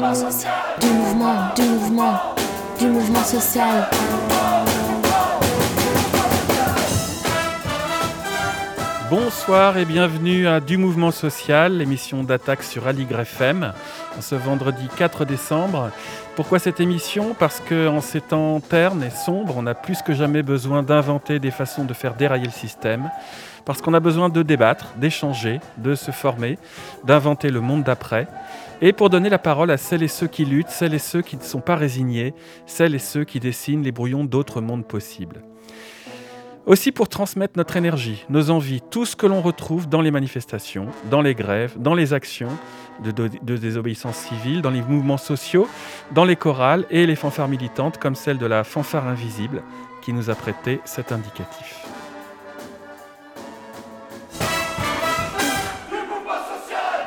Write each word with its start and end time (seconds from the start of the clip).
Du 0.00 0.86
mouvement, 0.86 1.54
du 1.54 1.62
mouvement, 1.62 2.14
du 2.78 2.86
mouvement 2.86 3.22
social. 3.22 3.86
Bonsoir 9.10 9.76
et 9.76 9.84
bienvenue 9.84 10.48
à 10.48 10.60
Du 10.60 10.78
Mouvement 10.78 11.10
Social, 11.10 11.76
l'émission 11.76 12.24
d'attaque 12.24 12.62
sur 12.62 12.86
Aligre 12.86 13.20
FM, 13.20 13.74
ce 14.20 14.34
vendredi 14.34 14.88
4 14.96 15.26
décembre. 15.26 15.90
Pourquoi 16.34 16.58
cette 16.58 16.80
émission? 16.80 17.36
Parce 17.38 17.60
qu'en 17.60 18.00
ces 18.00 18.22
temps 18.22 18.60
ternes 18.60 19.02
et 19.02 19.10
sombres, 19.10 19.52
on 19.58 19.66
a 19.66 19.74
plus 19.74 20.00
que 20.00 20.14
jamais 20.14 20.42
besoin 20.42 20.82
d'inventer 20.82 21.38
des 21.40 21.50
façons 21.50 21.84
de 21.84 21.92
faire 21.92 22.14
dérailler 22.14 22.46
le 22.46 22.52
système. 22.52 23.10
Parce 23.66 23.82
qu'on 23.82 23.92
a 23.92 24.00
besoin 24.00 24.30
de 24.30 24.42
débattre, 24.42 24.94
d'échanger, 24.96 25.60
de 25.76 25.94
se 25.94 26.10
former, 26.10 26.56
d'inventer 27.04 27.50
le 27.50 27.60
monde 27.60 27.82
d'après. 27.82 28.26
Et 28.82 28.92
pour 28.94 29.10
donner 29.10 29.28
la 29.28 29.38
parole 29.38 29.70
à 29.70 29.76
celles 29.76 30.02
et 30.02 30.08
ceux 30.08 30.26
qui 30.26 30.46
luttent, 30.46 30.70
celles 30.70 30.94
et 30.94 30.98
ceux 30.98 31.20
qui 31.20 31.36
ne 31.36 31.42
sont 31.42 31.60
pas 31.60 31.76
résignés, 31.76 32.34
celles 32.64 32.94
et 32.94 32.98
ceux 32.98 33.24
qui 33.24 33.38
dessinent 33.38 33.82
les 33.82 33.92
brouillons 33.92 34.24
d'autres 34.24 34.62
mondes 34.62 34.86
possibles. 34.86 35.42
Aussi 36.66 36.92
pour 36.92 37.08
transmettre 37.08 37.54
notre 37.56 37.76
énergie, 37.76 38.24
nos 38.28 38.50
envies, 38.50 38.80
tout 38.80 39.04
ce 39.04 39.16
que 39.16 39.26
l'on 39.26 39.42
retrouve 39.42 39.88
dans 39.88 40.00
les 40.00 40.10
manifestations, 40.10 40.88
dans 41.10 41.20
les 41.20 41.34
grèves, 41.34 41.74
dans 41.78 41.94
les 41.94 42.12
actions 42.12 42.50
de, 43.02 43.28
désobéissance 43.56 44.16
civile, 44.16 44.62
dans 44.62 44.70
les 44.70 44.82
mouvements 44.82 45.16
sociaux, 45.16 45.68
dans 46.12 46.24
les 46.24 46.36
chorales 46.36 46.86
et 46.90 47.06
les 47.06 47.16
fanfares 47.16 47.48
militantes 47.48 47.98
comme 47.98 48.14
celle 48.14 48.38
de 48.38 48.46
la 48.46 48.62
fanfare 48.64 49.08
invisible 49.08 49.62
qui 50.02 50.12
nous 50.12 50.30
a 50.30 50.34
prêté 50.34 50.80
cet 50.84 51.12
indicatif. 51.12 51.86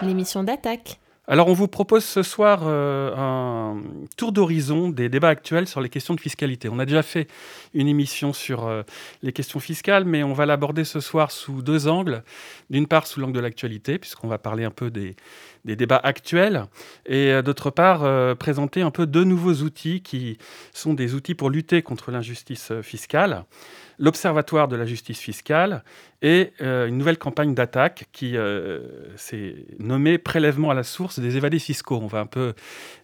L'émission 0.02 0.44
d'attaque. 0.44 1.00
Alors 1.26 1.48
on 1.48 1.54
vous 1.54 1.70
propose 1.70 2.04
ce 2.04 2.22
soir 2.22 2.64
euh, 2.64 3.16
un 3.16 3.82
tour 4.18 4.34
d'horizon 4.34 4.90
des 4.90 5.08
débats 5.08 5.30
actuels 5.30 5.70
sur 5.70 5.80
les 5.80 5.88
questions 5.88 6.14
de 6.14 6.20
fiscalité. 6.20 6.68
On 6.68 6.80
a 6.80 6.86
déjà 6.86 7.02
fait 7.02 7.30
une 7.74 7.88
émission 7.88 8.34
sur 8.34 8.68
euh, 8.68 8.84
les 9.22 9.32
questions 9.32 9.62
fiscales, 9.62 10.04
mais 10.04 10.22
on 10.24 10.34
va 10.34 10.46
l'aborder 10.46 10.84
ce 10.84 11.00
soir 11.00 11.32
sous 11.32 11.62
deux 11.62 11.88
angles. 11.88 12.24
D'une 12.70 12.88
part 12.88 13.08
sous 13.08 13.22
l'angle 13.22 13.32
de 13.32 13.40
l'actualité, 13.40 14.00
puisqu'on 14.00 14.28
va 14.28 14.38
parler 14.38 14.66
un 14.66 14.72
peu 14.72 14.92
des, 14.92 15.16
débats 15.66 16.02
actuels, 16.04 16.66
et 17.06 17.32
euh, 17.32 17.42
d'autre 17.42 17.70
part 17.70 18.38
présenter 18.38 18.82
un 18.82 18.92
peu 18.92 19.06
deux 19.06 19.24
nouveaux 19.24 19.64
outils 19.64 20.02
qui 20.02 20.38
sont 20.74 20.94
des 20.94 21.14
outils 21.14 21.36
pour 21.36 21.50
lutter 21.50 21.82
contre 21.82 22.12
l'injustice 22.12 22.72
fiscale 22.82 23.46
l'Observatoire 24.00 24.68
de 24.68 24.76
la 24.76 24.86
justice 24.86 25.20
fiscale 25.20 25.84
et 26.22 26.54
euh, 26.62 26.88
une 26.88 26.98
nouvelle 26.98 27.18
campagne 27.18 27.54
d'attaque 27.54 28.06
qui 28.12 28.38
euh, 28.38 28.82
s'est 29.16 29.56
nommée 29.80 30.18
Prélèvement 30.18 30.72
à 30.72 30.74
la 30.74 30.84
source 30.84 31.20
des 31.20 31.38
évadés 31.38 31.60
fiscaux. 31.60 32.00
On 32.02 32.08
va 32.08 32.20
un 32.20 32.26
peu 32.26 32.54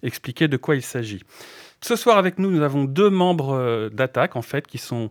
expliquer 0.03 0.47
de 0.47 0.57
quoi 0.57 0.75
il 0.75 0.81
s'agit. 0.81 1.21
Ce 1.81 1.95
soir 1.95 2.17
avec 2.17 2.39
nous, 2.39 2.51
nous 2.51 2.61
avons 2.61 2.83
deux 2.83 3.09
membres 3.09 3.55
euh, 3.55 3.89
d'attaque 3.89 4.35
en 4.35 4.41
fait 4.41 4.67
qui 4.67 4.77
sont 4.77 5.09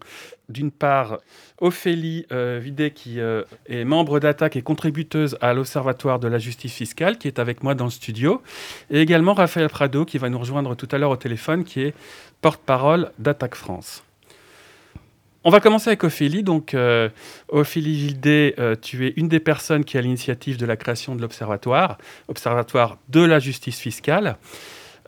d'une 0.48 0.70
part 0.70 1.19
Ophélie 1.61 2.24
Vidé 2.30 2.91
qui 2.91 3.19
est 3.19 3.84
membre 3.84 4.19
d'attaque 4.19 4.56
et 4.56 4.62
contributeuse 4.62 5.36
à 5.42 5.52
l'Observatoire 5.52 6.19
de 6.19 6.27
la 6.27 6.39
justice 6.39 6.72
fiscale 6.72 7.19
qui 7.19 7.28
est 7.28 7.39
avec 7.39 7.62
moi 7.62 7.74
dans 7.74 7.84
le 7.84 7.91
studio 7.91 8.41
et 8.91 9.02
également 9.02 9.34
Raphaël 9.34 9.69
Prado 9.69 10.06
qui 10.06 10.16
va 10.16 10.30
nous 10.30 10.39
rejoindre 10.39 10.74
tout 10.74 10.89
à 10.91 10.96
l'heure 10.96 11.11
au 11.11 11.16
téléphone 11.16 11.64
qui 11.64 11.83
est 11.83 11.94
porte-parole 12.41 13.11
d'Attaque 13.19 13.56
France. 13.56 14.02
On 15.44 15.50
va 15.50 15.61
commencer 15.61 15.89
avec 15.89 16.05
Ophélie. 16.05 16.42
Donc, 16.42 16.74
euh, 16.74 17.08
Ophélie 17.48 17.98
Gildé, 17.98 18.55
euh, 18.58 18.74
tu 18.80 19.06
es 19.06 19.14
une 19.16 19.28
des 19.28 19.41
personnes 19.41 19.84
qui 19.84 19.96
a 19.96 20.00
l'initiative 20.00 20.58
de 20.58 20.66
la 20.66 20.77
création 20.77 21.14
de 21.14 21.22
l'Observatoire, 21.22 21.96
Observatoire 22.28 22.98
de 23.08 23.22
la 23.22 23.39
justice 23.39 23.78
fiscale. 23.78 24.36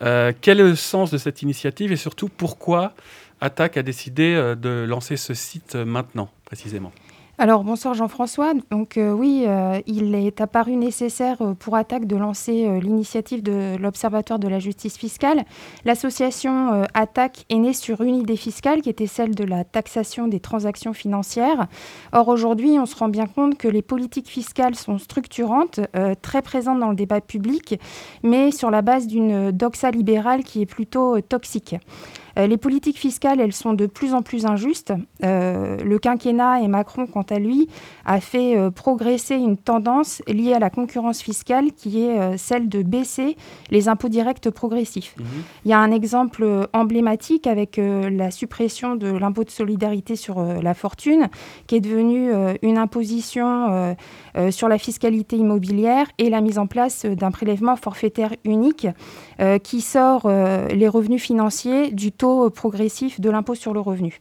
Euh, 0.02 0.32
quel 0.40 0.60
est 0.60 0.64
le 0.64 0.76
sens 0.76 1.10
de 1.10 1.18
cette 1.18 1.42
initiative 1.42 1.92
et 1.92 1.96
surtout 1.96 2.28
pourquoi 2.28 2.94
Attaque 3.40 3.76
a 3.76 3.82
décidé 3.82 4.34
de 4.34 4.84
lancer 4.86 5.16
ce 5.16 5.32
site 5.32 5.74
maintenant, 5.74 6.30
précisément? 6.44 6.92
Alors 7.40 7.64
bonsoir 7.64 7.94
Jean-François. 7.94 8.52
Donc 8.70 8.98
euh, 8.98 9.12
oui, 9.12 9.44
euh, 9.46 9.80
il 9.86 10.14
est 10.14 10.42
apparu 10.42 10.76
nécessaire 10.76 11.40
euh, 11.40 11.54
pour 11.54 11.74
Attaque 11.74 12.04
de 12.04 12.14
lancer 12.14 12.78
l'initiative 12.82 13.42
de 13.42 13.76
l'Observatoire 13.78 14.38
de 14.38 14.46
la 14.46 14.58
justice 14.58 14.98
fiscale. 14.98 15.44
L'association 15.86 16.84
Attaque 16.92 17.46
est 17.48 17.56
née 17.56 17.72
sur 17.72 18.02
une 18.02 18.16
idée 18.16 18.36
fiscale 18.36 18.82
qui 18.82 18.90
était 18.90 19.06
celle 19.06 19.34
de 19.34 19.44
la 19.44 19.64
taxation 19.64 20.28
des 20.28 20.38
transactions 20.38 20.92
financières. 20.92 21.66
Or 22.12 22.28
aujourd'hui, 22.28 22.78
on 22.78 22.84
se 22.84 22.94
rend 22.94 23.08
bien 23.08 23.26
compte 23.26 23.56
que 23.56 23.68
les 23.68 23.82
politiques 23.82 24.28
fiscales 24.28 24.74
sont 24.74 24.98
structurantes, 24.98 25.80
très 26.20 26.42
présentes 26.42 26.80
dans 26.80 26.90
le 26.90 26.96
débat 26.96 27.22
public, 27.22 27.80
mais 28.22 28.50
sur 28.50 28.70
la 28.70 28.82
base 28.82 29.06
d'une 29.06 29.50
doxa 29.50 29.90
libérale 29.90 30.44
qui 30.44 30.60
est 30.60 30.66
plutôt 30.66 31.20
toxique. 31.22 31.76
Euh, 32.38 32.46
les 32.46 32.56
politiques 32.56 32.98
fiscales, 32.98 33.40
elles 33.40 33.52
sont 33.52 33.74
de 33.74 33.86
plus 33.86 34.14
en 34.14 34.22
plus 34.22 34.46
injustes. 34.46 34.92
Euh, 35.24 35.76
le 35.78 35.98
quinquennat 35.98 36.60
et 36.60 36.68
Macron, 36.68 37.06
quant 37.06 37.24
à 37.28 37.38
lui, 37.38 37.68
a 38.04 38.20
fait 38.20 38.56
euh, 38.56 38.70
progresser 38.70 39.36
une 39.36 39.56
tendance 39.56 40.22
liée 40.26 40.54
à 40.54 40.58
la 40.58 40.70
concurrence 40.70 41.20
fiscale 41.20 41.72
qui 41.72 42.02
est 42.02 42.36
celle 42.36 42.68
de 42.68 42.82
baisser 42.82 43.36
les 43.70 43.88
impôts 43.88 44.08
directs 44.08 44.50
progressifs. 44.50 45.14
Mhm. 45.18 45.26
Il 45.64 45.70
y 45.70 45.74
a 45.74 45.78
un 45.78 45.90
exemple 45.92 46.68
emblématique 46.72 47.46
avec 47.46 47.80
la 47.80 48.30
suppression 48.30 48.96
de 48.96 49.08
l'impôt 49.08 49.44
de 49.44 49.50
solidarité 49.50 50.16
sur 50.16 50.42
la 50.42 50.74
fortune, 50.74 51.28
qui 51.66 51.76
est 51.76 51.80
devenu 51.80 52.30
une 52.62 52.78
imposition 52.78 53.96
sur 54.50 54.68
la 54.68 54.78
fiscalité 54.78 55.36
immobilière 55.36 56.06
et 56.18 56.30
la 56.30 56.40
mise 56.40 56.58
en 56.58 56.66
place 56.66 57.04
d'un 57.06 57.30
prélèvement 57.30 57.76
forfaitaire 57.76 58.34
unique 58.44 58.86
qui 59.62 59.80
sort 59.80 60.28
les 60.28 60.88
revenus 60.88 61.22
financiers 61.22 61.90
du 61.90 62.12
taux 62.20 62.50
progressif 62.50 63.18
de 63.18 63.30
l'impôt 63.30 63.54
sur 63.54 63.72
le 63.72 63.80
revenu. 63.80 64.18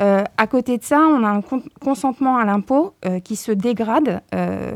Euh, 0.00 0.24
à 0.38 0.46
côté 0.46 0.78
de 0.78 0.82
ça, 0.82 1.00
on 1.00 1.22
a 1.22 1.28
un 1.28 1.42
consentement 1.78 2.38
à 2.38 2.46
l'impôt 2.46 2.94
euh, 3.04 3.20
qui 3.20 3.36
se 3.36 3.52
dégrade. 3.52 4.22
Euh, 4.34 4.72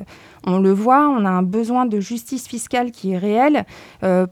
on 0.46 0.58
le 0.58 0.70
voit, 0.70 1.08
on 1.08 1.24
a 1.24 1.30
un 1.30 1.42
besoin 1.42 1.86
de 1.86 1.98
justice 1.98 2.46
fiscale 2.46 2.90
qui 2.90 3.12
est 3.12 3.18
réel. 3.18 3.64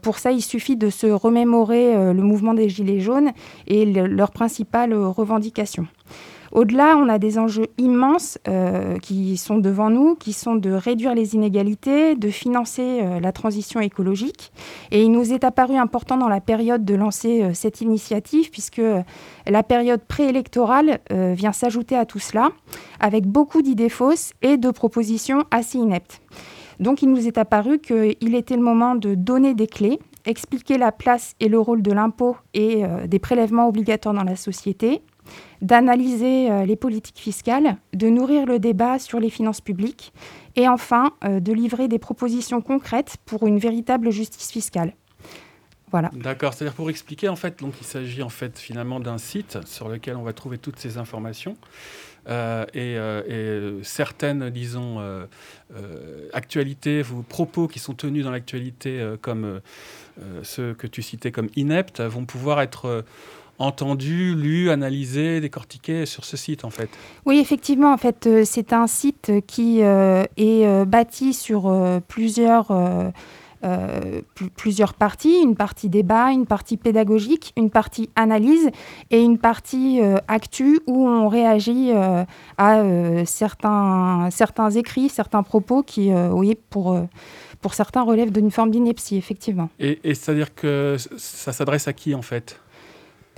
pour 0.01 0.17
ça, 0.19 0.31
il 0.31 0.41
suffit 0.41 0.75
de 0.75 0.89
se 0.89 1.05
remémorer 1.07 2.13
le 2.13 2.23
mouvement 2.23 2.53
des 2.53 2.69
Gilets 2.69 3.01
jaunes 3.01 3.31
et 3.67 3.85
leurs 3.85 4.31
principales 4.31 4.95
revendications. 4.95 5.85
Au-delà, 6.51 6.97
on 6.97 7.09
a 7.09 7.19
des 7.19 7.37
enjeux 7.39 7.67
immenses 7.77 8.37
euh, 8.47 8.97
qui 8.99 9.37
sont 9.37 9.57
devant 9.57 9.89
nous, 9.89 10.15
qui 10.15 10.33
sont 10.33 10.55
de 10.55 10.71
réduire 10.71 11.13
les 11.13 11.35
inégalités, 11.35 12.15
de 12.15 12.29
financer 12.29 13.01
euh, 13.01 13.19
la 13.19 13.31
transition 13.31 13.79
écologique. 13.79 14.51
Et 14.91 15.03
il 15.03 15.11
nous 15.11 15.33
est 15.33 15.43
apparu 15.43 15.75
important 15.75 16.17
dans 16.17 16.29
la 16.29 16.41
période 16.41 16.85
de 16.85 16.95
lancer 16.95 17.43
euh, 17.43 17.53
cette 17.53 17.81
initiative, 17.81 18.49
puisque 18.49 18.81
la 19.45 19.63
période 19.63 20.01
préélectorale 20.01 20.99
vient 21.09 21.51
s'ajouter 21.51 21.95
à 21.95 22.05
tout 22.05 22.19
cela, 22.19 22.49
avec 22.99 23.25
beaucoup 23.25 23.61
d'idées 23.61 23.89
fausses 23.89 24.33
et 24.41 24.57
de 24.57 24.71
propositions 24.71 25.43
assez 25.51 25.77
ineptes. 25.77 26.21
Donc 26.79 27.01
il 27.01 27.09
nous 27.09 27.27
est 27.27 27.37
apparu 27.37 27.79
qu'il 27.79 28.35
était 28.35 28.55
le 28.55 28.61
moment 28.61 28.95
de 28.95 29.15
donner 29.15 29.53
des 29.53 29.67
clés, 29.67 29.99
expliquer 30.25 30.77
la 30.77 30.91
place 30.91 31.33
et 31.39 31.47
le 31.47 31.59
rôle 31.59 31.81
de 31.81 31.91
l'impôt 31.91 32.35
et 32.53 32.83
des 33.07 33.19
prélèvements 33.19 33.67
obligatoires 33.67 34.13
dans 34.13 34.23
la 34.23 34.35
société, 34.35 35.01
d'analyser 35.61 36.51
euh, 36.51 36.65
les 36.65 36.75
politiques 36.75 37.19
fiscales, 37.19 37.77
de 37.93 38.09
nourrir 38.09 38.45
le 38.45 38.59
débat 38.59 38.99
sur 38.99 39.19
les 39.19 39.29
finances 39.29 39.61
publiques 39.61 40.13
et 40.55 40.67
enfin 40.67 41.11
euh, 41.23 41.39
de 41.39 41.53
livrer 41.53 41.87
des 41.87 41.99
propositions 41.99 42.61
concrètes 42.61 43.17
pour 43.25 43.47
une 43.47 43.59
véritable 43.59 44.11
justice 44.11 44.51
fiscale. 44.51 44.93
Voilà. 45.89 46.11
D'accord, 46.13 46.53
c'est-à-dire 46.53 46.75
pour 46.75 46.89
expliquer, 46.89 47.29
en 47.29 47.37
fait, 47.37 47.59
donc 47.61 47.75
il 47.79 47.87
s'agit 47.87 48.21
en 48.21 48.29
fait 48.29 48.59
finalement 48.59 48.99
d'un 48.99 49.17
site 49.17 49.65
sur 49.65 49.87
lequel 49.87 50.17
on 50.17 50.23
va 50.23 50.33
trouver 50.33 50.57
toutes 50.57 50.77
ces 50.79 50.97
informations 50.97 51.55
euh, 52.27 52.65
et, 52.73 53.83
certaines, 53.85 54.49
disons, 54.49 55.01
actualités 56.33 57.03
ou 57.09 57.21
propos 57.21 57.69
qui 57.69 57.79
sont 57.79 57.93
tenus 57.93 58.25
dans 58.25 58.31
l'actualité, 58.31 59.13
comme 59.21 59.61
ceux 60.43 60.73
que 60.73 60.87
tu 60.87 61.01
citais 61.01 61.31
comme 61.31 61.47
ineptes, 61.55 62.01
vont 62.01 62.25
pouvoir 62.25 62.59
être 62.59 63.05
entendu, 63.59 64.35
lu, 64.35 64.69
analysé, 64.69 65.41
décortiqué 65.41 66.05
sur 66.05 66.25
ce 66.25 66.37
site 66.37 66.63
en 66.63 66.69
fait. 66.69 66.89
Oui, 67.25 67.39
effectivement, 67.39 67.91
en 67.91 67.97
fait, 67.97 68.27
euh, 68.27 68.43
c'est 68.45 68.73
un 68.73 68.87
site 68.87 69.31
qui 69.47 69.81
euh, 69.81 70.23
est 70.37 70.65
euh, 70.65 70.85
bâti 70.85 71.33
sur 71.33 71.71
plusieurs, 72.07 72.71
plusieurs 74.55 74.93
parties, 74.93 75.41
une 75.41 75.55
partie 75.55 75.89
débat, 75.89 76.31
une 76.31 76.45
partie 76.45 76.77
pédagogique, 76.77 77.53
une 77.57 77.69
partie 77.69 78.09
analyse 78.15 78.69
et 79.11 79.21
une 79.21 79.37
partie 79.37 79.99
actu 80.27 80.79
où 80.87 81.07
on 81.07 81.27
réagit 81.27 81.91
à 82.57 82.83
certains, 83.25 84.29
certains 84.31 84.69
écrits, 84.69 85.09
certains 85.09 85.43
propos 85.43 85.83
qui, 85.83 86.11
oui, 86.31 86.57
pour 86.69 86.97
pour 87.59 87.73
certains 87.73 88.03
relèvent 88.03 88.31
d'une 88.31 88.51
forme 88.51 88.69
d'ineptie, 88.69 89.17
effectivement. 89.17 89.69
Et, 89.79 89.99
et 90.03 90.13
c'est-à-dire 90.13 90.53
que 90.53 90.95
ça 91.17 91.51
s'adresse 91.51 91.87
à 91.87 91.93
qui 91.93 92.13
en 92.13 92.21
fait? 92.21 92.59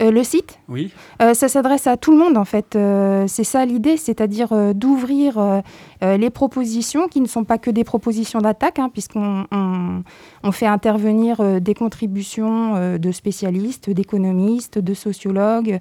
Euh, 0.02 0.12
le 0.12 0.24
site 0.24 0.60
Oui. 0.70 0.92
Euh, 1.22 1.34
ça 1.34 1.48
s'adresse 1.48 1.88
à 1.88 1.98
tout 1.98 2.12
le 2.12 2.18
monde 2.18 2.38
en 2.38 2.46
fait. 2.46 2.76
Euh, 2.76 3.26
c'est 3.28 3.44
ça 3.44 3.66
l'idée, 3.66 3.98
c'est-à-dire 3.98 4.74
d'ouvrir 4.74 5.62
les 6.02 6.30
propositions 6.30 7.08
qui 7.08 7.22
ne 7.22 7.28
sont 7.28 7.44
pas 7.44 7.58
que 7.58 7.70
des 7.70 7.84
propositions 7.84 8.40
d'attaque, 8.40 8.80
hein, 8.80 8.90
puisqu'on 8.92 9.46
on, 9.52 10.04
on 10.44 10.52
fait 10.52 10.66
intervenir 10.66 11.62
des 11.62 11.74
contributions 11.74 12.98
de 12.98 13.12
spécialistes, 13.12 13.90
d'économistes, 13.90 14.80
de 14.80 14.94
sociologues. 14.94 15.80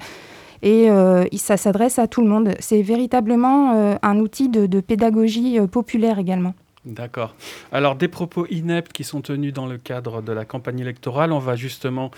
Et 0.63 0.89
ça 1.37 1.57
s'adresse 1.57 1.99
à 1.99 2.09
tout 2.09 2.21
le 2.23 2.29
monde. 2.29 2.51
C'est 2.59 2.83
véritablement 2.83 3.99
un 4.03 4.19
outil 4.19 4.49
de, 4.49 4.67
de 4.67 4.81
pédagogie 4.81 5.59
populaire 5.71 6.19
également. 6.19 6.55
D'accord. 6.85 7.35
Alors, 7.73 7.97
des 7.97 8.09
propos 8.09 8.47
ineptes 8.51 8.93
qui 8.93 9.05
sont 9.05 9.21
tenus 9.21 9.53
dans 9.53 9.67
le 9.67 9.79
cadre 9.79 10.23
de 10.23 10.33
la 10.33 10.45
campagne 10.45 10.79
électorale, 10.79 11.33
on 11.33 11.39
va 11.39 11.57
justement 11.57 12.11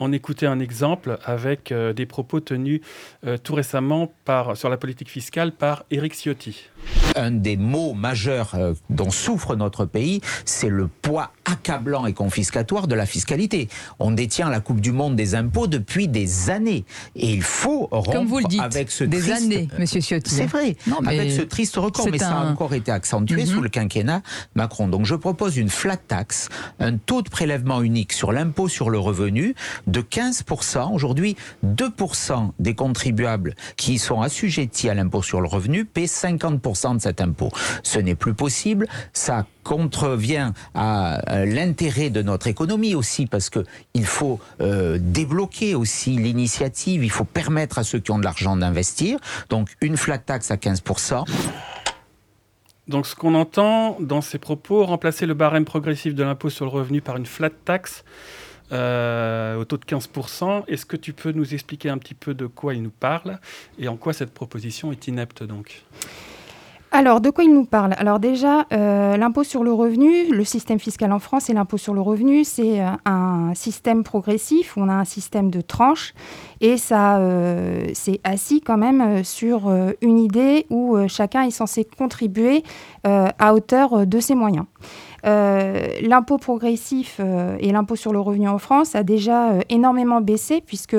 en 0.00 0.10
écouter 0.10 0.46
un 0.46 0.58
exemple 0.58 1.18
avec 1.24 1.70
euh, 1.70 1.92
des 1.92 2.06
propos 2.06 2.40
tenus 2.40 2.80
euh, 3.26 3.36
tout 3.36 3.54
récemment 3.54 4.12
par, 4.24 4.56
sur 4.56 4.68
la 4.68 4.78
politique 4.78 5.10
fiscale 5.10 5.52
par 5.52 5.84
Éric 5.90 6.14
Ciotti. 6.14 6.64
Un 7.14 7.30
des 7.30 7.56
maux 7.56 7.92
majeurs 7.94 8.54
euh, 8.54 8.72
dont 8.90 9.10
souffre 9.10 9.54
notre 9.54 9.84
pays, 9.84 10.20
c'est 10.44 10.68
le 10.70 10.88
poids 10.88 11.30
accablant 11.44 12.06
et 12.06 12.12
confiscatoire 12.12 12.88
de 12.88 12.94
la 12.94 13.06
fiscalité. 13.06 13.68
On 13.98 14.10
détient 14.10 14.48
la 14.50 14.60
Coupe 14.60 14.80
du 14.80 14.92
Monde 14.92 15.14
des 15.16 15.34
impôts 15.34 15.66
depuis 15.66 16.08
des 16.08 16.50
années. 16.50 16.84
Et 17.14 17.32
il 17.32 17.42
faut 17.42 17.86
rompre 17.90 18.12
Comme 18.12 18.26
vous 18.26 18.38
le 18.38 18.44
dites, 18.44 18.60
avec 18.60 18.90
ce 18.90 19.04
des 19.04 19.18
triste... 19.20 19.42
années, 19.42 19.68
Monsieur 19.78 20.00
Ciotti. 20.00 20.34
C'est 20.34 20.46
vrai, 20.46 20.76
Non, 20.86 20.96
mais 21.02 21.18
avec 21.20 21.30
ce 21.32 21.42
triste 21.42 21.76
record, 21.76 22.08
mais 22.10 22.18
ça 22.18 22.36
a 22.38 22.50
encore 22.50 22.74
été 22.74 22.90
accentué 22.90 23.36
Mhm. 23.36 23.46
sous 23.46 23.60
le 23.60 23.68
quinquennat 23.68 24.15
Macron. 24.54 24.88
Donc 24.88 25.04
je 25.04 25.14
propose 25.14 25.56
une 25.56 25.68
flat 25.68 25.96
tax, 25.96 26.48
un 26.80 26.96
taux 26.96 27.22
de 27.22 27.28
prélèvement 27.28 27.82
unique 27.82 28.12
sur 28.12 28.32
l'impôt 28.32 28.68
sur 28.68 28.90
le 28.90 28.98
revenu 28.98 29.54
de 29.86 30.00
15%. 30.00 30.92
Aujourd'hui, 30.92 31.36
2% 31.64 32.50
des 32.58 32.74
contribuables 32.74 33.54
qui 33.76 33.98
sont 33.98 34.20
assujettis 34.22 34.88
à 34.88 34.94
l'impôt 34.94 35.22
sur 35.22 35.40
le 35.40 35.48
revenu 35.48 35.84
paient 35.84 36.04
50% 36.04 36.96
de 36.96 37.00
cet 37.00 37.20
impôt. 37.20 37.50
Ce 37.82 37.98
n'est 37.98 38.14
plus 38.14 38.34
possible, 38.34 38.86
ça 39.12 39.46
contrevient 39.62 40.52
à 40.74 41.20
l'intérêt 41.44 42.10
de 42.10 42.22
notre 42.22 42.46
économie 42.46 42.94
aussi 42.94 43.26
parce 43.26 43.50
que 43.50 43.64
il 43.94 44.06
faut 44.06 44.38
euh, 44.60 44.98
débloquer 45.00 45.74
aussi 45.74 46.10
l'initiative, 46.10 47.02
il 47.02 47.10
faut 47.10 47.24
permettre 47.24 47.78
à 47.78 47.84
ceux 47.84 47.98
qui 47.98 48.12
ont 48.12 48.18
de 48.18 48.24
l'argent 48.24 48.56
d'investir. 48.56 49.18
Donc 49.48 49.70
une 49.80 49.96
flat 49.96 50.18
tax 50.18 50.50
à 50.50 50.56
15%. 50.56 51.24
Donc, 52.88 53.06
ce 53.06 53.16
qu'on 53.16 53.34
entend 53.34 53.96
dans 54.00 54.20
ces 54.20 54.38
propos, 54.38 54.84
remplacer 54.84 55.26
le 55.26 55.34
barème 55.34 55.64
progressif 55.64 56.14
de 56.14 56.22
l'impôt 56.22 56.50
sur 56.50 56.64
le 56.64 56.70
revenu 56.70 57.00
par 57.00 57.16
une 57.16 57.26
flat 57.26 57.50
tax 57.50 58.04
euh, 58.72 59.56
au 59.56 59.64
taux 59.64 59.76
de 59.76 59.84
15%. 59.84 60.64
Est-ce 60.68 60.86
que 60.86 60.96
tu 60.96 61.12
peux 61.12 61.32
nous 61.32 61.54
expliquer 61.54 61.88
un 61.88 61.98
petit 61.98 62.14
peu 62.14 62.34
de 62.34 62.46
quoi 62.46 62.74
il 62.74 62.82
nous 62.82 62.90
parle 62.90 63.38
et 63.78 63.88
en 63.88 63.96
quoi 63.96 64.12
cette 64.12 64.32
proposition 64.32 64.92
est 64.92 65.08
inepte 65.08 65.42
donc? 65.42 65.84
Alors, 66.98 67.20
de 67.20 67.28
quoi 67.28 67.44
il 67.44 67.52
nous 67.52 67.66
parle? 67.66 67.94
Alors 67.98 68.18
déjà, 68.18 68.64
euh, 68.72 69.18
l'impôt 69.18 69.44
sur 69.44 69.62
le 69.62 69.70
revenu, 69.70 70.32
le 70.32 70.44
système 70.44 70.78
fiscal 70.78 71.12
en 71.12 71.18
France 71.18 71.50
et 71.50 71.52
l'impôt 71.52 71.76
sur 71.76 71.92
le 71.92 72.00
revenu, 72.00 72.42
c'est 72.42 72.80
euh, 72.80 72.88
un 73.04 73.52
système 73.54 74.02
progressif 74.02 74.78
on 74.78 74.88
a 74.88 74.94
un 74.94 75.04
système 75.04 75.50
de 75.50 75.60
tranches 75.60 76.14
et 76.62 76.78
ça, 76.78 77.18
euh, 77.18 77.86
c'est 77.92 78.18
assis 78.24 78.62
quand 78.62 78.78
même 78.78 79.02
euh, 79.02 79.24
sur 79.24 79.70
une 80.00 80.18
idée 80.18 80.64
où 80.70 80.96
chacun 81.06 81.42
est 81.42 81.50
censé 81.50 81.84
contribuer 81.84 82.62
à 83.04 83.52
hauteur 83.52 84.06
de 84.06 84.18
ses 84.18 84.34
moyens. 84.34 84.64
Euh, 85.26 85.88
l'impôt 86.02 86.38
progressif 86.38 87.16
euh, 87.18 87.56
et 87.58 87.72
l'impôt 87.72 87.96
sur 87.96 88.12
le 88.12 88.20
revenu 88.20 88.48
en 88.48 88.58
France 88.58 88.94
a 88.94 89.02
déjà 89.02 89.50
euh, 89.50 89.60
énormément 89.68 90.20
baissé 90.20 90.62
puisque 90.64 90.96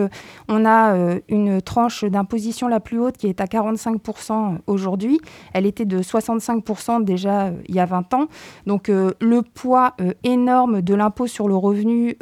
on 0.50 0.66
a 0.66 0.96
une 1.30 1.62
tranche 1.62 2.04
d'imposition 2.04 2.68
la 2.68 2.80
plus 2.80 3.00
haute 3.00 3.18
qui 3.18 3.28
est 3.28 3.40
à 3.40 3.46
45% 3.46 4.58
aujourd'hui. 4.68 5.20
Elle 5.54 5.66
était 5.66 5.86
de 5.86 6.02
65% 6.02 7.04
déjà 7.04 7.52
il 7.68 7.76
y 7.76 7.80
a 7.80 7.86
20 7.86 8.14
ans. 8.14 8.28
Donc 8.66 8.90
le 8.90 9.42
poids 9.42 9.96
énorme 10.24 10.82
de 10.82 10.94
l'impôt 10.94 11.28
sur 11.28 11.48
le 11.48 11.56
revenu 11.56 12.18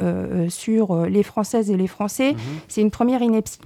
sur 0.48 1.06
les 1.06 1.22
Françaises 1.22 1.70
et 1.70 1.76
les 1.76 1.86
Français, 1.86 2.32
Mhm. 2.32 2.38
c'est 2.68 2.80
une 2.82 2.90
première 2.90 3.22
ineptie. 3.22 3.58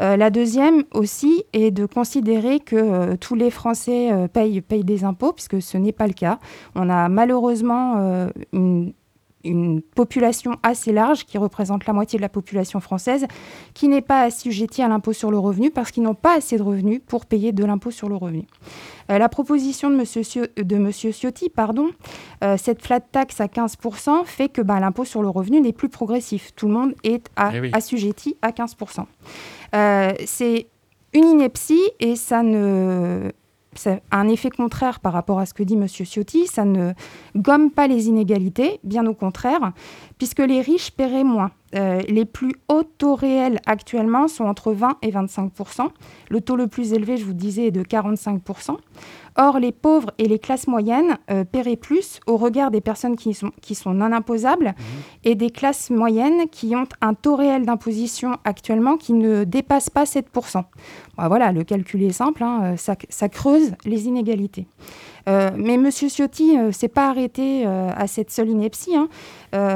Euh, 0.00 0.16
la 0.16 0.30
deuxième 0.30 0.84
aussi 0.92 1.44
est 1.52 1.70
de 1.70 1.86
considérer 1.86 2.60
que 2.60 2.76
euh, 2.76 3.16
tous 3.16 3.34
les 3.34 3.50
Français 3.50 4.12
euh, 4.12 4.28
payent, 4.28 4.60
payent 4.60 4.84
des 4.84 5.04
impôts, 5.04 5.32
puisque 5.32 5.62
ce 5.62 5.78
n'est 5.78 5.92
pas 5.92 6.06
le 6.06 6.12
cas. 6.12 6.38
On 6.74 6.90
a 6.90 7.08
malheureusement 7.08 8.26
une, 8.52 8.92
une 9.46 9.80
population 9.82 10.52
assez 10.62 10.92
large, 10.92 11.24
qui 11.24 11.38
représente 11.38 11.86
la 11.86 11.92
moitié 11.92 12.18
de 12.18 12.22
la 12.22 12.28
population 12.28 12.80
française, 12.80 13.26
qui 13.74 13.88
n'est 13.88 14.02
pas 14.02 14.22
assujettie 14.22 14.82
à 14.82 14.88
l'impôt 14.88 15.12
sur 15.12 15.30
le 15.30 15.38
revenu 15.38 15.70
parce 15.70 15.90
qu'ils 15.90 16.02
n'ont 16.02 16.14
pas 16.14 16.36
assez 16.36 16.56
de 16.58 16.62
revenus 16.62 17.00
pour 17.06 17.26
payer 17.26 17.52
de 17.52 17.64
l'impôt 17.64 17.90
sur 17.90 18.08
le 18.08 18.16
revenu. 18.16 18.44
Euh, 19.10 19.18
la 19.18 19.28
proposition 19.28 19.88
de 19.88 19.94
M. 19.94 20.02
Sio- 20.04 20.48
de 20.62 20.76
monsieur 20.76 21.12
Ciotti, 21.12 21.48
pardon, 21.48 21.90
euh, 22.44 22.56
cette 22.56 22.82
flat 22.82 23.00
tax 23.00 23.40
à 23.40 23.46
15% 23.46 24.24
fait 24.24 24.48
que 24.48 24.62
bah, 24.62 24.80
l'impôt 24.80 25.04
sur 25.04 25.22
le 25.22 25.28
revenu 25.28 25.60
n'est 25.60 25.72
plus 25.72 25.88
progressif. 25.88 26.52
Tout 26.56 26.66
le 26.66 26.72
monde 26.74 26.94
est 27.04 27.28
à- 27.36 27.52
Eh 27.54 27.60
oui. 27.60 27.70
assujetti 27.72 28.36
à 28.42 28.50
15%. 28.52 29.06
Euh, 29.74 30.12
c'est 30.26 30.66
une 31.12 31.24
ineptie 31.24 31.80
et 32.00 32.16
ça 32.16 32.42
ne 32.42 33.30
a 34.10 34.16
un 34.16 34.28
effet 34.28 34.50
contraire 34.50 35.00
par 35.00 35.12
rapport 35.12 35.38
à 35.38 35.46
ce 35.46 35.54
que 35.54 35.62
dit 35.62 35.74
M. 35.74 35.86
Ciotti. 35.88 36.46
Ça 36.46 36.64
ne 36.64 36.92
gomme 37.36 37.70
pas 37.70 37.86
les 37.86 38.08
inégalités, 38.08 38.80
bien 38.84 39.06
au 39.06 39.14
contraire, 39.14 39.72
puisque 40.18 40.40
les 40.40 40.60
riches 40.60 40.90
paieraient 40.90 41.24
moins. 41.24 41.50
Euh, 41.74 42.00
les 42.08 42.24
plus 42.24 42.54
hauts 42.68 42.84
taux 42.84 43.16
réels 43.16 43.60
actuellement 43.66 44.28
sont 44.28 44.44
entre 44.44 44.72
20 44.72 44.98
et 45.02 45.10
25% 45.10 45.88
Le 46.30 46.40
taux 46.40 46.56
le 46.56 46.68
plus 46.68 46.92
élevé, 46.92 47.16
je 47.16 47.24
vous 47.24 47.34
disais, 47.34 47.66
est 47.66 47.70
de 47.72 47.82
45 47.82 48.40
Or, 49.38 49.58
les 49.58 49.72
pauvres 49.72 50.10
et 50.18 50.28
les 50.28 50.38
classes 50.38 50.66
moyennes 50.66 51.18
euh, 51.30 51.44
paieraient 51.44 51.76
plus 51.76 52.20
au 52.26 52.36
regard 52.38 52.70
des 52.70 52.80
personnes 52.80 53.16
qui 53.16 53.34
sont, 53.34 53.50
qui 53.60 53.74
sont 53.74 53.92
non 53.92 54.12
imposables 54.12 54.74
et 55.24 55.34
des 55.34 55.50
classes 55.50 55.90
moyennes 55.90 56.48
qui 56.50 56.74
ont 56.74 56.86
un 57.02 57.12
taux 57.12 57.36
réel 57.36 57.66
d'imposition 57.66 58.38
actuellement 58.44 58.96
qui 58.96 59.12
ne 59.12 59.44
dépasse 59.44 59.90
pas 59.90 60.06
7 60.06 60.26
Bon, 60.32 61.28
Voilà, 61.28 61.52
le 61.52 61.64
calcul 61.64 62.02
est 62.02 62.12
simple, 62.12 62.42
hein, 62.42 62.60
euh, 62.62 62.76
ça, 62.76 62.96
ça 63.10 63.28
creuse 63.28 63.72
les 63.84 64.06
inégalités. 64.06 64.66
Euh, 65.28 65.50
mais 65.56 65.74
M. 65.74 65.90
Ciotti 65.90 66.56
ne 66.56 66.70
s'est 66.70 66.88
pas 66.88 67.08
arrêté 67.08 67.66
à 67.66 68.06
cette 68.06 68.30
seule 68.30 68.48
ineptie. 68.48 68.94
hein. 68.96 69.08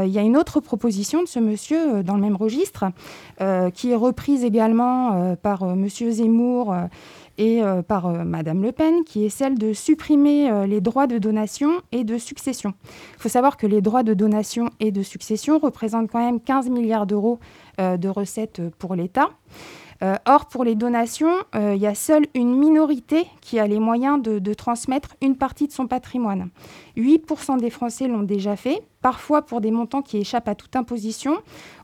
Il 0.04 0.10
y 0.10 0.18
a 0.18 0.22
une 0.22 0.36
autre 0.36 0.60
proposition 0.60 1.22
de 1.22 1.26
ce 1.28 1.40
monsieur 1.40 2.02
dans 2.04 2.14
le 2.14 2.20
même 2.20 2.36
registre, 2.36 2.84
qui 3.74 3.90
est 3.90 3.96
reprise 3.96 4.44
également 4.44 5.34
par 5.42 5.62
M. 5.64 5.88
Zemmour 5.88 6.72
et 7.40 7.62
euh, 7.62 7.80
par 7.82 8.06
euh, 8.06 8.22
Madame 8.22 8.62
Le 8.62 8.70
Pen, 8.70 9.02
qui 9.02 9.24
est 9.24 9.30
celle 9.30 9.58
de 9.58 9.72
supprimer 9.72 10.50
euh, 10.50 10.66
les 10.66 10.82
droits 10.82 11.06
de 11.06 11.16
donation 11.16 11.80
et 11.90 12.04
de 12.04 12.18
succession. 12.18 12.74
Il 13.16 13.22
faut 13.22 13.30
savoir 13.30 13.56
que 13.56 13.66
les 13.66 13.80
droits 13.80 14.02
de 14.02 14.12
donation 14.12 14.68
et 14.78 14.92
de 14.92 15.02
succession 15.02 15.58
représentent 15.58 16.10
quand 16.10 16.22
même 16.22 16.38
15 16.38 16.68
milliards 16.68 17.06
d'euros 17.06 17.40
euh, 17.80 17.96
de 17.96 18.08
recettes 18.08 18.60
pour 18.78 18.94
l'État. 18.94 19.30
Euh, 20.02 20.16
or, 20.26 20.46
pour 20.46 20.64
les 20.64 20.74
donations, 20.74 21.32
euh, 21.54 21.74
il 21.74 21.80
y 21.82 21.86
a 21.86 21.94
seule 21.94 22.26
une 22.34 22.56
minorité 22.56 23.26
qui 23.42 23.58
a 23.58 23.66
les 23.66 23.78
moyens 23.78 24.20
de, 24.22 24.38
de 24.38 24.54
transmettre 24.54 25.14
une 25.20 25.36
partie 25.36 25.66
de 25.66 25.72
son 25.72 25.86
patrimoine. 25.86 26.48
8% 26.96 27.58
des 27.58 27.68
Français 27.70 28.08
l'ont 28.08 28.22
déjà 28.22 28.56
fait, 28.56 28.82
parfois 29.02 29.42
pour 29.42 29.60
des 29.60 29.70
montants 29.70 30.00
qui 30.00 30.16
échappent 30.18 30.48
à 30.48 30.54
toute 30.54 30.74
imposition, 30.74 31.36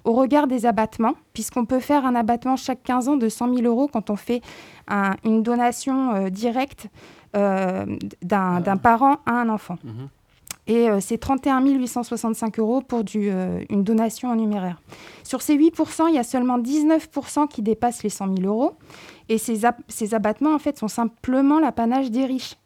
au 0.04 0.12
regard 0.14 0.46
des 0.46 0.64
abattements, 0.64 1.14
puisqu'on 1.34 1.66
peut 1.66 1.80
faire 1.80 2.06
un 2.06 2.14
abattement 2.14 2.56
chaque 2.56 2.82
15 2.82 3.08
ans 3.08 3.16
de 3.16 3.28
100 3.28 3.54
000 3.54 3.66
euros 3.66 3.88
quand 3.92 4.08
on 4.08 4.16
fait 4.16 4.40
un- 4.88 5.16
une 5.24 5.42
donation 5.42 6.14
euh, 6.14 6.28
directe 6.30 6.88
d'un 7.34 8.60
d'un 8.60 8.76
parent 8.78 9.16
à 9.26 9.32
un 9.32 9.50
enfant. 9.50 9.76
Mhm. 9.84 10.08
Et 10.66 10.90
euh, 10.90 10.98
c'est 11.00 11.18
31 11.18 11.64
865 11.64 12.58
euros 12.58 12.80
pour 12.80 13.02
euh, 13.14 13.60
une 13.70 13.84
donation 13.84 14.30
en 14.30 14.36
numéraire. 14.36 14.80
Sur 15.22 15.42
ces 15.42 15.56
8%, 15.56 16.08
il 16.08 16.14
y 16.14 16.18
a 16.18 16.24
seulement 16.24 16.58
19% 16.58 17.48
qui 17.48 17.62
dépassent 17.62 18.02
les 18.02 18.10
100 18.10 18.36
000 18.36 18.48
euros. 18.48 18.74
Et 19.28 19.38
ces, 19.38 19.60
ces 19.88 20.14
abattements, 20.14 20.54
en 20.54 20.58
fait, 20.58 20.78
sont 20.78 20.88
simplement 20.88 21.60
l'apanage 21.60 22.10
des 22.10 22.24
riches. 22.24 22.56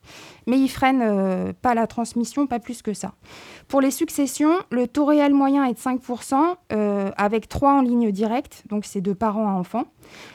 Mais 0.47 0.59
ils 0.59 0.68
freinent 0.68 1.02
euh, 1.02 1.52
pas 1.61 1.75
la 1.75 1.87
transmission, 1.87 2.47
pas 2.47 2.59
plus 2.59 2.82
que 2.82 2.94
ça. 2.94 3.14
Pour 3.68 3.80
les 3.80 3.90
successions, 3.90 4.54
le 4.70 4.88
taux 4.88 5.04
réel 5.04 5.35
moyen 5.35 5.64
est 5.64 5.75
de 5.75 5.78
5%, 5.78 6.56
euh, 6.73 7.11
avec 7.16 7.49
3 7.49 7.73
en 7.73 7.82
ligne 7.82 8.11
directe, 8.11 8.64
donc 8.68 8.85
c'est 8.85 9.00
de 9.00 9.12
parents 9.12 9.49
à 9.49 9.52
enfants. 9.52 9.85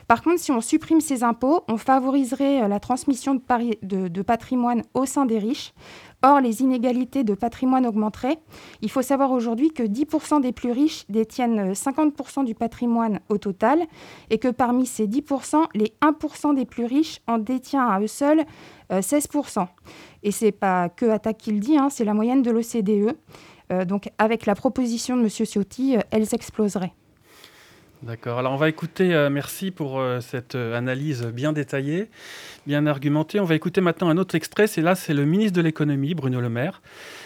Par 0.07 0.21
contre, 0.21 0.39
si 0.39 0.51
on 0.51 0.61
supprime 0.61 1.01
ces 1.01 1.23
impôts, 1.23 1.61
on 1.67 1.77
favoriserait 1.77 2.63
euh, 2.63 2.67
la 2.67 2.79
transmission 2.79 3.35
de, 3.35 4.21
patrimoine 4.21 4.83
au 4.93 5.05
sein 5.05 5.25
des 5.25 5.39
riches. 5.39 5.73
Or, 6.23 6.39
les 6.39 6.61
inégalités 6.61 7.23
de 7.23 7.35
patrimoine 7.35 7.85
augmenteraient. 7.85 8.39
Il 8.81 8.89
faut 8.89 9.01
savoir 9.01 9.31
aujourd'hui 9.31 9.71
que 9.71 9.83
10% 9.83 10.41
des 10.41 10.51
plus 10.51 10.71
riches 10.71 11.05
détiennent 11.09 11.71
euh, 11.71 11.73
50% 11.73 12.45
du 12.45 12.55
patrimoine 12.55 13.19
au 13.29 13.37
total 13.37 13.83
et 14.29 14.37
que 14.37 14.47
parmi 14.47 14.85
ces 14.85 15.07
10%, 15.07 15.65
les 15.73 15.93
1% 16.01 16.55
des 16.55 16.65
plus 16.65 16.85
riches 16.85 17.21
en 17.27 17.37
détient 17.37 17.85
à 17.87 17.99
eux 17.99 18.07
seuls 18.07 18.39
euh, 18.41 18.43
16%. 18.91 19.67
Et 20.23 20.31
c'est 20.31 20.51
pas 20.51 20.89
que 20.89 21.05
Attaque 21.05 21.37
qui 21.37 21.51
le 21.51 21.59
dit, 21.59 21.77
hein, 21.77 21.89
c'est 21.89 22.05
la 22.05 22.13
moyenne 22.13 22.41
de 22.41 22.51
l'OCDE. 22.51 23.15
Euh, 23.71 23.85
donc, 23.85 24.09
avec 24.17 24.45
la 24.45 24.55
proposition 24.55 25.17
de 25.17 25.23
M. 25.23 25.29
Ciotti, 25.29 25.97
euh, 25.97 26.01
elles 26.11 26.33
exploseraient. 26.33 26.93
D'accord. 28.05 28.37
Alors 28.37 28.53
on 28.53 28.57
va 28.57 28.69
écouter, 28.69 29.15
euh, 29.15 29.31
merci 29.31 29.71
pour 29.71 29.99
euh, 29.99 30.19
cette 30.19 30.53
euh, 30.53 30.77
analyse 30.77 31.23
bien 31.23 31.53
détaillée, 31.53 32.09
bien 32.67 32.85
argumentée. 32.85 33.39
On 33.39 33.45
va 33.45 33.55
écouter 33.55 33.81
maintenant 33.81 34.09
un 34.09 34.17
autre 34.17 34.35
extrait. 34.35 34.67
C'est 34.67 34.81
là, 34.81 34.93
c'est 34.93 35.15
le 35.15 35.25
ministre 35.25 35.53
de 35.53 35.61
l'économie, 35.61 36.13
Bruno 36.13 36.39
Le 36.39 36.49
Maire, 36.49 36.83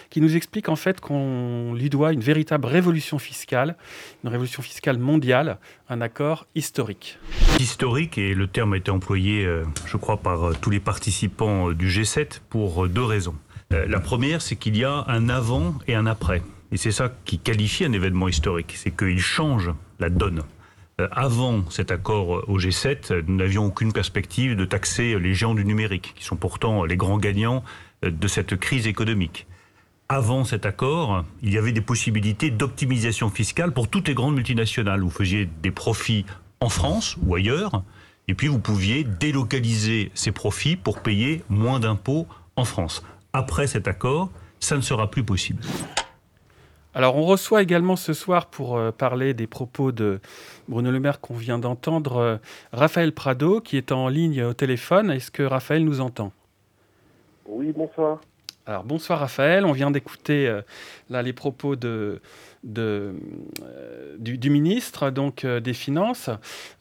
qui 0.09 0.21
nous 0.21 0.35
explique 0.35 0.69
en 0.69 0.75
fait 0.75 0.99
qu'on 0.99 1.73
lui 1.73 1.89
doit 1.89 2.13
une 2.13 2.21
véritable 2.21 2.65
révolution 2.65 3.19
fiscale, 3.19 3.75
une 4.23 4.29
révolution 4.29 4.61
fiscale 4.61 4.97
mondiale, 4.97 5.57
un 5.89 6.01
accord 6.01 6.47
historique. 6.55 7.19
Historique, 7.59 8.17
et 8.17 8.33
le 8.33 8.47
terme 8.47 8.73
a 8.73 8.77
été 8.77 8.91
employé, 8.91 9.47
je 9.85 9.97
crois, 9.97 10.17
par 10.17 10.57
tous 10.59 10.69
les 10.69 10.79
participants 10.79 11.71
du 11.71 11.89
G7 11.89 12.39
pour 12.49 12.87
deux 12.87 13.03
raisons. 13.03 13.35
La 13.71 13.99
première, 13.99 14.41
c'est 14.41 14.55
qu'il 14.55 14.77
y 14.77 14.83
a 14.83 15.05
un 15.07 15.29
avant 15.29 15.75
et 15.87 15.95
un 15.95 16.05
après. 16.05 16.41
Et 16.71 16.77
c'est 16.77 16.91
ça 16.91 17.11
qui 17.25 17.39
qualifie 17.39 17.85
un 17.85 17.93
événement 17.93 18.27
historique, 18.27 18.73
c'est 18.75 18.95
qu'il 18.95 19.19
change 19.19 19.71
la 19.99 20.09
donne. 20.09 20.43
Euh, 20.99 21.07
avant 21.11 21.67
cet 21.69 21.91
accord 21.91 22.43
au 22.47 22.59
G7, 22.59 23.23
nous 23.27 23.37
n'avions 23.37 23.65
aucune 23.65 23.91
perspective 23.91 24.55
de 24.55 24.65
taxer 24.65 25.17
les 25.17 25.33
géants 25.33 25.55
du 25.55 25.65
numérique, 25.65 26.13
qui 26.15 26.23
sont 26.23 26.35
pourtant 26.35 26.85
les 26.85 26.97
grands 26.97 27.17
gagnants 27.17 27.63
euh, 28.05 28.11
de 28.11 28.27
cette 28.27 28.55
crise 28.57 28.85
économique. 28.85 29.47
Avant 30.11 30.43
cet 30.43 30.65
accord, 30.65 31.23
il 31.43 31.53
y 31.53 31.59
avait 31.59 31.71
des 31.71 31.81
possibilités 31.81 32.49
d'optimisation 32.49 33.29
fiscale 33.29 33.71
pour 33.71 33.87
toutes 33.87 34.07
les 34.07 34.15
grandes 34.15 34.33
multinationales. 34.33 35.01
Vous 35.01 35.11
faisiez 35.11 35.47
des 35.61 35.69
profits 35.69 36.25
en 36.61 36.69
France 36.69 37.15
ou 37.23 37.35
ailleurs, 37.35 37.83
et 38.27 38.33
puis 38.33 38.47
vous 38.47 38.57
pouviez 38.57 39.03
délocaliser 39.03 40.09
ces 40.15 40.31
profits 40.31 40.77
pour 40.77 41.03
payer 41.03 41.43
moins 41.47 41.79
d'impôts 41.79 42.25
en 42.55 42.65
France. 42.65 43.03
Après 43.33 43.67
cet 43.67 43.87
accord, 43.87 44.31
ça 44.59 44.75
ne 44.75 44.81
sera 44.81 45.11
plus 45.11 45.23
possible. 45.23 45.61
Alors, 46.95 47.15
on 47.15 47.25
reçoit 47.25 47.61
également 47.61 47.95
ce 47.95 48.13
soir 48.13 48.47
pour 48.47 48.77
euh, 48.77 48.91
parler 48.91 49.35
des 49.35 49.45
propos 49.45 49.91
de 49.91 50.19
Bruno 50.67 50.89
Le 50.89 50.99
Maire 50.99 51.21
qu'on 51.21 51.35
vient 51.35 51.59
d'entendre, 51.59 52.17
euh, 52.17 52.37
Raphaël 52.73 53.11
Prado, 53.11 53.61
qui 53.61 53.77
est 53.77 53.91
en 53.91 54.07
ligne 54.07 54.41
au 54.41 54.53
téléphone. 54.55 55.11
Est-ce 55.11 55.29
que 55.29 55.43
Raphaël 55.43 55.85
nous 55.85 56.01
entend? 56.01 56.31
Oui, 57.45 57.71
bonsoir. 57.77 58.19
Alors, 58.69 58.83
bonsoir 58.83 59.17
Raphaël. 59.17 59.65
On 59.65 59.71
vient 59.71 59.89
d'écouter 59.89 60.47
euh, 60.47 60.61
les 61.09 61.33
propos 61.33 61.73
euh, 61.83 62.19
du, 64.19 64.49
ministre 64.51 65.09
donc 65.09 65.43
euh, 65.43 65.59
des 65.59 65.73
Finances. 65.73 66.29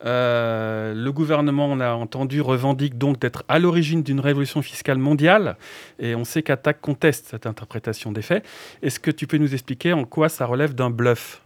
Le 0.04 1.10
gouvernement, 1.10 1.64
on 1.64 1.80
a 1.80 1.92
entendu, 1.92 2.42
revendique 2.42 2.98
donc 2.98 3.18
d'être 3.18 3.42
à 3.48 3.58
l'origine 3.58 4.02
d'une 4.02 4.20
révolution 4.20 4.60
fiscale 4.60 4.98
mondiale, 4.98 5.56
et 5.98 6.14
on 6.14 6.24
sait 6.24 6.42
qu'Attaque 6.42 6.82
conteste 6.82 7.28
cette 7.28 7.46
interprétation 7.46 8.12
des 8.12 8.20
faits. 8.20 8.44
Est-ce 8.82 9.00
que 9.00 9.10
tu 9.10 9.26
peux 9.26 9.38
nous 9.38 9.54
expliquer 9.54 9.94
en 9.94 10.04
quoi 10.04 10.28
ça 10.28 10.44
relève 10.44 10.74
d'un 10.74 10.90
bluff? 10.90 11.42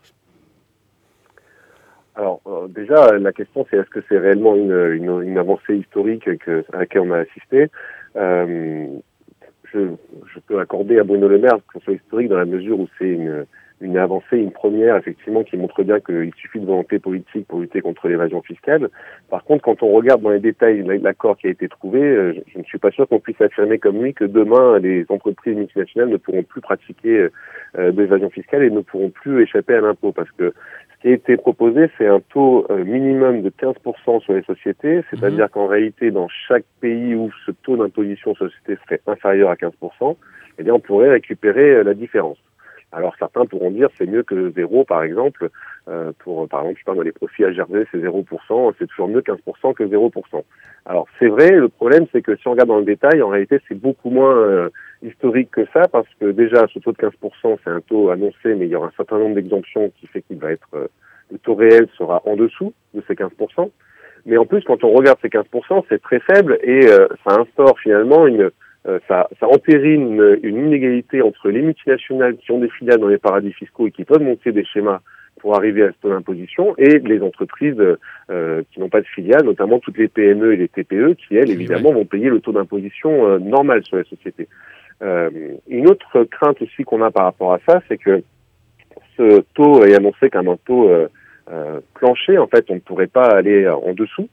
Alors 2.17 2.41
déjà, 2.69 3.17
la 3.17 3.33
question 3.33 3.65
c'est 3.71 3.77
est-ce 3.77 3.91
que 3.91 4.01
c'est 4.09 4.19
réellement 4.19 4.57
une, 4.57 5.39
avancée 5.39 5.77
historique 5.77 6.37
que, 6.39 6.65
à 6.73 6.79
laquelle 6.79 7.03
on 7.03 7.13
a 7.13 7.19
assisté? 7.19 7.71
Je, 9.73 10.39
peux 10.47 10.61
accorder 10.61 10.99
à 10.99 11.05
Bruno 11.05 11.29
Le 11.29 11.39
Maire 11.39 11.59
ce 11.75 11.81
soit 11.81 11.95
historique 11.95 12.29
dans 12.29 12.39
la 12.39 12.45
mesure 12.45 12.79
où 12.81 12.89
c'est 12.99 13.19
une, 13.81 13.97
avancée, 13.97 14.39
une 14.39 14.53
première, 14.53 14.97
effectivement, 14.97 15.43
qui 15.43 15.57
montre 15.57 15.83
bien 15.83 15.99
qu'il 15.99 16.33
suffit 16.37 16.61
de 16.61 16.67
volonté 16.67 16.99
politique 16.99 17.47
pour 17.49 17.61
lutter 17.61 17.81
contre 17.81 18.09
l'évasion 18.09 18.41
fiscale. 18.43 18.89
Par 19.29 19.43
contre, 19.45 19.65
quand 19.65 19.83
on 19.83 19.93
regarde 19.93 20.23
dans 20.23 20.31
les 20.31 20.41
détails 20.41 20.85
l'accord 21.03 21.37
qui 21.37 21.49
a 21.49 21.51
été 21.51 21.69
trouvé, 21.69 22.01
euh, 22.01 22.33
je, 22.53 22.59
ne 22.59 22.65
suis 22.65 22.79
pas 22.79 22.91
sûr 22.93 23.09
qu'on 23.09 23.19
puisse 23.19 23.41
affirmer 23.41 23.79
comme 23.79 24.03
lui 24.03 24.15
que 24.15 24.25
demain, 24.25 24.79
les 24.79 25.05
entreprises 25.09 25.57
multinationales 25.57 26.11
ne 26.11 26.17
pourront 26.17 26.45
plus 26.45 26.61
pratiquer 26.61 27.29
euh, 27.79 27.91
d'évasion 27.91 28.31
fiscale 28.31 28.63
et 28.63 28.71
ne 28.71 28.81
pourront 28.81 29.11
plus 29.11 29.43
échapper 29.43 29.75
à 29.75 29.81
l'impôt. 29.81 30.13
Parce 30.13 30.31
que 30.31 30.53
qui 31.03 31.09
a 31.09 31.13
été 31.13 31.37
proposé, 31.37 31.91
c'est 31.99 32.07
un 32.07 32.21
taux 32.21 32.65
euh, 32.71 32.85
minimum 32.85 33.43
de 33.43 33.51
15% 33.51 34.23
sur 34.23 34.33
les 34.33 34.43
sociétés, 34.43 35.03
c'est-à-dire 35.11 35.47
mhm. 35.47 35.51
qu'en 35.51 35.67
réalité, 35.67 36.11
dans 36.13 36.29
chaque 36.29 36.65
pays 36.81 37.15
où 37.17 37.31
ce 37.45 37.51
taux 37.51 37.77
d'imposition 37.77 38.35
société 38.37 38.79
serait 38.85 39.01
inférieur 39.09 39.51
à 39.51 39.57
15%, 39.57 40.17
eh 40.59 40.63
bien, 40.63 40.75
on 40.75 40.81
pourrait 40.81 41.11
récupérer 41.11 41.83
la 41.83 41.95
différence. 41.95 42.39
Alors 42.93 43.15
certains 43.19 43.47
pourront 43.47 43.71
dire 43.71 43.89
c'est 43.97 44.07
mieux 44.07 44.23
que 44.23 44.51
zéro, 44.51 44.85
par 44.85 45.03
exemple. 45.03 45.49
Euh, 45.89 46.13
pour 46.19 46.47
par 46.49 46.61
exemple, 46.61 46.79
je 46.79 46.85
parle 46.85 47.03
les 47.03 47.13
profits 47.13 47.45
à 47.45 47.53
Jersey, 47.53 47.87
c'est 47.91 47.99
0%, 47.99 48.75
c'est 48.79 48.87
toujours 48.87 49.09
mieux 49.09 49.23
15% 49.23 49.75
que 49.75 49.85
0%. 49.85 50.11
Alors 50.85 51.07
c'est 51.19 51.29
vrai, 51.29 51.51
le 51.51 51.69
problème 51.69 52.07
c'est 52.13 52.23
que 52.23 52.37
si 52.37 52.47
on 52.47 52.53
regarde 52.53 52.69
dans 52.69 52.79
le 52.79 52.85
détail, 52.85 53.23
en 53.23 53.29
réalité 53.29 53.61
c'est 53.67 53.75
beaucoup 53.75 54.11
moins 54.11 54.37
euh, 54.37 54.69
historique 55.03 55.51
que 55.51 55.65
ça, 55.73 55.89
parce 55.89 56.07
que 56.21 56.31
déjà 56.31 56.67
ce 56.73 56.79
taux 56.79 56.93
de 56.93 56.99
15% 56.99 57.59
c'est 57.65 57.71
un 57.71 57.81
taux 57.81 58.11
annoncé, 58.11 58.55
mais 58.55 58.67
il 58.67 58.69
y 58.69 58.77
aura 58.77 58.89
un 58.89 58.97
certain 58.97 59.19
nombre 59.19 59.35
d'exemptions 59.35 59.91
qui 59.99 60.07
fait 60.07 60.23
qu'il 60.23 60.39
va 60.39 60.53
être 60.53 60.69
euh, 60.75 60.87
le 61.31 61.39
taux 61.39 61.55
réel 61.55 61.89
sera 61.97 62.21
en 62.27 62.37
dessous 62.37 62.75
de 62.93 63.03
ces 63.09 63.15
15%. 63.15 63.71
Mais 64.27 64.37
en 64.37 64.45
plus, 64.45 64.63
quand 64.65 64.85
on 64.85 64.93
regarde 64.93 65.19
ces 65.23 65.31
15%, 65.31 65.85
c'est 65.89 66.01
très 66.01 66.21
faible 66.21 66.59
et 66.63 66.83
ça 66.83 67.41
instaure 67.41 67.77
finalement 67.81 68.27
une 68.27 68.51
euh, 68.89 68.99
ça, 69.07 69.29
ça 69.39 69.47
entérine 69.47 70.15
une, 70.15 70.39
une, 70.43 70.67
inégalité 70.67 71.23
entre 71.23 71.51
les 71.51 71.63
multinationales 71.63 72.37
qui 72.37 72.51
ont 72.51 72.59
des 72.59 72.69
filiales 72.69 72.99
dans 72.99 73.09
les 73.09 73.19
paradis 73.19 73.53
fiscaux 73.53 73.87
et 73.87 73.93
qui 73.93 74.05
peuvent 74.05 74.23
monter 74.23 74.51
des 74.51 74.65
schémas 74.65 75.01
pour 75.43 75.57
arriver 75.57 75.83
à 75.83 75.89
ce 75.89 75.97
taux 76.01 76.11
d'imposition 76.11 76.75
et 76.79 77.01
les 77.01 77.21
entreprises 77.21 77.81
euh, 78.31 78.63
qui 78.71 78.81
n'ont 78.81 78.89
pas 78.89 79.01
de 79.01 79.07
filiales, 79.07 79.45
notamment 79.45 79.81
toutes 79.81 79.99
les 79.99 80.09
PME 80.09 80.55
et 80.55 80.57
les 80.57 80.69
TPE, 80.69 81.15
qui 81.15 81.37
elles 81.37 81.51
évidemment 81.51 81.93
vont 81.93 82.05
payer 82.05 82.29
le 82.29 82.41
taux 82.41 82.53
d'imposition 82.53 83.27
euh, 83.27 83.39
normal 83.39 83.83
sur 83.85 83.97
les 83.97 84.05
sociétés. 84.05 84.49
Euh, 85.03 85.31
une 85.69 85.89
autre 85.89 86.25
crainte 86.25 86.63
aussi 86.63 86.85
qu'on 86.85 87.03
a 87.03 87.11
par 87.11 87.25
rapport 87.25 87.53
à 87.53 87.59
ça, 87.67 87.83
c'est 87.89 87.99
que 87.99 88.23
ce 89.17 89.41
taux 89.55 89.85
est 89.85 89.95
annoncé 89.95 90.31
comme 90.31 90.49
un 90.49 90.57
taux 90.65 90.91
plancher. 91.95 92.39
En 92.39 92.47
fait, 92.47 92.65
on 92.71 92.77
ne 92.77 92.81
pourrait 92.81 93.09
pas 93.09 93.27
aller 93.27 93.69
en 93.69 93.93
dessous. 93.93 94.29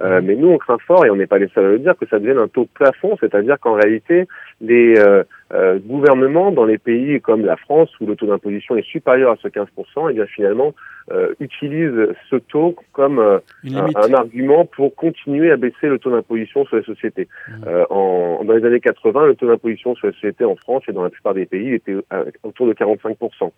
Euh, 0.00 0.20
mais 0.22 0.34
nous, 0.34 0.48
on 0.48 0.58
craint 0.58 0.78
fort, 0.78 1.06
et 1.06 1.10
on 1.10 1.16
n'est 1.16 1.26
pas 1.26 1.38
les 1.38 1.48
seuls 1.48 1.66
à 1.66 1.70
le 1.70 1.78
dire, 1.78 1.96
que 1.96 2.06
ça 2.06 2.18
devienne 2.18 2.38
un 2.38 2.48
taux 2.48 2.64
de 2.64 2.68
plafond, 2.74 3.16
c'est-à-dire 3.20 3.58
qu'en 3.60 3.74
réalité, 3.74 4.26
les 4.60 4.98
euh, 4.98 5.22
euh, 5.52 5.78
gouvernements 5.78 6.50
dans 6.50 6.64
les 6.64 6.78
pays 6.78 7.20
comme 7.20 7.44
la 7.44 7.56
France, 7.56 7.90
où 8.00 8.06
le 8.06 8.16
taux 8.16 8.26
d'imposition 8.26 8.76
est 8.76 8.86
supérieur 8.86 9.32
à 9.32 9.36
ce 9.36 9.48
15%, 9.48 9.66
et 9.66 10.10
eh 10.10 10.14
bien 10.14 10.26
finalement 10.26 10.74
utilisent 11.38 12.14
ce 12.30 12.36
taux 12.36 12.74
comme 12.94 13.18
un, 13.18 14.14
argument 14.14 14.64
pour 14.64 14.94
continuer 14.94 15.50
à 15.50 15.58
baisser 15.58 15.86
le 15.86 15.98
taux 15.98 16.10
d'imposition 16.10 16.64
sur 16.64 16.76
les 16.76 16.82
sociétés. 16.82 17.28
Mmh. 17.46 17.64
En, 17.90 18.42
dans 18.42 18.54
les 18.54 18.64
années 18.64 18.80
80, 18.80 19.26
le 19.26 19.34
taux 19.34 19.46
d'imposition 19.46 19.94
sur 19.96 20.06
les 20.06 20.14
sociétés 20.14 20.46
en 20.46 20.56
France 20.56 20.82
et 20.88 20.92
dans 20.92 21.02
la 21.02 21.10
plupart 21.10 21.34
des 21.34 21.44
pays 21.44 21.74
était 21.74 21.96
autour 22.42 22.66
de 22.66 22.72
45%. 22.72 23.50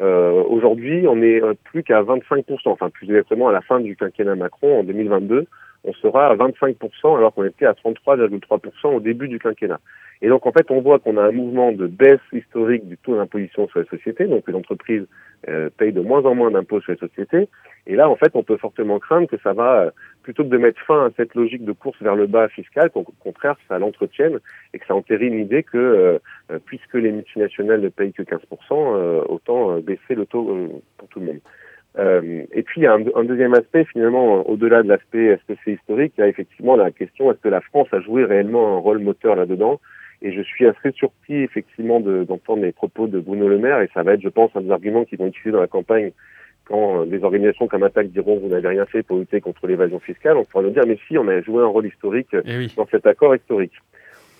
Euh, 0.00 0.42
Aujourd'hui, 0.48 1.06
on 1.08 1.22
est 1.22 1.40
plus 1.64 1.82
qu'à 1.82 2.02
25%, 2.02 2.44
enfin 2.66 2.90
plus 2.90 3.06
exactement 3.06 3.48
à 3.48 3.52
la 3.52 3.60
fin 3.60 3.80
du 3.80 3.96
quinquennat 3.96 4.36
Macron 4.36 4.80
en 4.80 4.84
2022, 4.84 5.46
on 5.84 5.92
sera 5.94 6.28
à 6.28 6.36
25% 6.36 7.16
alors 7.16 7.32
qu'on 7.34 7.44
était 7.44 7.66
à 7.66 7.72
33,3% 7.72 8.94
au 8.94 9.00
début 9.00 9.28
du 9.28 9.38
quinquennat. 9.38 9.80
Et 10.20 10.28
donc 10.28 10.46
en 10.46 10.52
fait, 10.52 10.70
on 10.70 10.80
voit 10.80 10.98
qu'on 10.98 11.16
a 11.16 11.22
un 11.22 11.32
mouvement 11.32 11.72
de 11.72 11.86
baisse 11.86 12.20
historique 12.32 12.88
du 12.88 12.96
taux 12.98 13.16
d'imposition 13.16 13.68
sur 13.68 13.80
les 13.80 13.86
sociétés, 13.86 14.26
donc 14.26 14.44
les 14.48 14.54
entreprises 14.54 15.06
euh, 15.48 15.70
payent 15.76 15.92
de 15.92 16.00
moins 16.00 16.24
en 16.24 16.34
moins 16.34 16.50
d'impôts 16.50 16.80
sur 16.80 16.92
les 16.92 16.98
sociétés. 16.98 17.48
Et 17.86 17.94
là, 17.94 18.10
en 18.10 18.16
fait, 18.16 18.32
on 18.34 18.42
peut 18.42 18.56
fortement 18.56 18.98
craindre 18.98 19.28
que 19.28 19.38
ça 19.38 19.52
va, 19.52 19.82
euh, 19.82 19.90
plutôt 20.24 20.42
que 20.42 20.48
de 20.48 20.58
mettre 20.58 20.80
fin 20.80 21.06
à 21.06 21.10
cette 21.16 21.36
logique 21.36 21.64
de 21.64 21.70
course 21.70 21.96
vers 22.02 22.16
le 22.16 22.26
bas 22.26 22.48
fiscal, 22.48 22.90
qu'au 22.90 23.04
contraire, 23.20 23.56
ça 23.68 23.78
l'entretienne 23.78 24.40
et 24.74 24.80
que 24.80 24.86
ça 24.86 24.96
entérine 24.96 25.36
l'idée 25.36 25.62
que, 25.62 25.78
euh, 25.78 26.58
puisque 26.64 26.94
les 26.94 27.12
multinationales 27.12 27.80
ne 27.80 27.88
payent 27.88 28.12
que 28.12 28.22
15%, 28.22 29.24
autant 29.28 29.78
baisser 29.78 30.16
le 30.16 30.26
taux 30.26 30.82
pour 30.96 31.08
tout 31.08 31.20
le 31.20 31.26
monde. 31.26 31.40
Euh, 31.98 32.44
et 32.52 32.62
puis 32.62 32.82
il 32.82 32.84
y 32.84 32.86
a 32.86 32.94
un, 32.94 33.24
deuxième 33.24 33.54
aspect 33.54 33.84
finalement 33.84 34.48
au-delà 34.48 34.84
de 34.84 34.88
l'aspect 34.88 35.24
est-ce 35.24 35.52
que 35.52 35.58
c'est 35.64 35.72
historique, 35.72 36.12
il 36.16 36.20
y 36.20 36.24
a 36.24 36.28
effectivement 36.28 36.76
la 36.76 36.92
question 36.92 37.32
est-ce 37.32 37.40
que 37.40 37.48
la 37.48 37.60
France 37.60 37.88
a 37.92 38.00
joué 38.00 38.24
réellement 38.24 38.76
un 38.76 38.78
rôle 38.78 39.00
moteur 39.00 39.34
là-dedans? 39.34 39.80
Et 40.22 40.32
je 40.32 40.42
suis 40.42 40.66
assez 40.66 40.92
surpris 40.92 41.42
effectivement 41.42 42.00
d'entendre 42.00 42.62
les 42.62 42.72
propos 42.72 43.08
de 43.08 43.18
Bruno 43.18 43.48
Le 43.48 43.58
Maire 43.58 43.80
et 43.80 43.90
ça 43.94 44.04
va 44.04 44.12
être 44.12 44.22
je 44.22 44.28
pense 44.28 44.50
un 44.54 44.60
des 44.60 44.70
arguments 44.70 45.04
qui 45.04 45.16
vont 45.16 45.26
utiliser 45.26 45.50
dans 45.50 45.60
la 45.60 45.66
campagne 45.66 46.12
quand 46.66 47.04
des 47.06 47.24
organisations 47.24 47.66
comme 47.66 47.82
Attaque 47.82 48.10
diront 48.10 48.38
vous 48.38 48.48
n'avez 48.48 48.68
rien 48.68 48.86
fait 48.86 49.02
pour 49.02 49.18
lutter 49.18 49.40
contre 49.40 49.66
l'évasion 49.66 49.98
fiscale, 49.98 50.36
on 50.36 50.44
pourra 50.44 50.62
nous 50.62 50.70
dire 50.70 50.86
mais 50.86 50.98
si 51.08 51.18
on 51.18 51.26
a 51.26 51.40
joué 51.40 51.62
un 51.62 51.66
rôle 51.66 51.86
historique 51.86 52.34
eh 52.44 52.66
dans 52.76 52.86
cet 52.86 53.06
accord 53.06 53.34
historique. 53.34 53.74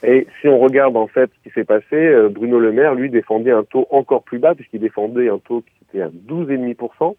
Et 0.05 0.27
si 0.41 0.49
on 0.49 0.59
regarde 0.59 0.97
en 0.97 1.09
fait 1.09 1.31
ce 1.37 1.49
qui 1.49 1.55
s'est 1.55 1.65
passé, 1.65 1.97
euh, 1.97 2.29
Bruno 2.29 2.61
Le 2.61 2.71
Maire, 2.73 2.95
lui, 2.95 3.11
défendait 3.11 3.51
un 3.51 3.65
taux 3.65 3.87
encore 3.91 4.23
plus 4.23 4.39
bas, 4.39 4.55
puisqu'il 4.55 4.81
défendait 4.81 5.29
un 5.29 5.39
taux 5.39 5.63
qui 5.63 5.73
était 5.89 6.03
à 6.03 6.09
12,5%, 6.09 7.17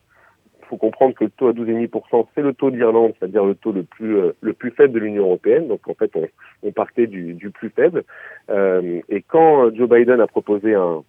faut 0.70 0.78
comprendre 0.78 1.16
que 1.16 1.24
le 1.24 1.30
taux 1.32 1.48
à 1.48 1.54
12,5%, 1.54 2.28
c'est 2.36 2.42
le 2.42 2.54
taux 2.54 2.70
d'Irlande, 2.70 3.14
c'est-à-dire 3.20 3.44
le 3.44 3.56
taux 3.56 3.72
le 3.72 3.84
plus 3.84 4.18
euh, 4.18 4.36
le 4.42 4.54
plus 4.54 4.72
faible 4.72 4.94
de 4.94 5.00
l'Union 5.00 5.24
européenne. 5.24 5.68
Donc 5.68 5.88
en 5.88 5.96
fait, 5.96 6.12
on, 6.64 6.72
partait 6.72 7.08
du, 7.08 7.34
du 7.34 7.50
plus 7.50 7.70
faible. 7.70 8.04
Euh, 8.50 9.02
et 9.10 9.22
quand 9.22 9.74
Joe 9.76 9.90
Biden 9.90 10.22
a 10.22 10.28
proposé 10.28 10.76
un, 10.76 11.04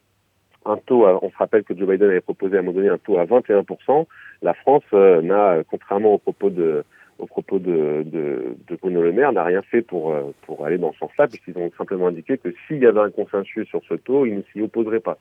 un 0.65 0.77
taux, 0.79 1.07
on 1.07 1.31
se 1.31 1.37
rappelle 1.37 1.65
que 1.65 1.77
Joe 1.77 1.89
Biden 1.89 2.09
avait 2.09 2.21
proposé 2.21 2.57
à 2.57 2.61
un 2.61 2.63
moment 2.63 2.77
donné 2.77 2.89
un 2.89 2.99
taux 2.99 3.19
à 3.19 3.25
21%, 3.27 4.07
la 4.43 4.55
France 4.55 4.83
euh, 4.95 5.21
n'a, 5.21 5.63
contrairement 5.71 6.15
au 6.15 6.19
propos 6.19 6.51
de 6.51 6.85
au 7.19 7.27
propos 7.27 7.59
de, 7.59 8.03
de, 8.07 8.57
de 8.67 8.77
Bruno 8.77 9.03
Le 9.03 9.13
Maire, 9.13 9.31
n'a 9.33 9.45
rien 9.45 9.61
fait 9.61 9.83
pour, 9.83 10.17
pour 10.47 10.65
aller 10.65 10.79
dans 10.79 10.91
ce 10.95 11.01
sens-là, 11.01 11.29
puisqu'ils 11.29 11.59
ont 11.59 11.71
simplement 11.77 12.07
indiqué 12.07 12.39
que 12.39 12.49
s'il 12.67 12.79
y 12.79 12.87
avait 12.87 13.01
un 13.01 13.11
consensus 13.11 13.69
sur 13.69 13.83
ce 13.87 13.93
taux, 13.93 14.25
ils 14.25 14.37
ne 14.37 14.43
s'y 14.55 14.63
opposeraient 14.63 15.01
pas. 15.01 15.19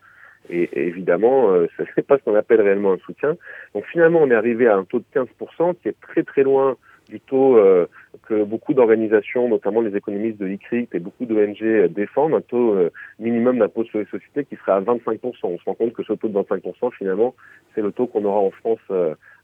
Et, 0.50 0.70
évidemment, 0.88 1.54
ce 1.78 1.84
n'est 1.98 2.04
pas 2.04 2.18
ce 2.18 2.24
qu'on 2.24 2.36
appelle 2.36 2.62
réellement 2.62 2.94
un 2.94 2.98
soutien. 2.98 3.38
Donc 3.74 3.86
finalement, 3.86 4.20
on 4.22 4.32
est 4.32 4.36
arrivé 4.36 4.68
à 4.68 4.76
un 4.76 4.84
taux 4.84 5.00
de 5.00 5.06
15% 5.14 5.76
qui 5.82 5.90
est 5.90 6.00
très 6.02 6.24
très 6.24 6.44
loin 6.44 6.78
du 7.10 7.20
taux 7.20 7.58
que 8.28 8.44
beaucoup 8.44 8.74
d'organisations, 8.74 9.50
notamment 9.50 9.82
les 9.82 9.96
économistes 9.96 10.38
de 10.38 10.46
l'ICRIT 10.46 10.90
et 10.94 11.00
beaucoup 11.00 11.26
d'ONG 11.26 11.88
défendent, 11.90 12.34
un 12.36 12.42
taux 12.42 12.76
minimum 13.20 13.60
d'impôt 13.60 13.84
sur 13.84 14.00
les 14.00 14.06
sociétés 14.06 14.46
qui 14.46 14.56
serait 14.58 14.74
à 14.74 14.82
25%. 14.82 15.20
On 15.44 15.58
se 15.58 15.64
rend 15.66 15.74
compte 15.74 15.94
que 15.94 16.04
ce 16.04 16.14
taux 16.14 16.28
de 16.28 16.38
25%, 16.38 16.94
finalement, 16.98 17.36
c'est 17.74 17.82
le 17.82 17.92
taux 17.92 18.08
qu'on 18.08 18.24
aura 18.26 18.40
en 18.40 18.52
France 18.52 18.80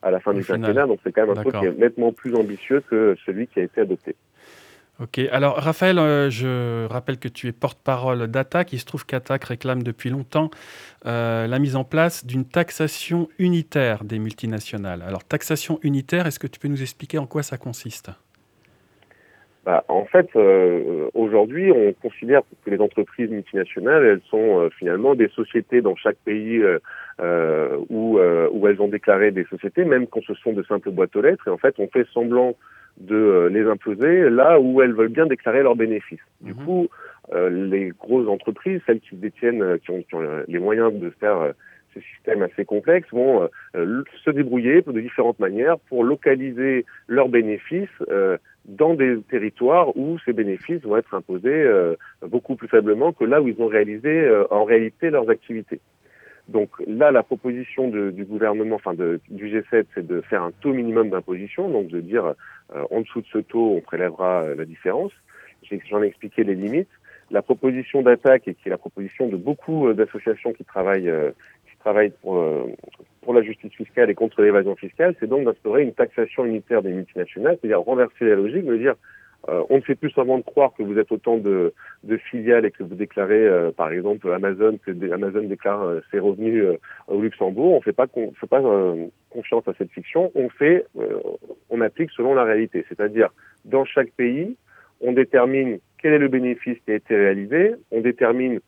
à 0.02 0.12
la 0.12 0.20
fin 0.20 0.34
du 0.34 0.44
quinquennat. 0.44 0.86
Donc 0.86 1.00
c'est 1.04 1.12
quand 1.12 1.28
même 1.28 1.38
un 1.38 1.44
taux 1.44 1.52
qui 1.52 1.66
est 1.66 1.78
nettement 1.78 2.12
plus 2.14 2.36
ambitieux 2.36 2.82
que 2.90 3.16
celui 3.26 3.48
qui 3.48 3.60
a 3.60 3.64
été 3.64 3.82
adopté. 3.82 4.16
Ok, 5.02 5.20
alors 5.30 5.58
Raphaël, 5.58 6.00
euh, 6.00 6.30
je 6.30 6.88
rappelle 6.88 7.18
que 7.18 7.28
tu 7.28 7.48
es 7.48 7.52
porte-parole 7.52 8.28
d'ATTAC. 8.28 8.72
Il 8.72 8.80
se 8.80 8.86
trouve 8.86 9.06
qu'ATTAC 9.06 9.44
réclame 9.44 9.84
depuis 9.84 10.10
longtemps 10.10 10.50
euh, 11.06 11.48
la 11.48 11.60
mise 11.60 11.76
en 11.76 11.84
place 11.84 12.26
d'une 12.26 12.46
taxation 12.46 13.28
unitaire 13.38 14.06
des 14.06 14.20
multinationales. 14.20 15.02
Alors 15.02 15.26
taxation 15.26 15.80
unitaire, 15.84 16.28
est-ce 16.28 16.40
que 16.40 16.48
tu 16.48 16.62
peux 16.62 16.70
nous 16.70 16.82
expliquer 16.82 17.18
en 17.18 17.26
quoi 17.26 17.44
ça 17.44 17.58
consiste? 17.58 18.10
Bah, 19.66 19.84
En 19.90 20.06
fait, 20.06 20.30
euh, 20.38 21.10
aujourd'hui, 21.14 21.74
on 21.74 21.92
considère 21.92 22.44
que 22.64 22.70
les 22.70 22.80
entreprises 22.80 23.30
multinationales, 23.30 24.06
elles 24.06 24.22
sont 24.30 24.70
finalement 24.80 25.14
des 25.14 25.28
sociétés 25.28 25.82
dans 25.82 25.98
chaque 25.98 26.20
pays 26.24 26.64
où, 27.90 28.18
où 28.18 28.68
elles 28.68 28.82
ont 28.82 28.88
déclaré 28.88 29.32
des 29.32 29.44
sociétés, 29.46 29.84
même 29.84 30.08
quand 30.08 30.22
ce 30.26 30.36
sont 30.36 30.54
de 30.54 30.64
simples 30.64 30.92
boîtes 30.92 31.18
aux 31.18 31.22
lettres. 31.22 31.50
Et 31.50 31.52
en 31.52 31.58
fait, 31.58 31.76
on 31.80 31.90
fait 31.90 32.08
semblant 32.14 32.56
de 33.00 33.16
euh, 33.16 33.50
les 33.50 33.66
imposer 33.66 34.30
là 34.30 34.60
où 34.60 34.82
elles 34.82 34.94
veulent 34.94 35.10
bien 35.10 35.26
déclarer 35.26 35.64
leurs 35.64 35.76
bénéfices. 35.76 36.20
Du 36.42 36.54
mhm. 36.54 36.66
coup, 36.66 36.88
euh, 37.34 37.50
les 37.50 37.90
grosses 37.90 38.28
entreprises, 38.28 38.82
celles 38.86 39.00
qui 39.00 39.16
détiennent, 39.16 39.62
euh, 39.62 39.78
qui 39.78 39.92
ont, 39.92 40.04
les 40.48 40.60
moyens 40.60 40.94
de 40.94 41.10
faire 41.20 41.54
ce 41.94 42.00
système 42.02 42.42
assez 42.42 42.66
complexe, 42.66 43.08
vont 43.12 43.48
se 43.74 44.30
débrouiller 44.30 44.82
de 44.82 45.00
différentes 45.00 45.40
manières 45.40 45.80
pour 45.80 46.04
localiser 46.04 46.86
leurs 47.08 47.30
bénéfices 47.30 47.88
dans 48.66 48.96
des 48.96 49.18
territoires 49.30 49.96
où 49.96 50.18
ces 50.26 50.34
bénéfices 50.34 50.82
vont 50.82 50.98
être 50.98 51.14
imposés 51.14 51.66
beaucoup 52.22 52.58
plus 52.58 52.68
faiblement 52.68 53.14
que 53.14 53.24
là 53.24 53.42
où 53.42 53.48
ils 53.48 53.62
ont 53.62 53.68
réalisé 53.68 54.30
en 54.50 54.66
réalité 54.66 55.10
leurs 55.10 55.30
activités. 55.30 55.80
Donc 56.48 56.70
là, 56.86 57.12
la 57.12 57.24
proposition 57.24 57.88
de, 57.88 58.12
du 58.12 58.24
gouvernement, 58.24 58.76
enfin 58.76 58.94
de, 58.94 59.20
du 59.30 59.48
G7, 59.48 59.86
c'est 59.96 60.06
de 60.06 60.22
faire 60.22 60.44
un 60.44 60.52
taux 60.52 60.74
minimum 60.74 61.10
d'imposition, 61.10 61.70
donc 61.70 61.88
de 61.88 62.02
dire 62.02 62.36
euh, 62.76 62.84
en 62.92 63.02
dessous 63.02 63.22
de 63.22 63.28
ce 63.32 63.40
taux, 63.40 63.74
on 63.76 63.82
prélèvera 63.82 64.44
euh, 64.44 64.56
la 64.56 64.66
différence. 64.66 65.12
J'en 65.90 66.04
ai 66.04 66.08
expliqué 66.08 66.44
les 66.44 66.54
limites. 66.54 66.90
La 67.32 67.42
proposition 67.42 68.04
d'attaque, 68.04 68.48
et 68.48 68.54
qui 68.54 68.68
est 68.68 68.70
la 68.70 68.78
proposition 68.78 69.28
de 69.28 69.38
beaucoup 69.38 69.88
euh, 69.88 69.96
d'associations 69.96 70.54
qui 70.54 70.64
travaillent, 70.64 71.12
qui 71.68 71.78
travaillent 71.80 72.14
pour, 72.22 72.40
pour 73.24 73.34
la 73.34 73.42
justice 73.42 73.74
fiscale 73.74 74.12
et 74.12 74.16
contre 74.16 74.44
l'évasion 74.44 74.76
fiscale, 74.76 75.16
c'est 75.20 75.28
donc 75.28 75.46
d'instaurer 75.46 75.82
une 75.82 75.94
taxation 75.94 76.46
unitaire 76.46 76.84
des 76.84 76.94
multinationales, 76.94 77.58
c'est-à-dire 77.60 77.82
renverser 77.82 78.26
la 78.26 78.36
logique, 78.36 78.66
de 78.66 78.78
dire 78.78 78.94
euh, 79.50 79.64
on 79.70 79.78
ne 79.78 79.82
fait 79.82 79.96
plus 79.96 80.10
seulement 80.12 80.38
de 80.38 80.44
croire 80.44 80.74
que 80.74 80.84
vous 80.84 80.98
êtes 80.98 81.12
autant 81.12 81.38
de, 81.38 81.74
filiales 82.30 82.66
et 82.66 82.72
que 82.72 82.84
vous 82.84 82.96
déclarez, 82.96 83.46
euh, 83.46 83.72
par 83.72 83.92
exemple, 83.92 84.32
Amazon, 84.32 84.78
que 84.84 85.12
Amazon 85.12 85.44
déclare 85.44 85.84
euh, 85.84 86.02
ses 86.12 86.20
revenus 86.20 86.64
au 87.08 87.22
Luxembourg. 87.22 87.74
On 87.74 87.78
ne 87.78 87.84
fait 87.84 87.94
pas, 87.94 88.08
fait 88.08 88.48
pas 88.48 88.62
confiance 89.30 89.68
à 89.68 89.74
cette 89.78 89.92
fiction. 89.92 90.32
On 90.36 90.50
fait, 90.50 90.86
on 91.70 91.82
applique 91.82 92.12
selon 92.12 92.34
la 92.34 92.44
réalité. 92.44 92.86
C'est-à-dire, 92.90 93.30
dans 93.66 93.86
chaque 93.86 94.12
pays, 94.12 94.56
on 95.02 95.12
détermine 95.12 95.80
quel 96.02 96.14
est 96.14 96.20
le 96.20 96.28
bénéfice 96.28 96.78
qui 96.86 96.92
a 96.92 96.96
été 96.96 97.16
réalisé. 97.16 97.76
On 97.92 98.02
détermine 98.02 98.60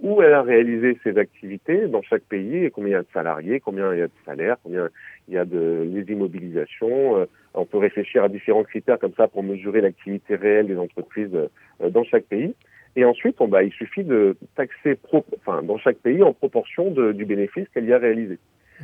où 0.00 0.22
elle 0.22 0.34
a 0.34 0.42
réalisé 0.42 0.98
ses 1.02 1.16
activités 1.16 1.88
dans 1.88 2.02
chaque 2.02 2.22
pays 2.22 2.64
et 2.64 2.70
combien 2.70 2.88
il 2.88 2.92
y 2.92 2.96
a 2.96 3.02
de 3.02 3.08
salariés, 3.14 3.60
combien 3.60 3.92
il 3.94 3.98
y 4.00 4.02
a 4.02 4.08
de 4.08 4.12
salaires, 4.24 4.56
combien 4.62 4.88
il 5.28 5.34
y 5.34 5.38
a 5.38 5.44
de 5.44 5.88
les 5.90 6.02
immobilisations. 6.12 7.18
Euh, 7.18 7.26
on 7.54 7.64
peut 7.64 7.78
réfléchir 7.78 8.22
à 8.22 8.28
différents 8.28 8.64
critères 8.64 8.98
comme 8.98 9.14
ça 9.16 9.26
pour 9.28 9.42
mesurer 9.42 9.80
l'activité 9.80 10.36
réelle 10.36 10.66
des 10.66 10.76
entreprises 10.76 11.34
euh, 11.34 11.90
dans 11.90 12.04
chaque 12.04 12.24
pays. 12.24 12.54
Et 12.94 13.04
ensuite, 13.04 13.36
on, 13.40 13.48
bah, 13.48 13.62
il 13.62 13.72
suffit 13.72 14.04
de 14.04 14.36
taxer 14.54 14.96
pro, 14.96 15.24
enfin, 15.38 15.62
dans 15.62 15.78
chaque 15.78 15.98
pays 15.98 16.22
en 16.22 16.32
proportion 16.32 16.90
de, 16.90 17.12
du 17.12 17.24
bénéfice 17.24 17.66
qu'elle 17.72 17.86
y 17.86 17.92
a 17.92 17.98
réalisé. 17.98 18.38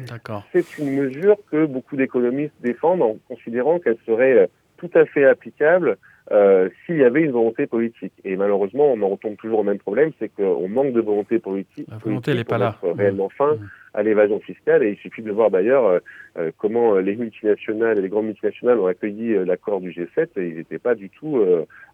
D'accord. 0.08 0.46
C'est 0.52 0.78
une 0.78 0.94
mesure 0.94 1.36
que 1.50 1.66
beaucoup 1.66 1.96
d'économistes 1.96 2.54
défendent 2.62 3.02
en 3.02 3.16
considérant 3.28 3.78
qu'elle 3.78 3.98
serait 4.06 4.32
euh, 4.32 4.46
tout 4.78 4.90
à 4.94 5.04
fait 5.04 5.24
applicable 5.24 5.98
euh, 6.30 6.68
s'il 6.86 6.98
y 6.98 7.04
avait 7.04 7.22
une 7.22 7.32
volonté 7.32 7.66
politique. 7.66 8.12
Et 8.24 8.36
malheureusement, 8.36 8.92
on 8.92 9.02
en 9.02 9.08
retombe 9.08 9.36
toujours 9.36 9.60
au 9.60 9.64
même 9.64 9.78
problème, 9.78 10.12
c'est 10.18 10.28
qu'on 10.28 10.68
manque 10.68 10.92
de 10.92 11.00
volonté 11.00 11.38
politique. 11.38 11.88
La 11.90 11.98
volonté 11.98 12.34
n'est 12.34 12.44
pas 12.44 12.58
là. 12.58 12.76
Réellement 12.82 13.28
fin. 13.28 13.54
Mmh 13.54 13.68
à 13.94 14.02
l'évasion 14.02 14.40
fiscale. 14.40 14.82
Et 14.82 14.92
il 14.92 14.96
suffit 14.96 15.22
de 15.22 15.30
voir 15.30 15.50
d'ailleurs 15.50 15.84
euh, 15.84 15.98
euh, 16.38 16.50
comment 16.56 16.96
les 16.96 17.16
multinationales 17.16 17.98
et 17.98 18.02
les 18.02 18.08
grandes 18.08 18.26
multinationales 18.26 18.78
ont 18.78 18.86
accueilli 18.86 19.34
l'accord 19.44 19.80
du 19.80 19.90
G7 19.90 20.28
et 20.36 20.48
ils 20.48 20.56
n'étaient 20.56 20.78
pas 20.78 20.94
du 20.94 21.10
tout 21.10 21.44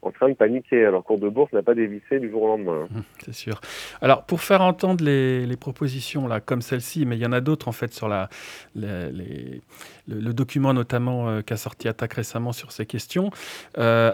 en 0.02 0.10
train 0.10 0.28
de 0.28 0.34
paniquer. 0.34 0.84
Alors 0.84 1.04
cours 1.04 1.18
de 1.18 1.28
bourse 1.28 1.52
n'a 1.52 1.62
pas 1.62 1.74
dévissé 1.74 2.20
du 2.20 2.30
jour 2.30 2.42
au 2.42 2.48
lendemain. 2.48 2.88
Hum, 2.94 3.02
c'est 3.24 3.34
sûr. 3.34 3.60
Alors 4.00 4.24
pour 4.24 4.40
faire 4.40 4.62
entendre 4.62 5.04
les, 5.04 5.46
les 5.46 5.56
propositions 5.56 6.28
là, 6.28 6.40
comme 6.40 6.62
celle-ci, 6.62 7.06
mais 7.06 7.16
il 7.16 7.22
y 7.22 7.26
en 7.26 7.32
a 7.32 7.40
d'autres 7.40 7.68
en 7.68 7.72
fait 7.72 7.92
sur 7.92 8.08
la, 8.08 8.28
les, 8.74 9.60
le, 10.06 10.32
document 10.32 10.72
notamment 10.72 11.42
qu'a 11.42 11.56
sorti 11.56 11.88
Attac 11.88 12.14
récemment 12.14 12.52
sur 12.52 12.72
ces 12.72 12.86
questions. 12.86 13.30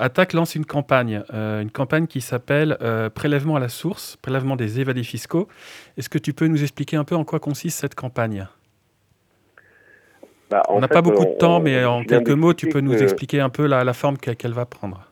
Attac 0.05 0.35
lance 0.35 0.55
une 0.55 0.67
campagne, 0.67 1.23
une 1.33 1.71
campagne 1.71 2.07
qui 2.07 2.21
s'appelle 2.21 2.77
Prélèvement 3.14 3.57
à 3.57 3.59
la 3.59 3.71
source, 3.71 4.17
prélèvement 4.17 4.55
des 4.55 4.79
évadés 4.79 5.03
fiscaux. 5.03 5.49
Est-ce 5.97 6.11
que 6.11 6.19
tu 6.19 6.35
peux 6.35 6.47
nous 6.47 6.62
expliquer 6.62 6.99
un 6.99 7.05
peu 7.05 7.14
en 7.14 7.25
quoi 7.25 7.40
consiste 7.40 7.81
cette 7.81 7.95
campagne? 7.95 8.47
Bah, 10.51 10.62
On 10.69 10.81
n'a 10.81 10.88
pas 10.88 11.01
beaucoup 11.01 11.25
de 11.25 11.38
temps, 11.38 11.59
mais 11.59 11.87
en 11.87 12.05
quelques 12.05 12.29
mots, 12.29 12.53
tu 12.53 12.69
peux 12.69 12.81
nous 12.81 13.03
expliquer 13.03 13.40
un 13.40 13.49
peu 13.49 13.67
la, 13.67 13.95
forme 13.95 14.19
qu'elle 14.19 14.53
va 14.53 14.67
prendre. 14.67 15.11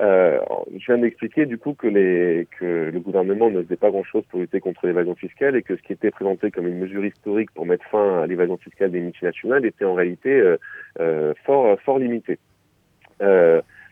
Euh, 0.00 0.40
je 0.76 0.86
viens 0.86 0.98
d'expliquer 0.98 1.46
du 1.46 1.56
coup 1.56 1.74
que, 1.74 1.86
les, 1.86 2.48
que 2.58 2.90
le 2.92 3.00
gouvernement 3.00 3.48
ne 3.50 3.62
faisait 3.62 3.76
pas 3.76 3.90
grand-chose 3.90 4.24
pour 4.28 4.40
lutter 4.40 4.58
contre 4.58 4.86
l'évasion 4.86 5.14
fiscale 5.14 5.54
et 5.54 5.62
que 5.62 5.76
ce 5.76 5.82
qui 5.82 5.92
était 5.92 6.10
présenté 6.10 6.50
comme 6.50 6.66
une 6.66 6.78
mesure 6.78 7.04
historique 7.04 7.52
pour 7.52 7.64
mettre 7.64 7.84
fin 7.90 8.22
à 8.22 8.26
l'évasion 8.26 8.56
fiscale 8.56 8.90
des 8.90 9.00
multinationales 9.00 9.64
était 9.64 9.84
en 9.84 9.94
réalité 9.94 10.30
euh, 10.30 10.56
euh, 10.98 11.32
fort, 11.44 11.78
fort 11.82 12.00
limité. 12.00 12.38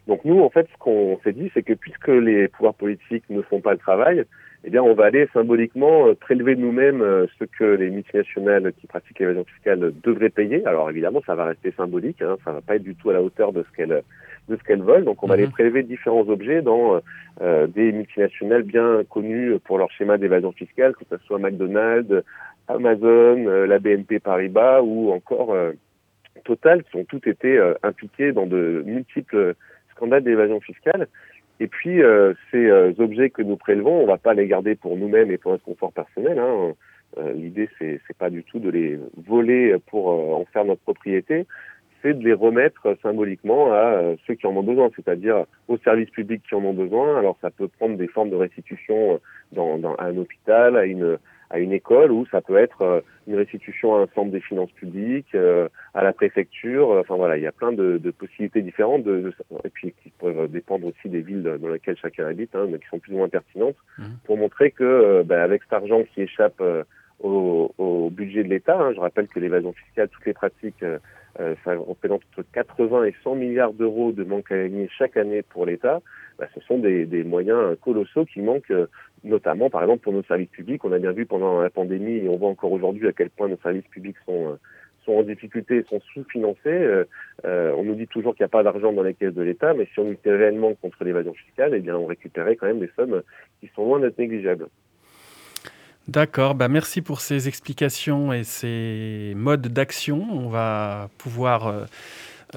Donc 0.09 0.25
nous, 0.25 0.40
en 0.40 0.51
fait, 0.51 0.66
ce 0.73 0.79
qu'on 0.79 1.18
s'est 1.23 1.33
dit, 1.33 1.51
c'est 1.55 1.62
que 1.62 1.75
puisque 1.75 2.09
les 2.09 2.49
pouvoirs 2.49 2.75
politiques 2.75 3.25
ne 3.31 3.40
font 3.42 3.61
pas 3.61 3.73
le 3.73 3.79
travail, 3.79 4.25
eh 4.64 4.71
bien, 4.71 4.83
on 4.83 4.95
va 4.95 5.07
aller 5.07 5.29
symboliquement 5.33 6.07
euh, 6.07 6.14
prélever 6.14 6.55
nous-mêmes 6.55 7.03
euh, 7.03 7.27
ce 7.38 7.45
que 7.45 7.64
les 7.64 7.90
multinationales 7.90 8.73
qui 8.81 8.87
pratiquent 8.87 9.18
l'évasion 9.18 9.45
fiscale 9.45 9.92
devraient 10.03 10.31
payer. 10.31 10.64
Alors 10.66 10.88
évidemment, 10.88 11.21
ça 11.27 11.35
va 11.35 11.47
rester 11.47 11.73
symbolique, 11.77 12.23
hein, 12.23 12.37
ça 12.45 12.53
va 12.53 12.61
pas 12.61 12.77
être 12.77 12.83
du 12.83 12.95
tout 12.95 13.11
à 13.11 13.12
la 13.12 13.23
hauteur 13.23 13.53
de 13.53 13.64
ce 13.64 13.77
qu'elles 13.77 14.03
de 14.49 14.57
ce 14.57 14.62
qu'elles 14.64 14.83
veulent. 14.83 15.05
Donc, 15.05 15.23
on 15.23 15.29
va 15.29 15.35
aller 15.35 15.47
mhm. 15.47 15.53
prélever 15.53 15.83
différents 15.85 16.29
objets 16.29 16.62
dans 16.62 17.01
euh, 17.40 17.66
des 17.68 17.92
multinationales 17.92 18.64
bien 18.64 19.03
connues 19.09 19.59
pour 19.64 19.79
leur 19.79 19.90
schéma 19.92 20.18
d'évasion 20.18 20.51
fiscale, 20.51 20.95
que 20.95 21.05
ce 21.09 21.16
soit 21.27 21.38
McDonald's, 21.38 22.25
Amazon, 22.66 23.45
la 23.66 23.79
BNP 23.79 24.18
Paribas 24.18 24.81
ou 24.83 25.12
encore 25.12 25.55
Total, 26.45 26.83
qui 26.85 26.97
ont 26.97 27.05
toutes 27.05 27.27
été 27.27 27.61
impliquées 27.83 28.33
dans 28.33 28.47
de 28.47 28.83
multiples 28.85 29.55
scandales 29.95 30.25
d'évasion 30.25 30.61
fiscale. 30.61 31.07
Et 31.62 31.68
puis, 31.68 32.03
euh, 32.03 32.35
ces 32.51 32.66
euh, 32.68 32.92
objets 32.99 33.31
que 33.31 33.42
nous 33.42 33.57
prélevons, 33.57 34.01
on 34.01 34.03
ne 34.03 34.09
va 34.09 34.18
pas 34.18 34.35
les 34.35 34.49
garder 34.49 34.75
pour 34.75 34.97
nous-mêmes 34.97 35.31
et 35.31 35.38
pour 35.38 35.53
notre 35.53 35.64
confort 35.64 35.92
personnel. 35.92 36.37
Hein. 36.38 36.73
Euh, 37.18 37.33
L'idée, 37.35 37.68
c'est, 37.79 38.01
c'est 38.07 38.16
pas 38.16 38.31
du 38.31 38.42
tout 38.42 38.59
de 38.59 38.68
les 38.68 38.99
voler 39.29 39.77
pour 39.87 40.11
euh, 40.11 40.35
en 40.35 40.45
faire 40.47 40.64
notre 40.64 40.81
propriété, 40.81 41.47
c'est 42.03 42.18
de 42.18 42.25
les 42.25 42.33
remettre 42.33 42.97
symboliquement 43.01 43.73
à 43.73 44.03
ceux 44.27 44.35
qui 44.35 44.45
en 44.49 44.57
ont 44.57 44.64
besoin, 44.64 44.90
c'est-à-dire 44.97 45.45
aux 45.68 45.79
services 45.79 46.11
publics 46.11 46.42
qui 46.49 46.57
en 46.57 46.64
ont 46.64 46.73
besoin. 46.73 47.16
Alors, 47.16 47.38
ça 47.40 47.51
peut 47.51 47.68
prendre 47.68 47.97
des 47.97 48.09
formes 48.09 48.31
de 48.31 48.35
restitution 48.35 49.21
dans, 49.53 49.79
dans 49.79 49.95
un 50.01 50.16
hôpital, 50.16 50.77
à 50.77 50.85
une 50.85 51.16
à 51.53 51.59
une 51.59 51.73
école 51.73 52.11
ou 52.11 52.27
ça 52.27 52.41
peut 52.41 52.57
être 52.57 52.83
euh, 52.83 53.01
une 53.29 53.37
restitution 53.37 53.95
à 53.95 54.01
un 54.01 54.07
centre 54.15 54.33
des 54.33 54.41
finances 54.41 54.73
publiques, 54.73 55.35
euh, 55.35 55.69
à 55.95 56.03
la 56.03 56.12
préfecture. 56.12 56.88
Enfin 56.88 57.15
voilà, 57.15 57.37
il 57.37 57.43
y 57.43 57.47
a 57.47 57.53
plein 57.53 57.73
de, 57.73 57.99
de 57.99 58.11
possibilités 58.11 58.62
différentes 58.62 59.05
de, 59.05 59.33
et 59.62 59.69
puis 59.69 59.95
qui 60.03 60.11
peuvent 60.19 60.49
dépendre 60.49 60.87
aussi 60.87 61.09
des 61.11 61.21
villes 61.21 61.43
dans 61.43 61.69
lesquelles 61.69 61.99
chacun 61.99 62.27
habite, 62.27 62.55
hein, 62.57 62.67
mais 62.71 62.79
qui 62.79 62.88
sont 62.88 62.99
plus 62.99 63.12
ou 63.12 63.19
moins 63.19 63.29
pertinentes 63.29 63.77
mmh. 63.99 64.05
pour 64.25 64.38
montrer 64.38 64.71
que 64.71 64.83
euh, 64.83 65.23
ben, 65.25 65.41
avec 65.41 65.62
cet 65.65 65.75
argent 65.75 66.03
qui 66.15 66.23
échappe 66.23 66.62
au, 67.21 67.73
au, 67.77 68.11
budget 68.11 68.43
de 68.43 68.49
l'État, 68.49 68.81
hein, 68.81 68.93
je 68.95 69.01
rappelle 69.01 69.29
que 69.29 69.38
l'évasion 69.38 69.73
fiscale, 69.75 70.09
toutes 70.09 70.27
les 70.27 70.33
pratiques, 70.33 70.85
ça 71.65 71.75
représente 71.75 72.23
entre 72.33 72.47
80 72.53 73.05
et 73.05 73.15
100 73.23 73.37
milliards 73.37 73.73
d'euros 73.73 74.12
de 74.12 74.25
manque 74.25 74.51
à 74.51 74.57
gagner 74.57 74.88
chaque 74.99 75.17
année 75.17 75.43
pour 75.43 75.67
l'État. 75.67 76.01
Ben, 76.38 76.49
ce 76.55 76.61
sont 76.61 76.79
des, 76.79 77.07
des, 77.07 77.25
moyens 77.25 77.77
colossaux 77.81 78.25
qui 78.25 78.41
manquent 78.41 78.73
notamment 79.25 79.71
par 79.71 79.83
exemple 79.83 80.03
pour 80.03 80.13
nos 80.13 80.23
services 80.25 80.49
publics. 80.49 80.85
On 80.85 80.93
a 80.93 80.99
bien 80.99 81.13
vu 81.13 81.27
pendant 81.27 81.61
la 81.61 81.71
pandémie 81.71 82.17
et 82.25 82.29
on 82.29 82.37
voit 82.37 82.49
encore 82.49 82.73
aujourd'hui 82.73 83.07
à 83.09 83.13
quel 83.13 83.31
point 83.31 83.49
nos 83.49 83.59
services 83.59 83.87
publics 83.91 84.17
sont 84.27 84.53
euh, 84.53 84.57
sont 85.05 85.13
en 85.15 85.23
difficulté, 85.23 85.85
sont 85.89 86.01
sous-financés. 86.13 86.61
Euh, 86.67 87.05
euh, 87.45 87.75
on 87.77 87.83
nous 87.83 87.97
dit 87.97 88.07
toujours 88.07 88.37
qu'il 88.37 88.45
n'y 88.45 88.47
a 88.47 88.51
pas 88.51 88.63
d'argent 88.63 88.93
dans 88.93 89.03
les 89.03 89.15
caisses 89.15 89.35
de 89.35 89.43
l'État, 89.43 89.75
mais 89.75 89.89
si 89.93 89.99
on 89.99 90.13
était 90.13 90.33
réellement 90.33 90.75
contre 90.75 91.03
l'évasion 91.03 91.35
fiscale, 91.35 91.73
eh 91.75 91.81
bien 91.81 91.97
on 91.97 92.07
récupérait 92.07 92.55
quand 92.57 92.67
même 92.67 92.79
des 92.79 92.91
sommes 92.95 93.23
qui 93.61 93.69
sont 93.75 93.85
loin 93.85 93.99
d'être 93.99 94.19
négligeables. 94.19 94.69
D'accord, 96.09 96.55
bah 96.55 96.69
merci 96.69 97.01
pour 97.01 97.21
ces 97.21 97.47
explications 97.47 98.33
et 98.33 98.43
ces 98.45 99.35
modes 99.37 99.69
d'action. 99.69 100.25
On 100.33 100.49
va 100.49 101.09
pouvoir 101.19 101.87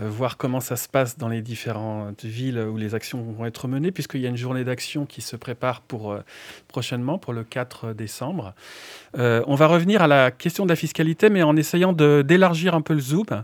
voir 0.01 0.38
comment 0.38 0.60
ça 0.60 0.75
se 0.75 0.88
passe 0.88 1.17
dans 1.17 1.27
les 1.27 1.41
différentes 1.41 2.23
villes 2.23 2.60
où 2.60 2.77
les 2.77 2.95
actions 2.95 3.21
vont 3.21 3.45
être 3.45 3.67
menées, 3.67 3.91
puisqu'il 3.91 4.21
y 4.21 4.25
a 4.25 4.29
une 4.29 4.38
journée 4.38 4.63
d'action 4.63 5.05
qui 5.05 5.21
se 5.21 5.36
prépare 5.36 5.81
pour, 5.81 6.12
euh, 6.12 6.21
prochainement, 6.67 7.17
pour 7.17 7.34
le 7.34 7.43
4 7.43 7.93
décembre. 7.93 8.53
on 9.17 9.55
va 9.55 9.67
revenir 9.67 10.01
à 10.01 10.08
la 10.08 10.31
question 10.31 10.65
de 10.65 10.69
la 10.69 10.75
fiscalité, 10.75 11.29
mais 11.29 11.43
en 11.43 11.55
essayant 11.55 11.93
d'élargir 11.93 12.75
un 12.75 12.81
peu 12.81 12.93
le 12.93 12.99
zoom 12.99 13.43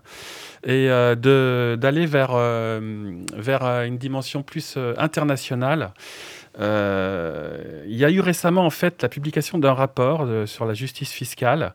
et 0.65 0.87
d'aller 0.87 2.05
vers, 2.05 2.35
vers 3.33 3.63
une 3.85 3.97
dimension 3.97 4.43
plus 4.43 4.77
internationale. 4.97 5.93
Euh, 6.59 7.83
il 7.87 7.95
y 7.95 8.03
a 8.03 8.09
eu 8.09 8.19
récemment 8.19 8.65
en 8.65 8.69
fait 8.69 9.01
la 9.01 9.09
publication 9.09 9.57
d'un 9.57 9.73
rapport 9.73 10.23
euh, 10.23 10.45
sur 10.45 10.65
la 10.65 10.73
justice 10.73 11.11
fiscale, 11.11 11.73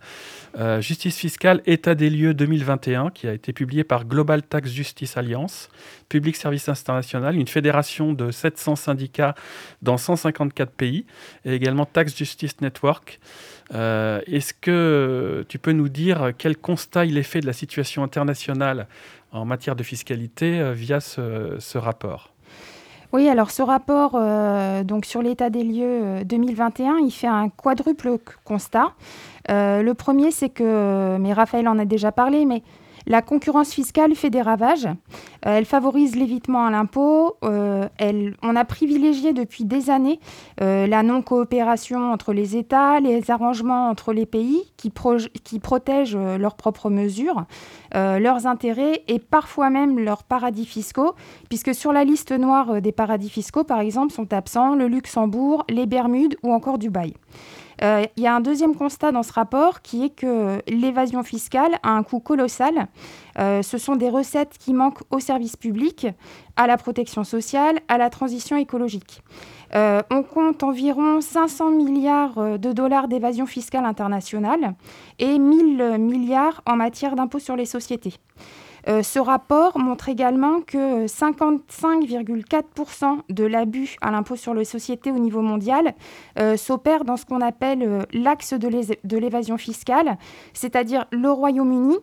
euh, 0.59 0.81
Justice 0.81 1.17
fiscale 1.17 1.63
état 1.67 1.95
des 1.95 2.11
lieux 2.11 2.35
2021, 2.35 3.11
qui 3.11 3.27
a 3.27 3.33
été 3.33 3.53
publié 3.53 3.85
par 3.85 4.05
Global 4.05 4.43
Tax 4.43 4.71
Justice 4.71 5.17
Alliance, 5.17 5.69
Public 6.09 6.37
Service 6.37 6.69
International, 6.69 7.37
une 7.37 7.49
fédération 7.49 8.13
de 8.13 8.31
700 8.31 8.77
syndicats 8.77 9.35
dans 9.83 9.97
154 9.97 10.71
pays, 10.71 11.07
et 11.45 11.55
également 11.55 11.85
Tax 11.85 12.17
Justice 12.17 12.61
Network. 12.61 13.21
Est-ce 13.73 14.55
que 14.55 15.45
tu 15.49 15.59
peux 15.59 15.73
nous 15.73 15.89
dire 15.89 16.33
quel 16.39 16.57
constat 16.57 17.05
il 17.05 17.19
est 17.19 17.25
fait 17.25 17.41
de 17.41 17.47
la 17.47 17.53
situation 17.53 18.05
internationale 18.05 18.87
en 19.33 19.45
matière 19.45 19.75
de 19.75 19.83
fiscalité 19.83 20.73
via 20.73 21.01
ce 21.01 21.77
rapport? 21.77 22.36
Oui, 23.13 23.29
alors 23.29 23.51
ce 23.51 23.63
rapport 23.63 24.13
euh, 24.15 24.83
donc 24.85 25.05
sur 25.05 25.23
l'état 25.23 25.51
des 25.51 25.63
lieux 25.63 26.25
2021, 26.25 26.95
euh, 26.95 27.01
il 27.01 27.11
fait 27.11 27.27
un 27.27 27.49
quadruple 27.49 28.19
constat. 28.45 28.93
Euh, 29.51 29.83
le 29.83 29.95
premier, 29.95 30.31
c'est 30.31 30.49
que, 30.49 31.17
mais 31.19 31.33
Raphaël 31.33 31.69
en 31.69 31.79
a 31.79 31.85
déjà 31.85 32.13
parlé, 32.13 32.45
mais 32.45 32.63
la 33.07 33.23
concurrence 33.23 33.73
fiscale 33.73 34.15
fait 34.15 34.31
des 34.31 34.43
ravages. 34.43 34.87
Euh, 34.87 35.59
elle 35.59 35.65
favorise 35.65 36.17
l'évitement 36.17 36.67
à 36.67 36.71
l'impôt. 36.71 37.37
Euh, 37.45 37.89
on 38.43 38.57
a 38.57 38.65
privilégié 38.65 39.33
depuis 39.33 39.65
des 39.65 39.91
années 39.91 40.19
euh, 40.61 40.87
la 40.87 41.03
non-coopération 41.03 42.13
entre 42.13 42.33
les 42.33 42.57
États, 42.57 43.01
les 43.01 43.31
arrangements 43.31 43.89
entre 43.89 44.13
les 44.13 44.27
pays 44.27 44.63
qui, 44.77 44.93
qui 45.45 45.61
protègent 45.61 46.17
leurs 46.17 46.57
propres 46.57 46.91
mesures, 46.91 47.45
leurs 47.95 48.47
intérêts 48.47 49.03
et 49.09 49.19
parfois 49.19 49.71
même 49.71 49.99
leurs 49.99 50.25
paradis 50.25 50.67
fiscaux, 50.67 51.15
puisque 51.49 51.75
sur 51.75 51.93
la 51.93 52.05
liste 52.05 52.33
noire 52.33 52.81
des 52.83 52.93
paradis 52.93 53.31
fiscaux, 53.31 53.65
par 53.65 53.81
exemple, 53.81 54.13
sont 54.13 54.33
absents 54.33 54.75
le 54.75 54.89
Luxembourg, 54.89 55.65
les 55.69 55.87
Bermudes 55.87 56.37
ou 56.43 56.53
encore 56.53 56.79
Dubaï. 56.79 57.15
Euh, 57.83 58.05
il 58.17 58.23
y 58.23 58.27
a 58.27 58.35
un 58.35 58.41
deuxième 58.41 58.75
constat 58.75 59.13
dans 59.13 59.23
ce 59.23 59.33
rapport 59.33 59.83
qui 59.83 60.05
est 60.05 60.11
que 60.11 60.63
l'évasion 60.69 61.23
fiscale 61.23 61.79
a 61.83 61.91
un 61.91 62.03
coût 62.03 62.21
colossal. 62.21 62.89
Euh, 63.39 63.63
ce 63.63 63.79
sont 63.79 63.97
des 63.97 64.09
recettes 64.09 64.57
qui 64.59 64.73
manquent 64.73 65.03
au 65.11 65.21
service 65.21 65.57
public, 65.57 66.07
à 66.57 66.67
la 66.67 66.77
protection 66.77 67.25
sociale, 67.25 67.79
à 67.89 67.99
la 67.99 68.11
transition 68.11 68.57
écologique. 68.57 69.23
Euh, 69.75 70.01
on 70.11 70.23
compte 70.23 70.63
environ 70.63 71.21
500 71.21 71.71
milliards 71.71 72.59
de 72.59 72.73
dollars 72.73 73.09
d'évasion 73.09 73.47
fiscale 73.47 73.85
internationale 73.85 74.75
et 75.19 75.39
1000 75.39 75.99
milliards 75.99 76.63
en 76.67 76.77
matière 76.77 77.17
d'impôts 77.17 77.41
sur 77.41 77.57
les 77.57 77.67
sociétés. 77.67 78.15
Euh, 78.89 79.03
ce 79.03 79.19
rapport 79.19 79.79
montre 79.79 80.09
également 80.09 80.61
que 80.61 81.07
55,4% 81.07 83.19
de 83.29 83.45
l'abus 83.45 83.97
à 84.01 84.13
l'impôt 84.13 84.37
sur 84.37 84.55
les 84.55 84.65
sociétés 84.65 85.11
au 85.11 85.19
niveau 85.19 85.43
mondial 85.43 85.97
euh, 86.39 86.57
s'opère 86.57 87.05
dans 87.05 87.17
ce 87.17 87.27
qu'on 87.27 87.41
appelle 87.41 87.83
euh, 87.83 88.03
l'axe 88.13 88.55
de 88.55 89.19
l'évasion 89.19 89.59
fiscale, 89.59 90.17
c'est-à-dire 90.53 91.07
le 91.11 91.29
Royaume-Uni, 91.31 91.97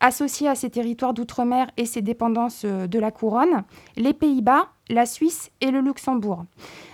associé 0.00 0.48
à 0.48 0.54
ses 0.54 0.70
territoires 0.70 1.12
d'outre-mer 1.12 1.70
et 1.76 1.84
ses 1.84 2.00
dépendances 2.00 2.64
de 2.64 2.98
la 2.98 3.10
couronne, 3.10 3.64
les 3.96 4.14
Pays-Bas, 4.14 4.68
la 4.88 5.04
Suisse 5.04 5.50
et 5.60 5.70
le 5.70 5.80
Luxembourg. 5.80 6.46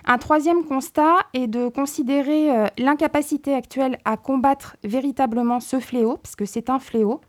Un 0.06 0.18
troisième 0.18 0.64
constat 0.64 1.14
est 1.32 1.46
de 1.46 1.68
considérer 1.68 2.66
l'incapacité 2.78 3.54
actuelle 3.54 4.00
à 4.04 4.16
combattre 4.16 4.76
véritablement 4.82 5.60
ce 5.60 5.78
fléau, 5.78 6.16
parce 6.16 6.34
que 6.34 6.46
c'est 6.46 6.68
un 6.68 6.80
fléau, 6.80 7.20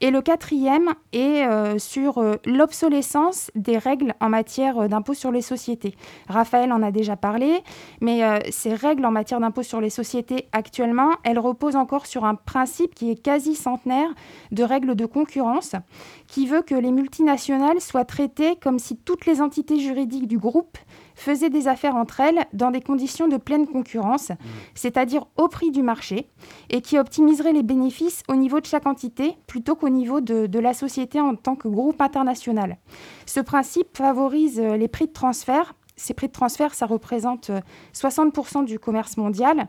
et 0.00 0.10
le 0.10 0.22
quatrième 0.22 0.94
est 1.12 1.44
euh, 1.44 1.78
sur 1.78 2.18
euh, 2.18 2.36
l'obsolescence 2.44 3.50
des 3.54 3.78
règles 3.78 4.14
en 4.20 4.28
matière 4.28 4.78
euh, 4.78 4.88
d'impôt 4.88 5.14
sur 5.14 5.32
les 5.32 5.42
sociétés. 5.42 5.94
Raphaël 6.28 6.72
en 6.72 6.82
a 6.82 6.92
déjà 6.92 7.16
parlé, 7.16 7.62
mais 8.00 8.22
ces 8.50 8.74
règles 8.74 9.04
en 9.04 9.10
matière 9.10 9.40
d'impôt 9.40 9.62
sur 9.62 9.80
les 9.80 9.90
sociétés 9.90 10.48
actuellement, 10.52 11.10
elles 11.24 11.38
reposent 11.38 11.76
encore 11.76 12.06
sur 12.06 12.24
un 12.24 12.34
principe 12.34 12.94
qui 12.94 13.10
est 13.10 13.20
quasi 13.20 13.54
centenaire 13.54 14.08
de 14.52 14.62
règles 14.62 14.94
de 14.94 15.06
concurrence, 15.06 15.74
qui 16.26 16.46
veut 16.46 16.62
que 16.62 16.74
les 16.74 16.92
multinationales 16.92 17.80
soient 17.80 18.04
traitées 18.04 18.56
comme 18.56 18.78
si 18.78 18.96
toutes 18.96 19.26
les 19.26 19.40
entités 19.40 19.78
juridiques 19.80 20.28
du 20.28 20.38
groupe 20.38 20.78
faisaient 21.18 21.50
des 21.50 21.68
affaires 21.68 21.96
entre 21.96 22.20
elles 22.20 22.46
dans 22.52 22.70
des 22.70 22.80
conditions 22.80 23.28
de 23.28 23.36
pleine 23.36 23.66
concurrence, 23.66 24.30
mmh. 24.30 24.34
c'est-à-dire 24.74 25.26
au 25.36 25.48
prix 25.48 25.70
du 25.70 25.82
marché, 25.82 26.28
et 26.70 26.80
qui 26.80 26.98
optimiserait 26.98 27.52
les 27.52 27.62
bénéfices 27.62 28.22
au 28.28 28.34
niveau 28.34 28.60
de 28.60 28.66
chaque 28.66 28.86
entité 28.86 29.36
plutôt 29.46 29.74
qu'au 29.74 29.88
niveau 29.88 30.20
de, 30.20 30.58
la 30.58 30.74
société 30.74 31.20
en 31.20 31.36
tant 31.36 31.54
que 31.54 31.68
groupe 31.68 32.00
international. 32.00 32.78
Ce 33.26 33.40
principe 33.40 33.96
favorise 33.96 34.58
euh, 34.58 34.76
les 34.76 34.88
prix 34.88 35.06
de 35.06 35.12
transfert 35.12 35.74
ces 35.98 36.14
prix 36.14 36.28
de 36.28 36.32
transfert, 36.32 36.74
ça 36.74 36.86
représente 36.86 37.50
60% 37.92 38.62
euh, 38.62 38.64
du 38.64 38.78
commerce 38.78 39.16
mondial, 39.16 39.68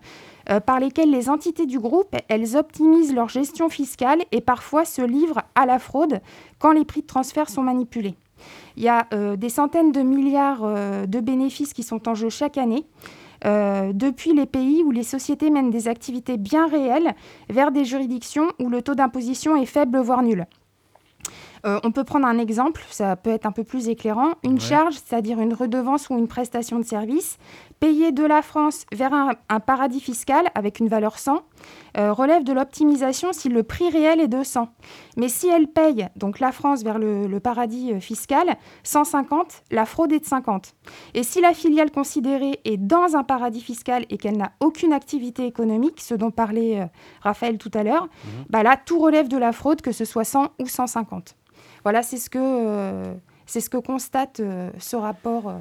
euh, 0.50 0.60
par 0.60 0.80
lesquels 0.80 1.10
les 1.10 1.30
entités 1.30 1.66
du 1.66 1.80
groupe, 1.80 2.16
elles 2.28 2.56
optimisent 2.56 3.14
leur 3.14 3.30
gestion 3.30 3.68
fiscale 3.70 4.22
et 4.32 4.42
parfois 4.42 4.86
se 4.86 5.02
livrent 5.02 5.42
à 5.56 5.66
la 5.66 5.80
fraude 5.80 6.22
quand 6.60 6.72
les 6.72 6.86
prix 6.86 7.02
de 7.02 7.08
transfert 7.08 7.50
sont 7.50 7.64
manipulés. 7.64 8.16
Il 8.78 8.84
y 8.84 8.90
a 8.90 9.08
euh, 9.14 9.36
des 9.36 9.50
centaines 9.50 9.92
de 9.92 10.02
milliards 10.02 10.62
euh, 10.64 11.06
de 11.06 11.20
bénéfices 11.20 11.74
qui 11.74 11.84
sont 11.84 12.08
en 12.08 12.16
jeu 12.16 12.30
chaque 12.30 12.58
année. 12.58 12.86
Euh, 13.46 13.94
depuis 13.94 14.34
les 14.34 14.46
pays 14.46 14.84
où 14.84 14.92
les 14.92 15.04
sociétés 15.04 15.50
mènent 15.50 15.70
des 15.70 15.88
activités 15.88 16.38
bien 16.38 16.68
réelles 16.68 17.16
vers 17.50 17.72
des 17.72 17.86
juridictions 17.86 18.52
où 18.60 18.70
le 18.70 18.82
taux 18.82 18.96
d'imposition 18.96 19.56
est 19.56 19.66
faible, 19.66 19.98
voire 20.00 20.24
nul. 20.24 20.46
on 21.64 21.92
peut 21.92 22.04
prendre 22.06 22.26
un 22.26 22.38
exemple, 22.38 22.82
ça 22.90 23.16
peut 23.16 23.32
être 23.32 23.46
un 23.46 23.52
peu 23.52 23.64
plus 23.64 23.90
éclairant. 23.90 24.32
Une 24.44 24.60
charge, 24.60 24.96
c'est-à-dire 24.96 25.40
une 25.40 25.54
redevance 25.54 26.10
ou 26.10 26.18
une 26.18 26.28
prestation 26.28 26.80
de 26.80 26.86
service, 26.86 27.38
payer 27.80 28.12
de 28.12 28.24
la 28.24 28.42
France 28.42 28.86
vers 28.92 29.14
un, 29.14 29.60
paradis 29.60 30.00
fiscal 30.00 30.48
avec 30.56 30.80
une 30.80 30.88
valeur 30.88 31.18
100 31.18 31.42
euh, 31.98 32.14
relève 32.14 32.44
de 32.44 32.54
l'optimisation 32.54 33.34
si 33.34 33.50
le 33.50 33.64
prix 33.64 33.90
réel 33.90 34.20
est 34.20 34.28
de 34.28 34.44
100. 34.44 34.70
Mais 35.18 35.30
si 35.30 35.48
elle 35.48 35.68
paye, 35.68 36.08
donc 36.16 36.40
la 36.40 36.52
France 36.52 36.84
vers 36.84 37.00
le, 37.00 37.40
paradis 37.40 37.94
euh, 37.94 38.00
fiscal, 38.00 38.58
150, 38.84 39.64
la 39.72 39.86
fraude 39.86 40.12
est 40.12 40.20
de 40.20 40.26
50. 40.26 40.76
Et 41.14 41.24
si 41.24 41.42
la 41.42 41.54
filiale 41.54 41.92
considérée 41.92 42.60
est 42.66 42.78
dans 42.78 43.16
un 43.16 43.24
paradis 43.24 43.62
fiscal 43.62 44.06
et 44.10 44.18
qu'elle 44.18 44.38
n'a 44.38 44.52
aucune 44.60 44.94
activité 44.94 45.46
économique, 45.46 46.02
ce 46.02 46.16
dont 46.16 46.32
parlait 46.32 46.82
euh, 46.82 46.86
Raphaël 47.22 47.58
tout 47.58 47.72
à 47.74 47.84
l'heure, 47.84 48.04
mhm. 48.04 48.46
bah 48.50 48.64
là, 48.64 48.78
tout 48.78 49.00
relève 49.00 49.28
de 49.28 49.38
la 49.38 49.52
fraude, 49.52 49.82
que 49.82 49.92
ce 49.92 50.06
soit 50.06 50.26
100 50.26 50.50
ou 50.60 50.68
150. 50.68 51.36
Voilà, 51.84 52.04
c'est 52.04 52.18
ce, 52.18 52.30
que, 52.30 53.14
c'est 53.46 53.62
ce 53.62 53.70
que 53.70 53.78
constate 53.78 54.42
ce 54.78 54.96
rapport. 54.98 55.54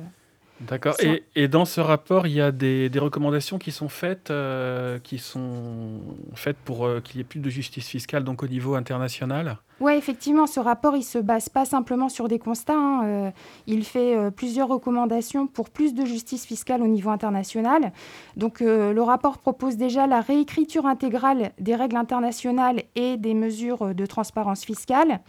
D'accord. 0.60 0.96
Et, 1.36 1.48
dans 1.48 1.64
ce 1.64 1.80
rapport, 1.80 2.26
il 2.26 2.32
y 2.32 2.40
a 2.40 2.50
des, 2.50 2.90
recommandations 2.96 3.58
qui 3.58 3.70
sont 3.70 3.88
faites, 3.88 4.30
euh, 4.30 4.98
qui 4.98 5.18
sont 5.18 6.00
faites 6.34 6.56
pour 6.56 6.84
euh, 6.84 7.00
qu'il 7.00 7.18
y 7.18 7.20
ait 7.20 7.24
plus 7.24 7.38
de 7.38 7.48
justice 7.48 7.86
fiscale 7.86 8.24
donc 8.24 8.42
au 8.42 8.48
niveau 8.48 8.74
international? 8.74 9.58
Oui, 9.80 9.92
effectivement, 9.92 10.48
ce 10.48 10.58
rapport, 10.58 10.96
il 10.96 11.04
se 11.04 11.18
base 11.18 11.48
pas 11.48 11.64
simplement 11.64 12.08
sur 12.08 12.26
des 12.26 12.40
constats. 12.40 12.74
Hein, 12.74 13.04
euh, 13.04 13.30
il 13.68 13.84
fait 13.84 14.16
plusieurs 14.32 14.66
recommandations 14.66 15.46
pour 15.46 15.70
plus 15.70 15.94
de 15.94 16.04
justice 16.04 16.44
fiscale 16.44 16.82
au 16.82 16.88
niveau 16.88 17.10
international. 17.10 17.92
Donc, 18.36 18.58
le 18.60 19.00
rapport 19.00 19.38
propose 19.38 19.76
déjà 19.76 20.08
la 20.08 20.20
réécriture 20.20 20.86
intégrale 20.86 21.52
des 21.60 21.76
règles 21.76 21.96
internationales 21.96 22.82
et 22.96 23.16
des 23.16 23.34
mesures 23.34 23.94
de 23.94 24.06
transparence 24.06 24.64
fiscale. 24.64 25.20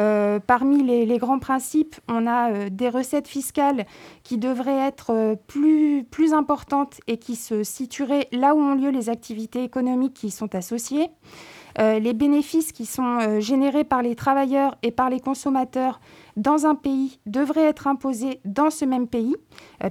Euh, 0.00 0.40
parmi 0.44 0.82
les, 0.82 1.18
grands 1.18 1.38
principes, 1.38 1.96
on 2.08 2.26
a 2.26 2.50
euh, 2.50 2.68
des 2.68 2.88
recettes 2.88 3.28
fiscales 3.28 3.86
qui 4.24 4.38
devraient 4.38 4.88
être 4.88 5.10
euh, 5.10 5.34
plus, 5.46 6.04
plus 6.10 6.32
importantes 6.32 7.00
et 7.06 7.16
qui 7.16 7.36
se 7.36 7.62
situeraient 7.62 8.28
là 8.32 8.56
où 8.56 8.58
ont 8.58 8.74
lieu 8.74 8.90
les 8.90 9.08
activités 9.08 9.62
économiques 9.62 10.14
qui 10.14 10.26
y 10.28 10.30
sont 10.30 10.54
associées. 10.54 11.10
les 11.78 12.12
bénéfices 12.12 12.70
qui 12.70 12.86
sont 12.86 13.40
générés 13.40 13.82
par 13.82 14.00
les 14.00 14.14
travailleurs 14.14 14.76
et 14.82 14.92
par 14.92 15.10
les 15.10 15.18
consommateurs 15.18 15.98
dans 16.36 16.66
un 16.66 16.74
pays 16.74 17.18
devraient 17.26 17.64
être 17.64 17.86
imposés 17.86 18.40
dans 18.44 18.70
ce 18.70 18.84
même 18.84 19.06
pays, 19.06 19.36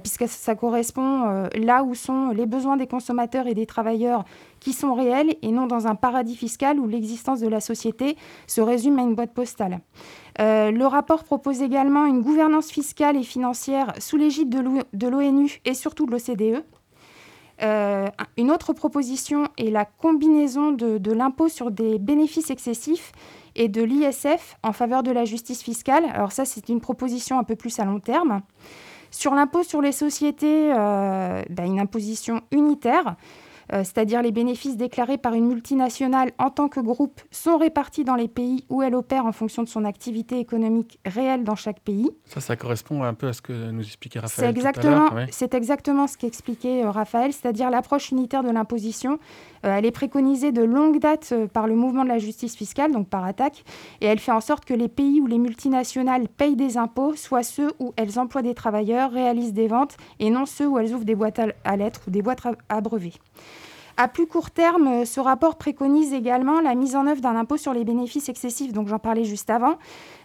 puisque 0.02 0.28
ça 0.28 0.54
correspond 0.54 1.48
là 1.56 1.82
où 1.84 1.94
sont 1.94 2.28
les 2.30 2.46
besoins 2.46 2.76
des 2.76 2.86
consommateurs 2.86 3.46
et 3.46 3.54
des 3.54 3.66
travailleurs 3.66 4.24
qui 4.64 4.72
sont 4.72 4.94
réels 4.94 5.36
et 5.42 5.52
non 5.52 5.66
dans 5.66 5.86
un 5.86 5.94
paradis 5.94 6.36
fiscal 6.36 6.80
où 6.80 6.88
l'existence 6.88 7.40
de 7.40 7.48
la 7.48 7.60
société 7.60 8.16
se 8.46 8.62
résume 8.62 8.98
à 8.98 9.02
une 9.02 9.14
boîte 9.14 9.34
postale. 9.34 9.80
Euh, 10.40 10.70
le 10.70 10.86
rapport 10.86 11.24
propose 11.24 11.62
également 11.62 12.06
une 12.06 12.22
gouvernance 12.22 12.70
fiscale 12.70 13.16
et 13.16 13.22
financière 13.22 13.92
sous 13.98 14.16
l'égide 14.16 14.48
de 14.48 15.08
l'ONU 15.08 15.60
et 15.64 15.74
surtout 15.74 16.06
de 16.06 16.12
l'OCDE. 16.12 16.64
une 18.38 18.50
autre 18.50 18.72
proposition 18.72 19.48
est 19.58 19.70
la 19.70 19.84
combinaison 19.84 20.72
de 20.72 21.12
l'impôt 21.12 21.48
sur 21.48 21.70
des 21.70 21.98
bénéfices 21.98 22.50
excessifs 22.50 23.12
et 23.56 23.68
de 23.68 23.82
l'ISF 23.82 24.56
en 24.62 24.72
faveur 24.72 25.02
de 25.02 25.10
la 25.10 25.24
justice 25.24 25.62
fiscale. 25.62 26.04
Alors 26.12 26.32
ça, 26.32 26.44
c'est 26.44 26.68
une 26.68 26.80
proposition 26.80 27.38
un 27.38 27.44
peu 27.44 27.56
plus 27.56 27.78
à 27.78 27.84
long 27.84 28.00
terme. 28.00 28.42
Sur 29.10 29.34
l'impôt 29.34 29.62
sur 29.62 29.80
les 29.80 29.92
sociétés, 29.92 30.72
euh, 30.72 31.42
ben, 31.48 31.66
une 31.66 31.78
imposition 31.78 32.40
unitaire 32.50 33.16
c'est-à-dire 33.70 34.22
les 34.22 34.32
bénéfices 34.32 34.76
déclarés 34.76 35.18
par 35.18 35.34
une 35.34 35.46
multinationale 35.46 36.32
en 36.38 36.50
tant 36.50 36.68
que 36.68 36.80
groupe 36.80 37.20
sont 37.30 37.56
répartis 37.56 38.04
dans 38.04 38.14
les 38.14 38.28
pays 38.28 38.64
où 38.68 38.82
elle 38.82 38.94
opère 38.94 39.26
en 39.26 39.32
fonction 39.32 39.62
de 39.62 39.68
son 39.68 39.84
activité 39.84 40.38
économique 40.38 40.98
réelle 41.04 41.44
dans 41.44 41.56
chaque 41.56 41.80
pays. 41.80 42.10
Ça, 42.26 42.40
ça 42.40 42.56
correspond 42.56 43.02
un 43.02 43.14
peu 43.14 43.28
à 43.28 43.32
ce 43.32 43.42
que 43.42 43.70
nous 43.70 43.82
expliquait 43.82 44.20
Raphaël. 44.20 44.46
C'est 44.46 44.58
exactement, 44.58 45.08
c'est 45.30 45.54
exactement 45.54 46.06
ce 46.06 46.16
qu'expliquait 46.16 46.84
euh, 46.84 46.90
Raphaël, 46.90 47.32
c'est-à-dire 47.32 47.70
l'approche 47.70 48.10
unitaire 48.10 48.42
de 48.42 48.50
l'imposition. 48.50 49.18
Euh, 49.64 49.76
elle 49.76 49.86
est 49.86 49.90
préconisée 49.90 50.52
de 50.52 50.62
longue 50.62 50.98
date 50.98 51.34
par 51.52 51.66
le 51.66 51.74
mouvement 51.74 52.04
de 52.04 52.08
la 52.08 52.18
justice 52.18 52.56
fiscale, 52.56 52.92
donc 52.92 53.08
par 53.08 53.24
attaque, 53.24 53.64
et 54.00 54.06
elle 54.06 54.18
fait 54.18 54.32
en 54.32 54.40
sorte 54.40 54.64
que 54.64 54.74
les 54.74 54.88
pays 54.88 55.20
où 55.20 55.26
les 55.26 55.38
multinationales 55.38 56.28
payent 56.28 56.56
des 56.56 56.76
impôts 56.76 57.14
soient 57.16 57.42
ceux 57.42 57.72
où 57.78 57.92
elles 57.96 58.18
emploient 58.18 58.42
des 58.42 58.54
travailleurs, 58.54 59.10
réalisent 59.10 59.52
des 59.52 59.68
ventes, 59.68 59.96
et 60.18 60.30
non 60.30 60.46
ceux 60.46 60.66
où 60.66 60.78
elles 60.78 60.92
ouvrent 60.92 61.04
des 61.04 61.14
boîtes 61.14 61.40
à 61.64 61.76
lettres 61.76 62.02
ou 62.06 62.10
des 62.10 62.22
boîtes 62.22 62.42
à 62.68 62.80
brevets. 62.80 63.18
À 63.96 64.08
plus 64.08 64.26
court 64.26 64.50
terme, 64.50 64.88
euh, 64.88 65.04
ce 65.04 65.20
rapport 65.20 65.54
préconise 65.54 66.12
également 66.12 66.60
la 66.60 66.74
mise 66.74 66.96
en 66.96 67.06
œuvre 67.06 67.20
d'un 67.20 67.36
impôt 67.36 67.56
sur 67.56 67.72
les 67.72 67.84
bénéfices 67.84 68.28
excessifs, 68.28 68.72
donc 68.72 68.88
j'en 68.88 68.98
parlais 68.98 69.22
juste 69.22 69.50
avant. 69.50 69.78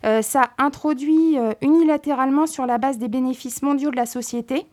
Euh, 0.06 0.24
ça 0.24 0.50
introduit 0.58 1.38
euh, 1.38 1.52
unilatéralement 1.62 2.48
sur 2.48 2.66
la 2.66 2.80
base 2.80 2.98
des 2.98 3.08
bénéfices 3.08 3.62
mondiaux 3.62 3.92
de 3.92 3.96
la 3.96 4.08
société, 4.08 4.66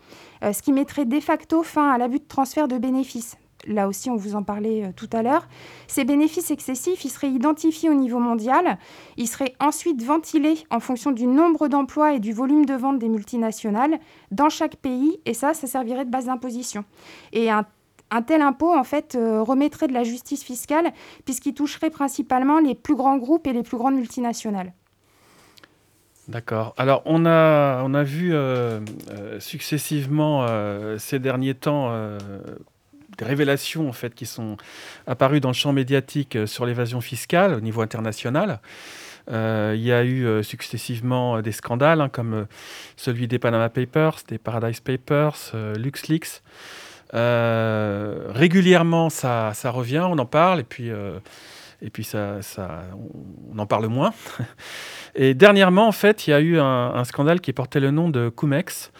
ce 0.43 0.63
qui 0.63 0.73
mettrait 0.73 1.05
de 1.07 1.19
facto 1.21 1.63
fin 1.63 1.91
à 1.91 1.99
l'abus 1.99 2.19
de 2.19 2.27
transfert 2.29 2.69
de 2.69 2.79
bénéfices. 2.79 3.37
Là 3.67 3.89
aussi, 3.89 4.11
on 4.11 4.17
vous 4.17 4.37
en 4.37 4.43
parlait 4.43 4.93
tout 4.95 5.09
à 5.13 5.23
l'heure. 5.23 5.49
Ces 5.89 6.05
bénéfices 6.05 6.51
excessifs, 6.51 7.05
ils 7.05 7.11
seraient 7.11 7.31
identifiés 7.31 7.89
au 7.89 7.95
niveau 7.95 8.19
mondial. 8.19 8.79
Ils 9.17 9.27
seraient 9.27 9.55
ensuite 9.61 10.03
ventilés 10.05 10.59
en 10.71 10.79
fonction 10.79 11.11
du 11.11 11.27
nombre 11.27 11.69
d'emplois 11.69 12.13
et 12.13 12.21
du 12.21 12.33
volume 12.33 12.65
de 12.65 12.75
vente 12.75 12.99
des 12.99 13.09
multinationales 13.09 13.99
dans 14.31 14.51
chaque 14.51 14.77
pays. 14.77 15.19
Et 15.25 15.35
ça, 15.35 15.55
ça 15.55 15.67
servirait 15.67 16.05
de 16.05 16.11
base 16.11 16.27
d'imposition. 16.27 16.85
Et 17.33 17.51
un 17.51 17.65
un 18.11 18.23
tel 18.23 18.43
impôt, 18.43 18.75
en 18.75 18.85
fait, 18.85 19.15
euh, 19.15 19.43
remettrait 19.43 19.89
de 19.89 19.93
la 19.93 20.05
justice 20.05 20.45
fiscale 20.45 20.93
puisqu'il 21.25 21.55
toucherait 21.55 21.91
principalement 21.91 22.61
les 22.61 22.75
plus 22.75 22.95
grands 22.95 23.19
groupes 23.19 23.47
et 23.47 23.53
les 23.53 23.63
plus 23.63 23.77
grandes 23.77 23.97
multinationales. 23.97 24.73
D'accord. 26.29 26.75
Alors, 26.77 27.03
on 27.05 27.25
a, 27.25 27.83
on 27.85 27.95
a 27.95 28.03
vu 28.03 28.35
euh, 28.35 28.81
euh, 29.11 29.39
successivement 29.39 30.47
ces 30.99 31.19
derniers 31.19 31.55
temps 31.55 31.93
des 33.19 33.25
révélations 33.25 33.89
en 33.89 33.93
fait, 33.93 34.15
qui 34.15 34.27
sont 34.27 34.57
apparues 35.07 35.41
dans 35.41 35.51
le 35.51 35.55
champ 35.55 35.73
médiatique 35.73 36.37
sur 36.47 36.67
l'évasion 36.67 37.01
fiscale 37.01 37.55
au 37.55 37.61
niveau 37.61 37.81
international. 37.81 38.61
il 39.29 39.81
y 39.81 39.93
a 39.93 40.05
eu 40.05 40.43
successivement 40.43 41.41
des 41.41 41.53
scandales 41.53 42.01
hein, 42.01 42.09
comme 42.09 42.47
celui 42.97 43.29
des 43.29 43.39
Panama 43.39 43.69
Papers, 43.69 44.17
des 44.29 44.39
Paradise 44.39 44.81
Papers, 44.81 45.53
LuxLeaks. 45.77 46.43
Euh, 47.15 48.27
régulièrement, 48.29 49.11
ça, 49.11 49.53
ça, 49.55 49.71
revient, 49.71 50.05
on 50.09 50.19
en 50.19 50.27
parle, 50.27 50.61
et 50.61 50.65
puis, 50.65 50.91
euh, 50.91 51.19
et 51.83 51.91
puis 51.91 52.05
ça, 52.05 52.43
ça, 52.43 52.83
on 53.53 53.59
en 53.59 53.67
parle 53.67 53.87
moins. 53.87 54.13
Et 55.15 55.33
dernièrement, 55.33 55.89
en 55.89 55.93
fait, 55.93 56.27
il 56.27 56.31
y 56.31 56.33
a 56.35 56.41
eu 56.41 56.59
un, 56.59 57.03
scandale 57.05 57.41
qui 57.41 57.55
portait 57.55 57.81
le 57.81 57.91
nom 57.91 58.11
de 58.11 58.29
Cumex. 58.29 58.93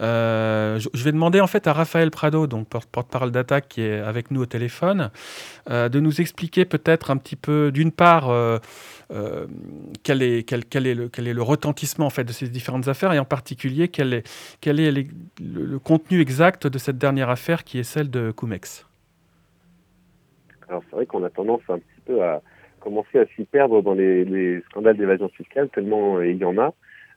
Euh, 0.00 0.78
je, 0.78 1.04
vais 1.04 1.12
demander 1.12 1.40
en 1.40 1.46
fait 1.46 1.66
à 1.66 1.72
Raphaël 1.72 2.10
Prado, 2.10 2.46
donc 2.46 2.68
porte-parole 2.68 3.30
d'attaque 3.30 3.68
qui 3.68 3.82
est 3.82 4.00
avec 4.00 4.30
nous 4.30 4.42
au 4.42 4.46
téléphone, 4.46 5.10
de 5.68 6.00
nous 6.00 6.20
expliquer 6.20 6.64
peut-être 6.64 7.10
un 7.10 7.16
petit 7.16 7.36
peu, 7.36 7.70
d'une 7.72 7.92
part, 7.92 8.28
euh, 9.12 9.46
quel, 10.02 10.22
est, 10.22 10.50
le, 10.50 11.42
retentissement 11.42 12.06
en 12.06 12.10
fait, 12.10 12.24
de 12.24 12.32
ces 12.32 12.48
différentes 12.48 12.88
affaires 12.88 13.12
et 13.12 13.18
en 13.18 13.24
particulier 13.24 13.88
quel 13.88 14.14
est, 14.14 14.24
le, 14.64 15.78
contenu 15.78 16.20
exact 16.20 16.66
de 16.66 16.78
cette 16.78 16.96
dernière 16.96 17.28
affaire 17.28 17.64
qui 17.64 17.78
est 17.78 17.82
celle 17.82 18.10
de 18.10 18.32
Cumex 18.32 18.86
Alors 20.68 20.82
c'est 20.88 20.96
vrai 20.96 21.06
qu'on 21.06 21.22
a 21.22 21.30
tendance 21.30 21.60
un 21.68 21.78
petit 21.78 22.00
peu 22.06 22.24
à 22.24 22.40
commencer 22.80 23.18
à 23.18 23.26
s'y 23.36 23.44
perdre 23.44 23.82
dans 23.82 23.94
les, 23.94 24.62
scandales 24.70 24.96
d'évasion 24.96 25.28
fiscale, 25.28 25.68
tellement 25.68 26.16
euh, 26.16 26.26
il 26.26 26.38
y 26.38 26.44
en 26.44 26.56
a. 26.58 26.72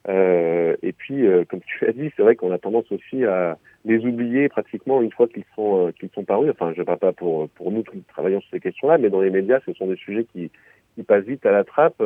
Euh, 0.10 0.76
et 0.82 0.94
puis, 0.94 1.26
comme 1.50 1.60
tu 1.62 1.86
as 1.86 1.92
dit, 1.92 2.12
c'est 2.16 2.24
vrai 2.24 2.36
qu'on 2.36 2.52
a 2.52 2.58
tendance 2.58 2.90
aussi 2.92 3.26
à 3.26 3.58
les 3.86 4.06
oublier 4.06 4.48
pratiquement 4.48 5.02
une 5.02 5.12
fois 5.12 5.28
qu'ils 5.28 5.44
sont 5.56 5.92
qu'ils 6.00 6.10
sont 6.10 6.24
parus. 6.24 6.50
Enfin, 6.52 6.72
je 6.74 6.80
ne 6.80 6.86
parle 6.86 7.00
pas 7.00 7.12
pour 7.12 7.50
pour 7.50 7.72
nous 7.72 7.84
qui 7.84 8.02
travaillons 8.08 8.42
sur 8.42 8.52
ces 8.52 8.60
questions-là, 8.60 8.98
mais 8.98 9.10
dans 9.10 9.22
les 9.22 9.30
médias, 9.30 9.60
ce 9.66 9.74
sont 9.74 9.88
des 9.88 9.98
sujets 9.98 10.26
qui 10.26 10.50
qui 10.96 11.04
passe 11.04 11.26
vite 11.26 11.46
à 11.46 11.52
la 11.52 11.64
trappe. 11.64 12.02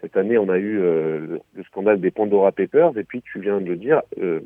Cette 0.00 0.16
année, 0.16 0.38
on 0.38 0.48
a 0.48 0.58
eu 0.58 0.80
euh, 0.80 1.38
le 1.54 1.62
scandale 1.64 2.00
des 2.00 2.10
Pandora 2.10 2.52
Papers, 2.52 2.96
et 2.96 3.04
puis 3.04 3.20
tu 3.20 3.38
viens 3.38 3.60
de 3.60 3.66
le 3.66 3.76
dire, 3.76 4.00
euh, 4.18 4.40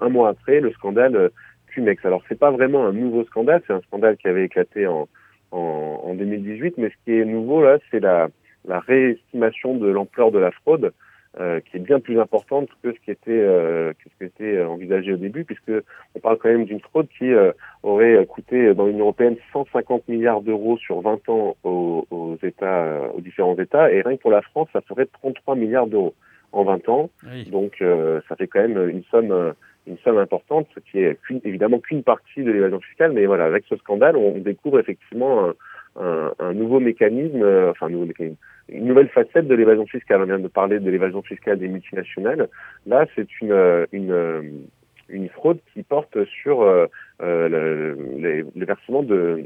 un 0.00 0.08
mois 0.08 0.30
après, 0.30 0.60
le 0.60 0.72
scandale 0.72 1.30
Cumex. 1.68 2.04
Alors, 2.04 2.24
c'est 2.28 2.38
pas 2.38 2.50
vraiment 2.50 2.86
un 2.86 2.92
nouveau 2.92 3.24
scandale, 3.24 3.62
c'est 3.66 3.72
un 3.72 3.80
scandale 3.82 4.16
qui 4.16 4.26
avait 4.26 4.44
éclaté 4.44 4.86
en, 4.88 5.08
en, 5.52 6.00
en 6.04 6.14
2018, 6.14 6.78
mais 6.78 6.88
ce 6.88 6.94
qui 7.04 7.12
est 7.12 7.24
nouveau 7.24 7.62
là, 7.62 7.78
c'est 7.90 8.00
la, 8.00 8.28
la 8.64 8.80
réestimation 8.80 9.76
de 9.76 9.86
l'ampleur 9.86 10.32
de 10.32 10.40
la 10.40 10.50
fraude 10.50 10.92
euh, 11.38 11.60
qui 11.60 11.76
est 11.76 11.80
bien 11.80 12.00
plus 12.00 12.18
importante 12.18 12.68
que 12.82 12.92
ce 12.92 12.98
qui 13.04 13.10
était 13.10 13.30
euh, 13.30 13.92
que 13.92 14.08
ce 14.08 14.16
qui 14.18 14.24
était 14.24 14.62
envisagé 14.62 15.12
au 15.12 15.18
début, 15.18 15.44
puisque 15.44 15.70
on 16.14 16.18
parle 16.18 16.38
quand 16.38 16.48
même 16.48 16.64
d'une 16.64 16.80
fraude 16.80 17.08
qui 17.18 17.30
euh, 17.30 17.52
aurait 17.82 18.24
coûté 18.26 18.72
dans 18.72 18.86
l'Union 18.86 19.04
européenne 19.04 19.36
150 19.52 20.08
milliards 20.08 20.40
d'euros 20.40 20.78
sur 20.78 21.02
20 21.02 21.28
ans 21.28 21.56
aux, 21.62 22.06
aux 22.10 22.38
États, 22.42 23.10
aux 23.14 23.20
différents 23.20 23.56
États, 23.58 23.92
et 23.92 24.00
rien 24.00 24.16
que 24.16 24.22
pour 24.22 24.30
la 24.30 24.40
France, 24.40 24.68
ça 24.72 24.80
ferait 24.80 25.06
33 25.06 25.56
milliards 25.56 25.86
d'euros 25.86 26.14
en 26.52 26.64
20 26.64 26.88
ans. 26.88 27.10
Donc 27.50 27.82
ça 28.28 28.36
fait 28.36 28.46
quand 28.46 28.66
même 28.66 28.88
une 28.88 29.04
somme 29.10 29.54
une 29.86 29.98
somme 29.98 30.18
importante, 30.18 30.66
ce 30.74 30.80
qui 30.80 30.98
est 30.98 31.18
évidemment 31.44 31.78
qu'une 31.78 32.02
partie 32.02 32.42
de 32.42 32.50
l'évasion 32.50 32.80
fiscale, 32.80 33.12
mais 33.12 33.26
voilà, 33.26 33.44
avec 33.44 33.64
ce 33.68 33.76
scandale, 33.76 34.16
on 34.16 34.38
découvre 34.38 34.80
effectivement 34.80 35.48
un, 35.48 35.54
un, 35.98 36.52
nouveau 36.54 36.80
mécanisme, 36.80 37.44
enfin 37.70 37.88
nouveau 37.88 38.06
mécanisme 38.06 38.38
une 38.68 38.86
nouvelle 38.86 39.08
facette 39.08 39.46
de 39.46 39.54
l'évasion 39.54 39.86
fiscale. 39.86 40.22
On 40.22 40.24
vient 40.24 40.38
de 40.38 40.48
parler 40.48 40.80
de 40.80 40.90
l'évasion 40.90 41.22
fiscale 41.22 41.58
des 41.58 41.68
multinationales. 41.68 42.48
Là, 42.86 43.06
c'est 43.14 43.40
une, 43.40 43.86
une, 43.92 44.66
une 45.08 45.28
fraude 45.28 45.58
qui 45.72 45.82
porte 45.82 46.24
sur 46.24 46.62
euh, 46.62 46.86
euh 47.22 47.48
le, 47.48 48.44
le, 48.54 48.66
versement 48.66 49.02
de, 49.02 49.44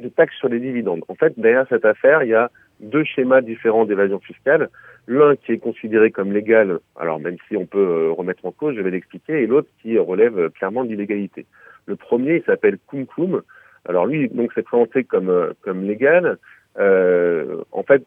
de 0.00 0.08
taxes 0.08 0.36
sur 0.36 0.48
les 0.48 0.60
dividendes. 0.60 1.02
En 1.08 1.14
fait, 1.14 1.38
derrière 1.38 1.66
cette 1.68 1.84
affaire, 1.84 2.22
il 2.22 2.30
y 2.30 2.34
a 2.34 2.50
deux 2.80 3.04
schémas 3.04 3.40
différents 3.40 3.84
d'évasion 3.84 4.20
fiscale. 4.20 4.68
L'un 5.06 5.36
qui 5.36 5.52
est 5.52 5.58
considéré 5.58 6.10
comme 6.10 6.32
légal, 6.32 6.80
alors 6.98 7.20
même 7.20 7.36
si 7.48 7.56
on 7.56 7.66
peut 7.66 7.78
euh, 7.78 8.10
remettre 8.10 8.44
en 8.44 8.52
cause, 8.52 8.74
je 8.74 8.80
vais 8.80 8.90
l'expliquer, 8.90 9.42
et 9.42 9.46
l'autre 9.46 9.68
qui 9.82 9.98
relève 9.98 10.50
clairement 10.50 10.84
de 10.84 10.88
l'illégalité. 10.88 11.46
Le 11.86 11.94
premier, 11.94 12.36
il 12.36 12.42
s'appelle 12.42 12.78
Cum 12.88 13.06
Alors 13.88 14.06
lui, 14.06 14.28
donc, 14.28 14.52
c'est 14.54 14.62
présenté 14.62 15.04
comme 15.04 15.30
euh, 15.30 15.52
comme 15.62 15.84
légal. 15.84 16.38
Euh, 16.78 17.62
en 17.72 17.82
fait, 17.82 18.02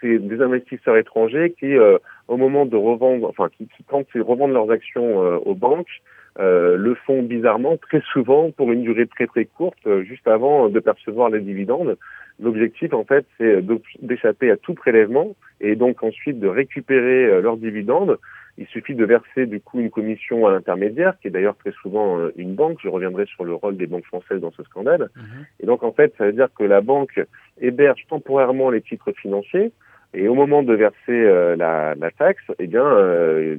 c'est 0.00 0.18
des 0.18 0.40
investisseurs 0.42 0.96
étrangers 0.96 1.54
qui, 1.58 1.76
euh, 1.76 1.98
au 2.28 2.36
moment 2.36 2.66
de 2.66 2.76
revendre, 2.76 3.28
enfin, 3.28 3.48
qui, 3.56 3.66
qui 3.68 3.84
quand 3.84 4.04
ils 4.14 4.22
revendent 4.22 4.52
leurs 4.52 4.70
actions 4.70 5.24
euh, 5.24 5.38
aux 5.44 5.54
banques, 5.54 6.02
euh, 6.40 6.76
le 6.76 6.94
font 6.94 7.22
bizarrement 7.22 7.76
très 7.76 8.02
souvent 8.12 8.50
pour 8.50 8.72
une 8.72 8.82
durée 8.82 9.06
très 9.06 9.26
très 9.26 9.44
courte, 9.44 9.88
juste 10.02 10.26
avant 10.26 10.68
de 10.68 10.80
percevoir 10.80 11.30
les 11.30 11.40
dividendes. 11.40 11.96
L'objectif, 12.40 12.92
en 12.92 13.04
fait, 13.04 13.24
c'est 13.38 13.64
d'échapper 14.02 14.50
à 14.50 14.56
tout 14.56 14.74
prélèvement 14.74 15.36
et 15.60 15.76
donc 15.76 16.02
ensuite 16.02 16.40
de 16.40 16.48
récupérer 16.48 17.40
leurs 17.40 17.56
dividendes. 17.56 18.18
Il 18.56 18.66
suffit 18.66 18.94
de 18.94 19.04
verser 19.04 19.46
du 19.46 19.60
coup 19.60 19.80
une 19.80 19.90
commission 19.90 20.46
à 20.46 20.52
l'intermédiaire, 20.52 21.14
qui 21.20 21.28
est 21.28 21.30
d'ailleurs 21.30 21.56
très 21.56 21.72
souvent 21.72 22.18
une 22.36 22.54
banque. 22.54 22.78
Je 22.82 22.88
reviendrai 22.88 23.26
sur 23.26 23.44
le 23.44 23.54
rôle 23.54 23.76
des 23.76 23.86
banques 23.86 24.06
françaises 24.06 24.40
dans 24.40 24.52
ce 24.52 24.62
scandale. 24.62 25.10
Mhm. 25.16 25.46
Et 25.60 25.66
donc 25.66 25.82
en 25.82 25.92
fait, 25.92 26.14
ça 26.18 26.26
veut 26.26 26.32
dire 26.32 26.48
que 26.56 26.64
la 26.64 26.80
banque 26.80 27.20
héberge 27.60 28.04
temporairement 28.08 28.70
les 28.70 28.80
titres 28.80 29.12
financiers, 29.12 29.72
et 30.14 30.28
au 30.28 30.34
moment 30.34 30.62
de 30.62 30.74
verser 30.74 30.96
euh, 31.08 31.56
la, 31.56 31.94
la, 31.96 32.10
taxe, 32.12 32.44
eh 32.60 32.68
bien, 32.68 32.84
euh, 32.84 33.56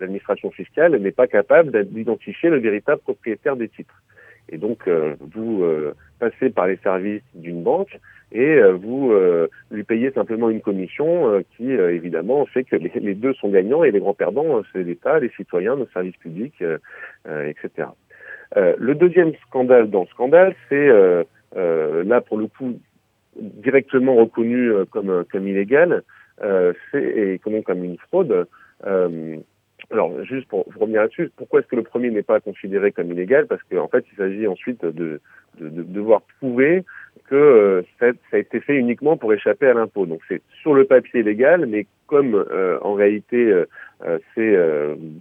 l'administration 0.00 0.50
fiscale 0.50 0.96
n'est 0.96 1.12
pas 1.12 1.26
capable 1.26 1.84
d'identifier 1.84 2.48
le 2.48 2.58
véritable 2.58 3.02
propriétaire 3.02 3.54
des 3.54 3.68
titres. 3.68 4.02
Et 4.50 4.58
donc, 4.58 4.88
euh, 4.88 5.14
vous 5.20 5.64
passez 6.18 6.50
par 6.50 6.66
les 6.66 6.76
services 6.78 7.22
d'une 7.34 7.62
banque 7.62 7.98
et 8.32 8.60
vous 8.72 9.12
lui 9.70 9.84
payez 9.84 10.10
simplement 10.10 10.50
une 10.50 10.60
commission 10.60 11.42
qui, 11.56 11.70
évidemment, 11.70 12.44
fait 12.46 12.64
que 12.64 12.76
les, 12.76 13.14
deux 13.14 13.32
sont 13.34 13.48
gagnants 13.48 13.84
et 13.84 13.90
les 13.90 14.00
grands 14.00 14.14
perdants, 14.14 14.62
c'est 14.72 14.82
l'État, 14.82 15.18
les 15.18 15.30
citoyens, 15.30 15.76
nos 15.76 15.86
services 15.88 16.16
publics, 16.16 16.62
etc. 17.26 17.88
le 18.54 18.94
deuxième 18.94 19.32
scandale 19.46 19.88
dans 19.88 20.02
le 20.02 20.08
scandale, 20.08 20.54
c'est 20.68 20.88
là, 21.54 22.20
pour 22.20 22.36
le 22.36 22.48
coup, 22.48 22.78
directement 23.40 24.14
reconnu 24.16 24.70
euh, 24.72 24.84
comme, 24.84 25.24
comme 25.30 25.48
illégal 25.48 26.02
euh, 26.42 26.72
et 26.94 27.38
comme, 27.42 27.62
comme 27.62 27.84
une 27.84 27.98
fraude, 27.98 28.46
euh, 28.86 29.36
alors, 29.90 30.22
juste 30.24 30.46
pour, 30.48 30.66
revenir 30.78 31.00
là-dessus, 31.00 31.30
pourquoi 31.34 31.60
est-ce 31.60 31.68
que 31.68 31.76
le 31.76 31.82
premier 31.82 32.10
n'est 32.10 32.22
pas 32.22 32.40
considéré 32.40 32.92
comme 32.92 33.10
illégal? 33.10 33.46
Parce 33.46 33.62
qu'en 33.62 33.84
en 33.84 33.88
fait, 33.88 34.04
il 34.12 34.16
s'agit 34.16 34.46
ensuite 34.46 34.84
de, 34.84 35.20
de, 35.58 35.68
de, 35.70 35.82
devoir 35.82 36.20
prouver 36.38 36.84
que 37.28 37.34
euh, 37.34 37.82
ça, 37.98 38.06
a 38.32 38.38
été 38.38 38.60
fait 38.60 38.76
uniquement 38.76 39.16
pour 39.16 39.32
échapper 39.32 39.66
à 39.66 39.72
l'impôt. 39.72 40.04
Donc, 40.04 40.20
c'est 40.28 40.42
sur 40.60 40.74
le 40.74 40.84
papier 40.84 41.22
légal, 41.22 41.64
mais 41.66 41.86
comme 42.06 42.34
euh, 42.34 42.78
en 42.82 42.94
réalité 42.94 43.50
euh, 43.50 44.18
c'est 44.34 44.56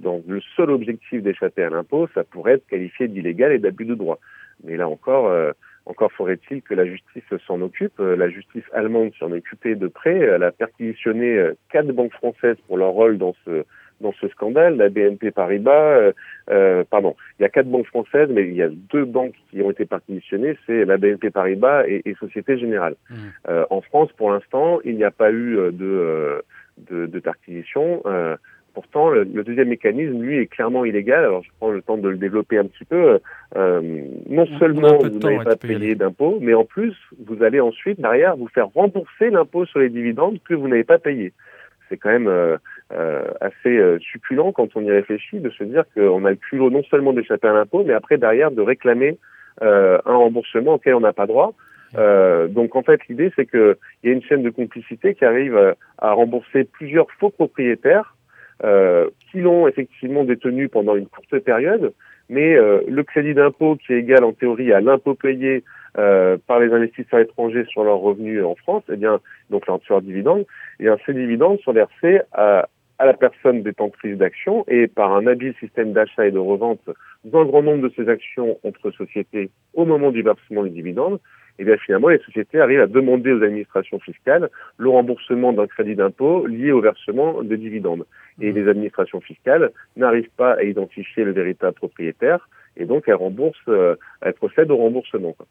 dans 0.01 0.21
le 0.27 0.39
seul 0.55 0.69
objectif 0.69 1.23
d'échapper 1.23 1.63
à 1.63 1.69
l'impôt, 1.69 2.07
ça 2.13 2.23
pourrait 2.23 2.53
être 2.53 2.67
qualifié 2.67 3.07
d'illégal 3.07 3.51
et 3.53 3.59
d'abus 3.59 3.85
de 3.85 3.95
droit. 3.95 4.19
Mais 4.63 4.77
là 4.77 4.87
encore, 4.87 5.33
encore 5.85 6.11
faudrait-il 6.11 6.61
que 6.61 6.75
la 6.75 6.85
justice 6.85 7.23
s'en 7.47 7.61
occupe. 7.61 7.97
La 7.97 8.29
justice 8.29 8.63
allemande 8.73 9.13
s'en 9.19 9.31
occupait 9.31 9.73
de 9.73 9.87
près. 9.87 10.17
Elle 10.17 10.43
a 10.43 10.51
perquisitionné 10.51 11.43
quatre 11.71 11.91
banques 11.91 12.13
françaises 12.13 12.57
pour 12.67 12.77
leur 12.77 12.91
rôle 12.91 13.17
dans 13.17 13.35
ce 13.45 13.63
dans 14.01 14.13
ce 14.13 14.27
scandale. 14.29 14.77
La 14.77 14.89
BNP 14.89 15.31
Paribas, 15.31 15.71
euh, 15.71 16.11
euh, 16.49 16.83
pardon, 16.89 17.15
il 17.39 17.43
y 17.43 17.45
a 17.45 17.49
quatre 17.49 17.67
banques 17.67 17.87
françaises, 17.87 18.29
mais 18.31 18.47
il 18.47 18.55
y 18.55 18.63
a 18.63 18.69
deux 18.69 19.05
banques 19.05 19.35
qui 19.49 19.61
ont 19.61 19.71
été 19.71 19.85
partitionnées, 19.85 20.57
c'est 20.65 20.85
la 20.85 20.97
BNP 20.97 21.29
Paribas 21.29 21.87
et, 21.87 22.01
et 22.05 22.15
Société 22.15 22.57
Générale. 22.57 22.95
Mmh. 23.09 23.15
Euh, 23.49 23.65
en 23.69 23.81
France, 23.81 24.09
pour 24.17 24.31
l'instant, 24.31 24.79
il 24.83 24.95
n'y 24.95 25.03
a 25.03 25.11
pas 25.11 25.31
eu 25.31 25.55
de, 25.55 25.73
euh, 25.81 26.41
de, 26.89 27.05
de 27.05 27.19
perquisition. 27.19 28.01
Euh, 28.05 28.35
pourtant, 28.73 29.09
le, 29.09 29.25
deuxième 29.25 29.69
mécanisme, 29.69 30.21
lui, 30.21 30.37
est 30.37 30.45
clairement 30.45 30.85
illégal. 30.85 31.23
Alors, 31.23 31.43
je 31.43 31.49
prends 31.59 31.71
le 31.71 31.81
temps 31.81 31.97
de 31.97 32.09
le 32.09 32.17
développer 32.17 32.59
un 32.59 32.65
petit 32.65 32.85
peu. 32.85 33.19
Euh, 33.55 33.81
non 34.29 34.45
seulement 34.59 34.99
vous 34.99 35.19
n'avez 35.19 35.43
pas 35.43 35.55
payé 35.55 35.95
d'impôts, 35.95 36.37
mais 36.41 36.53
en 36.53 36.63
plus, 36.63 36.95
vous 37.25 37.41
allez 37.41 37.59
ensuite, 37.59 37.99
derrière, 37.99 38.37
vous 38.37 38.47
faire 38.49 38.67
rembourser 38.67 39.31
l'impôt 39.31 39.65
sur 39.65 39.79
les 39.79 39.89
dividendes 39.89 40.37
que 40.47 40.53
vous 40.53 40.67
n'avez 40.67 40.83
pas 40.83 40.99
payé 40.99 41.33
c'est 41.89 41.97
quand 41.97 42.09
même 42.09 42.27
euh, 42.27 42.57
euh, 42.57 42.57
assez 42.91 43.77
euh, 43.77 43.99
succulent 43.99 44.51
quand 44.51 44.69
on 44.75 44.81
y 44.81 44.91
réfléchit 44.91 45.39
de 45.39 45.49
se 45.49 45.63
dire 45.63 45.83
qu'on 45.93 46.25
a 46.25 46.29
le 46.29 46.35
culot 46.35 46.69
non 46.69 46.83
seulement 46.83 47.13
d'échapper 47.13 47.47
à 47.47 47.53
l'impôt, 47.53 47.83
mais 47.85 47.93
après 47.93 48.17
derrière 48.17 48.51
de 48.51 48.61
réclamer 48.61 49.17
un 49.59 49.99
remboursement 50.05 50.75
auquel 50.75 50.93
on 50.93 50.99
n'a 50.99 51.13
pas 51.13 51.25
droit. 51.25 51.53
donc 51.95 52.75
en 52.75 52.83
fait 52.83 53.01
l'idée 53.09 53.31
c'est 53.35 53.49
qu'il 53.49 53.75
y 54.03 54.09
a 54.09 54.11
une 54.11 54.21
chaîne 54.21 54.43
de 54.43 54.51
complicité 54.51 55.15
qui 55.15 55.25
arrive 55.25 55.75
à 55.97 56.11
rembourser 56.11 56.63
plusieurs 56.63 57.07
faux 57.19 57.31
propriétaires 57.31 58.15
qui 58.61 59.41
l'ont 59.41 59.67
effectivement 59.67 60.25
détenu 60.25 60.69
pendant 60.69 60.95
une 60.95 61.07
courte 61.07 61.39
période, 61.39 61.91
mais 62.29 62.53
le 62.55 63.01
crédit 63.01 63.33
d'impôt 63.33 63.77
qui 63.77 63.93
est 63.93 63.99
égal 63.99 64.23
en 64.23 64.31
théorie 64.31 64.71
à 64.73 64.79
l'impôt 64.79 65.15
payé 65.15 65.63
euh, 65.97 66.37
par 66.45 66.59
les 66.59 66.71
investisseurs 66.71 67.21
étrangers 67.21 67.65
sur 67.65 67.83
leurs 67.83 67.97
revenus 67.97 68.43
en 68.43 68.53
France, 68.53 68.83
eh 68.91 68.97
bien, 68.97 69.19
donc 69.49 69.63
sur 69.65 69.81
leurs 69.89 70.03
dividendes, 70.03 70.45
et 70.79 70.83
bien, 70.83 70.95
ces 71.07 71.13
dividendes 71.13 71.59
sont 71.61 71.73
versés 71.73 72.19
à, 72.33 72.67
à 72.99 73.05
la 73.05 73.13
personne 73.13 73.61
détentrice 73.61 74.17
d'actions 74.17 74.65
et 74.67 74.87
par 74.87 75.13
un 75.15 75.27
habile 75.27 75.53
système 75.59 75.93
d'achat 75.93 76.27
et 76.27 76.31
de 76.31 76.39
revente 76.39 76.89
d'un 77.23 77.45
grand 77.45 77.61
nombre 77.61 77.87
de 77.87 77.93
ces 77.95 78.09
actions 78.09 78.57
entre 78.63 78.91
sociétés 78.91 79.49
au 79.73 79.85
moment 79.85 80.11
du 80.11 80.21
versement 80.21 80.63
des 80.63 80.69
dividendes, 80.69 81.19
et 81.59 81.63
eh 81.63 81.65
bien 81.65 81.77
finalement 81.77 82.09
les 82.09 82.19
sociétés 82.19 82.59
arrivent 82.59 82.81
à 82.81 82.87
demander 82.87 83.31
aux 83.31 83.41
administrations 83.41 83.99
fiscales 83.99 84.49
le 84.77 84.89
remboursement 84.89 85.53
d'un 85.53 85.65
crédit 85.65 85.95
d'impôt 85.95 86.45
lié 86.45 86.71
au 86.71 86.81
versement 86.81 87.41
de 87.41 87.55
dividendes. 87.55 88.05
Et 88.39 88.51
mmh. 88.51 88.55
les 88.55 88.67
administrations 88.69 89.21
fiscales 89.21 89.71
n'arrivent 89.95 90.29
pas 90.37 90.53
à 90.53 90.63
identifier 90.63 91.23
le 91.23 91.31
véritable 91.31 91.73
propriétaire 91.73 92.47
et 92.77 92.85
donc 92.85 93.05
elles 93.07 93.15
remboursent, 93.15 93.57
euh, 93.69 93.95
elles 94.21 94.33
procèdent 94.33 94.69
au 94.69 94.77
remboursement. 94.77 95.33
Quoi. 95.33 95.47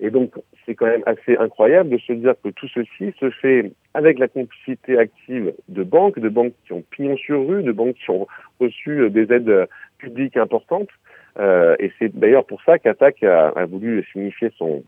Et 0.00 0.10
donc, 0.10 0.34
c'est 0.64 0.74
quand 0.74 0.86
même 0.86 1.02
assez 1.06 1.36
incroyable 1.36 1.90
de 1.90 1.98
se 1.98 2.12
dire 2.12 2.34
que 2.42 2.50
tout 2.50 2.68
ceci 2.68 3.14
se 3.18 3.30
fait 3.30 3.72
avec 3.94 4.18
la 4.18 4.28
complicité 4.28 4.98
active 4.98 5.54
de 5.68 5.82
banques, 5.82 6.18
de 6.18 6.28
banques 6.28 6.52
qui 6.66 6.72
ont 6.72 6.82
pignon 6.90 7.16
sur 7.16 7.46
rue, 7.46 7.62
de 7.62 7.72
banques 7.72 7.96
qui 7.96 8.10
ont 8.10 8.26
reçu 8.60 9.08
des 9.10 9.32
aides 9.32 9.68
publiques 9.98 10.36
importantes. 10.36 10.90
Euh, 11.38 11.76
et 11.78 11.92
c'est 11.98 12.16
d'ailleurs 12.16 12.44
pour 12.44 12.62
ça 12.62 12.78
qu'Attac 12.78 13.22
a, 13.22 13.48
a, 13.48 13.66
voulu 13.66 14.04
signifier 14.12 14.50
son, 14.56 14.82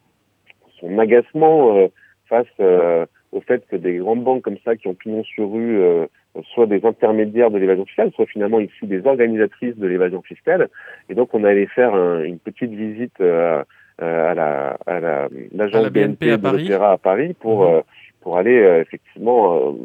son 0.81 0.99
agacement 0.99 1.77
euh, 1.77 1.89
face 2.29 2.47
euh, 2.61 3.07
au 3.33 3.41
fait 3.41 3.67
que 3.69 3.77
des 3.77 3.97
grandes 3.97 4.25
banques 4.25 4.43
comme 4.43 4.59
ça 4.65 4.77
qui 4.77 4.89
ont 4.89 4.95
pignon 4.95 5.25
sur 5.25 5.51
rue 5.51 5.81
euh, 5.81 6.07
soient 6.55 6.67
des 6.67 6.85
intermédiaires 6.85 7.51
de 7.51 7.59
l'évasion 7.59 7.85
fiscale, 7.85 8.13
soit 8.15 8.27
finalement 8.27 8.61
ici 8.61 8.87
des 8.87 9.07
organisatrices 9.07 9.77
de 9.77 9.87
l'évasion 9.87 10.23
fiscale. 10.23 10.69
Et 11.09 11.15
donc 11.15 11.35
on 11.35 11.45
allait 11.45 11.67
faire 11.67 11.95
une 12.23 12.39
petite 12.39 12.71
visite 12.71 13.21
à 13.21 13.25
euh, 13.25 13.65
à 13.99 14.35
la 14.35 14.79
à 14.87 15.01
la 15.01 15.29
l'agence 15.53 15.91
BNP, 15.91 16.27
BNP, 16.27 16.31
à 16.33 16.39
Paris. 16.39 16.73
à 16.73 16.99
Paris 16.99 17.35
pour 17.35 17.67
euh, 17.67 17.81
pour 18.21 18.39
aller 18.39 18.59
euh, 18.59 18.81
effectivement 18.81 19.77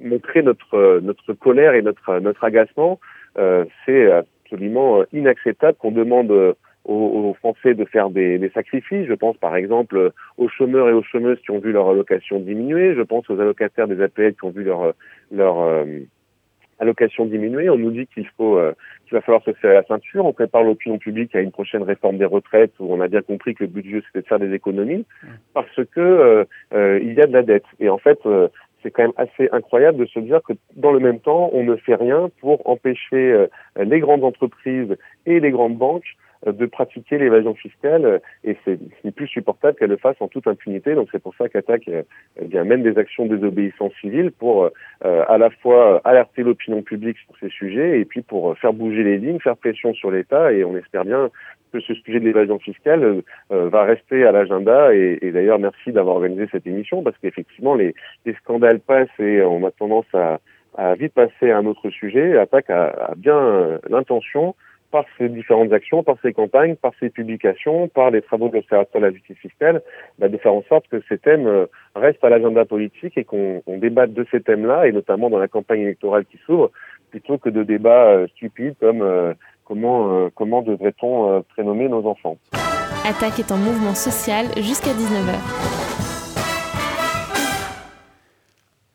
montrer 0.00 0.42
notre 0.42 1.00
notre 1.00 1.32
colère 1.32 1.74
et 1.74 1.82
notre 1.82 2.18
notre 2.20 2.44
agacement. 2.44 3.00
c'est 3.86 4.10
absolument 4.10 5.04
inacceptable 5.12 5.76
qu'on 5.78 5.90
demande 5.90 6.54
aux, 6.84 7.34
Français 7.38 7.72
de 7.74 7.86
faire 7.86 8.10
des, 8.10 8.38
des, 8.38 8.50
sacrifices. 8.50 9.06
Je 9.06 9.14
pense 9.14 9.36
par 9.38 9.56
exemple 9.56 10.12
aux 10.36 10.48
chômeurs 10.48 10.90
et 10.90 10.92
aux 10.92 11.02
chômeuses 11.02 11.40
qui 11.40 11.50
ont 11.50 11.58
vu 11.58 11.72
leur 11.72 11.88
allocation 11.88 12.38
diminuer. 12.38 12.94
Je 12.94 13.02
pense 13.02 13.28
aux 13.30 13.40
allocataires 13.40 13.88
des 13.88 14.02
APL 14.02 14.34
qui 14.34 14.44
ont 14.44 14.50
vu 14.50 14.64
leur 14.64 14.92
leur 15.32 15.84
allocation 16.78 17.26
diminuée. 17.26 17.70
On 17.70 17.76
nous 17.76 17.90
dit 17.90 18.06
qu'il 18.06 18.26
faut 18.36 18.58
euh, 18.58 18.72
qu'il 19.04 19.14
va 19.14 19.20
falloir 19.20 19.42
se 19.44 19.52
serrer 19.60 19.74
la 19.74 19.84
ceinture. 19.84 20.24
On 20.24 20.32
prépare 20.32 20.62
l'opinion 20.62 20.98
publique 20.98 21.34
à 21.34 21.40
une 21.40 21.52
prochaine 21.52 21.82
réforme 21.82 22.18
des 22.18 22.24
retraites 22.24 22.72
où 22.78 22.92
on 22.92 23.00
a 23.00 23.08
bien 23.08 23.22
compris 23.22 23.54
que 23.54 23.64
le 23.64 23.70
but 23.70 23.82
du 23.82 23.92
jeu 23.92 24.02
c'était 24.06 24.22
de 24.22 24.26
faire 24.26 24.38
des 24.38 24.52
économies 24.52 25.06
parce 25.52 25.74
que 25.92 26.00
euh, 26.00 26.44
euh, 26.74 27.00
il 27.02 27.14
y 27.14 27.20
a 27.20 27.26
de 27.26 27.32
la 27.32 27.42
dette. 27.42 27.64
Et 27.80 27.88
en 27.88 27.98
fait, 27.98 28.18
c'est 28.82 28.90
quand 28.90 29.02
même 29.02 29.12
assez 29.16 29.48
incroyable 29.52 29.98
de 29.98 30.06
se 30.06 30.18
dire 30.18 30.40
que 30.42 30.52
dans 30.76 30.92
le 30.92 31.00
même 31.00 31.20
temps, 31.20 31.50
on 31.52 31.64
ne 31.64 31.76
fait 31.76 31.94
rien 31.94 32.30
pour 32.40 32.68
empêcher 32.68 33.46
les 33.76 34.00
grandes 34.00 34.24
entreprises 34.24 34.96
et 35.26 35.40
les 35.40 35.50
grandes 35.50 35.76
banques 35.76 36.16
de 36.52 36.66
pratiquer 36.66 37.18
l'évasion 37.18 37.54
fiscale 37.54 38.20
et 38.44 38.56
c'est 38.64 38.78
plus 39.14 39.28
supportable 39.28 39.76
qu'elle 39.78 39.90
le 39.90 39.96
fasse 39.96 40.16
en 40.20 40.28
toute 40.28 40.46
impunité. 40.46 40.94
Donc 40.94 41.08
c'est 41.12 41.22
pour 41.22 41.34
ça 41.36 41.48
qu'Attaque 41.48 41.88
euh, 41.88 42.02
eh 42.40 42.62
mène 42.62 42.82
des 42.82 42.98
actions 42.98 43.26
de 43.26 43.36
désobéissance 43.36 43.92
civile 44.00 44.32
pour 44.32 44.64
euh, 44.64 45.24
à 45.28 45.38
la 45.38 45.50
fois 45.50 46.00
alerter 46.04 46.42
l'opinion 46.42 46.82
publique 46.82 47.18
sur 47.18 47.34
ces 47.40 47.48
sujets 47.48 48.00
et 48.00 48.04
puis 48.04 48.22
pour 48.22 48.56
faire 48.58 48.72
bouger 48.72 49.02
les 49.02 49.18
lignes, 49.18 49.40
faire 49.40 49.56
pression 49.56 49.94
sur 49.94 50.10
l'État 50.10 50.52
et 50.52 50.64
on 50.64 50.76
espère 50.76 51.04
bien 51.04 51.30
que 51.72 51.80
ce 51.80 51.94
sujet 51.94 52.20
de 52.20 52.24
l'évasion 52.24 52.58
fiscale 52.58 53.22
euh, 53.52 53.68
va 53.68 53.84
rester 53.84 54.24
à 54.24 54.32
l'agenda 54.32 54.94
et, 54.94 55.18
et 55.22 55.32
d'ailleurs 55.32 55.58
merci 55.58 55.92
d'avoir 55.92 56.16
organisé 56.16 56.46
cette 56.52 56.66
émission 56.66 57.02
parce 57.02 57.16
qu'effectivement 57.18 57.74
les, 57.74 57.94
les 58.26 58.34
scandales 58.34 58.80
passent 58.80 59.08
et 59.18 59.42
on 59.42 59.64
a 59.66 59.70
tendance 59.70 60.06
à, 60.14 60.40
à 60.76 60.94
vite 60.94 61.14
passer 61.14 61.50
à 61.50 61.58
un 61.58 61.66
autre 61.66 61.90
sujet. 61.90 62.36
Attaque 62.38 62.70
a, 62.70 62.86
a 62.88 63.14
bien 63.16 63.78
l'intention 63.88 64.54
par 64.94 65.06
ces 65.18 65.28
différentes 65.28 65.72
actions, 65.72 66.04
par 66.04 66.14
ces 66.22 66.32
campagnes, 66.32 66.76
par 66.76 66.92
ces 67.00 67.10
publications, 67.10 67.88
par 67.88 68.12
les 68.12 68.22
travaux 68.22 68.48
de 68.48 68.54
l'Observatoire 68.54 69.02
de 69.02 69.06
la 69.08 69.12
justice 69.12 69.38
fiscale, 69.38 69.82
bah, 70.20 70.28
de 70.28 70.36
faire 70.36 70.54
en 70.54 70.62
sorte 70.68 70.86
que 70.86 71.02
ces 71.08 71.18
thèmes 71.18 71.48
euh, 71.48 71.66
restent 71.96 72.22
à 72.22 72.28
l'agenda 72.28 72.64
politique 72.64 73.18
et 73.18 73.24
qu'on 73.24 73.60
débatte 73.66 74.12
de 74.12 74.24
ces 74.30 74.40
thèmes-là, 74.40 74.86
et 74.86 74.92
notamment 74.92 75.30
dans 75.30 75.40
la 75.40 75.48
campagne 75.48 75.80
électorale 75.80 76.24
qui 76.26 76.38
s'ouvre, 76.46 76.70
plutôt 77.10 77.38
que 77.38 77.48
de 77.48 77.64
débats 77.64 78.06
euh, 78.06 78.28
stupides 78.36 78.76
comme 78.78 79.02
euh, 79.02 79.34
comment, 79.64 80.30
comment 80.30 80.62
devrait-on 80.62 81.42
prénommer 81.42 81.88
nos 81.88 82.06
enfants. 82.06 82.38
Attaque 83.04 83.40
est 83.40 83.50
en 83.50 83.56
mouvement 83.56 83.96
social 83.96 84.46
jusqu'à 84.58 84.92
19h. 84.92 85.34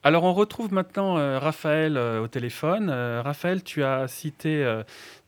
Alors 0.02 0.24
on 0.24 0.32
retrouve 0.32 0.74
maintenant 0.74 1.16
Raphaël 1.40 1.98
au 1.98 2.28
téléphone. 2.28 2.90
Raphaël, 2.90 3.64
tu 3.64 3.84
as 3.84 4.08
cité 4.08 4.64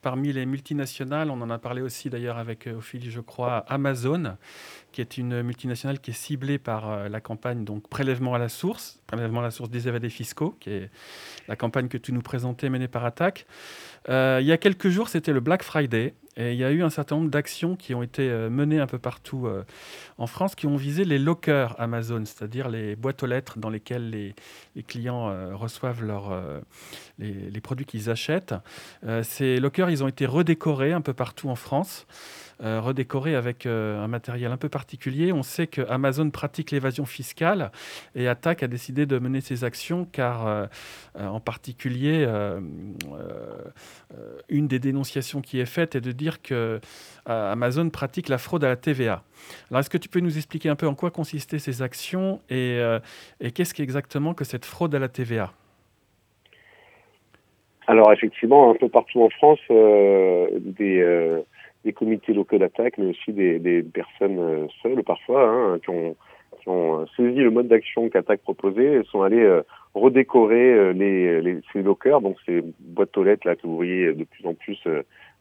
Parmi 0.02 0.34
les 0.34 0.48
multinationales, 0.48 1.30
on 1.30 1.42
en 1.42 1.50
a 1.52 1.60
parlé 1.60 1.82
aussi 1.82 2.10
d'ailleurs 2.10 2.38
avec 2.38 2.66
euh, 2.68 2.78
Ophélie, 2.78 3.12
je 3.12 3.22
crois, 3.22 3.58
Amazon, 3.68 4.36
qui 4.92 5.02
est 5.02 5.18
une 5.18 5.44
multinationale 5.44 6.00
qui 6.00 6.10
est 6.10 6.16
ciblée 6.16 6.58
par 6.58 6.90
euh, 6.90 7.08
la 7.08 7.22
campagne 7.22 7.64
donc 7.64 7.88
prélèvement 7.88 8.34
à 8.34 8.40
la 8.40 8.50
source, 8.50 9.01
prélèvement 9.12 9.42
à 9.42 9.44
la 9.44 9.52
source 9.52 9.70
des 9.70 9.88
évadés 9.88 10.10
fiscaux, 10.10 10.56
qui 10.60 10.70
est 10.70 10.90
la 11.48 11.56
campagne 11.56 11.88
que 11.88 11.98
tu 11.98 12.14
nous 12.14 12.22
présentais 12.22 12.70
menée 12.70 12.88
par 12.88 13.06
Attaque. 13.06 13.46
Euh, 14.10 14.40
il 14.42 14.48
y 14.48 14.52
a 14.52 14.58
quelques 14.58 14.90
jours, 14.90 15.10
c'était 15.10 15.34
le 15.34 15.42
Black 15.42 15.64
Friday, 15.64 16.14
et 16.38 16.54
il 16.54 16.58
y 16.58 16.64
a 16.64 16.72
eu 16.72 16.82
un 16.82 16.90
certain 16.90 17.18
nombre 17.18 17.30
d'actions 17.30 17.76
qui 17.76 17.94
ont 17.94 18.02
été 18.02 18.26
menées 18.50 18.80
un 18.80 18.88
peu 18.88 18.98
partout 18.98 19.50
en 20.18 20.28
France, 20.28 20.56
qui 20.56 20.66
ont 20.66 20.78
visé 20.78 21.04
les 21.04 21.20
lockers 21.20 21.76
Amazon, 21.78 22.24
c'est-à-dire 22.24 22.70
les 22.70 22.96
boîtes 22.96 23.22
aux 23.22 23.26
lettres 23.26 23.60
dans 23.60 23.70
lesquelles 23.70 24.10
les, 24.10 24.34
clients 24.84 25.54
reçoivent 25.54 26.06
les, 27.20 27.50
les, 27.52 27.62
produits 27.62 27.86
qu'ils 27.86 28.10
achètent. 28.10 28.56
ces 29.24 29.60
lockers 29.60 29.90
ils 29.90 30.06
ont 30.06 30.08
été 30.08 30.26
redécorés 30.26 30.94
un 30.94 31.02
peu 31.02 31.14
partout 31.14 31.50
en 31.50 31.56
France, 31.56 32.08
euh, 32.64 32.80
redécorés 32.80 33.36
avec 33.36 33.66
euh, 33.66 34.04
un 34.04 34.08
matériel 34.08 34.52
un 34.52 34.58
peu 34.58 34.70
particulier. 34.70 35.34
On 35.34 35.42
sait 35.42 35.66
que 35.66 35.82
Amazon 35.90 36.30
pratique 36.30 36.70
l'évasion 36.70 37.06
fiscale 37.06 37.72
et 38.14 38.28
Attaque 38.28 38.62
a 38.62 38.68
décidé 38.68 39.01
de 39.06 39.20
mener 39.20 39.42
ses 39.42 39.64
actions 39.64 40.06
car, 40.12 40.48
euh, 40.48 40.66
en 41.18 41.40
particulier, 41.40 42.28
une 44.50 44.68
des 44.68 44.80
dénonciations 44.80 45.42
qui 45.42 45.60
est 45.60 45.66
faite 45.66 45.96
est 45.96 46.02
de 46.02 46.12
dire 46.12 46.42
que 46.42 46.80
Amazon 47.26 47.90
pratique 47.90 48.30
la 48.30 48.38
fraude 48.38 48.64
à 48.64 48.70
la 48.70 48.76
TVA. 48.76 49.24
Alors, 49.70 49.80
est-ce 49.80 49.90
que 49.90 49.98
tu 49.98 50.10
peux 50.10 50.20
nous 50.20 50.38
expliquer 50.38 50.70
un 50.70 50.76
peu 50.76 50.88
en 50.88 50.96
quoi 50.96 51.12
consistaient 51.12 51.60
ces 51.60 51.82
actions 51.82 52.40
et, 52.50 52.80
qu'est-ce 53.54 53.74
qu'exactement 53.74 54.34
que 54.34 54.44
cette 54.44 54.66
fraude 54.66 54.94
à 54.96 55.00
la 55.00 55.08
TVA 55.08 55.52
Alors 57.88 58.12
effectivement, 58.14 58.72
un 58.72 58.76
peu 58.76 58.90
partout 58.90 59.22
en 59.22 59.30
France, 59.30 59.60
des, 59.70 61.44
des 61.84 61.94
comités 61.94 62.34
locaux 62.34 62.58
d'attaque, 62.58 62.98
mais 62.98 63.08
aussi 63.08 63.34
des, 63.34 63.60
des 63.60 63.82
personnes 63.84 64.68
seules 64.82 65.04
parfois, 65.04 65.48
hein, 65.48 65.80
qui 65.80 65.90
ont 65.90 66.16
qui 66.62 66.70
ont 66.70 67.06
saisi 67.18 67.40
le 67.40 67.52
mode 67.52 67.68
d'action 67.68 68.10
qu'Attaque 68.10 68.42
proposait 68.42 68.94
et 68.94 69.04
sont 69.06 69.22
allés 69.24 69.62
redécorer 69.94 70.94
les, 70.94 71.42
les, 71.42 71.60
ces 71.74 71.82
lockers, 71.82 72.22
donc 72.22 72.38
ces 72.46 72.64
boîtes 72.80 73.18
aux 73.18 73.24
lettres 73.24 73.48
là 73.48 73.56
que 73.56 73.66
vous 73.68 73.76
voyez 73.76 74.14
de 74.14 74.24
plus 74.24 74.46
en 74.46 74.54
plus 74.54 74.80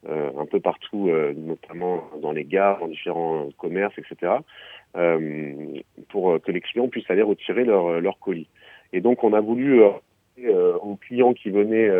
euh, 0.08 0.30
un 0.38 0.46
peu 0.46 0.60
partout, 0.60 1.10
euh, 1.10 1.34
notamment 1.36 2.08
dans 2.22 2.32
les 2.32 2.44
gares, 2.44 2.80
dans 2.80 2.88
différents 2.88 3.50
commerces, 3.58 3.92
etc., 3.98 4.32
euh, 4.96 5.52
pour 6.08 6.40
que 6.40 6.50
les 6.50 6.62
clients 6.62 6.88
puissent 6.88 7.10
aller 7.10 7.20
retirer 7.20 7.64
leur, 7.64 8.00
leur 8.00 8.18
colis. 8.18 8.48
Et 8.94 9.02
donc, 9.02 9.22
on 9.24 9.34
a 9.34 9.40
voulu 9.40 9.82
aux 10.82 10.96
clients 10.96 11.34
qui 11.34 11.50
venaient 11.50 11.90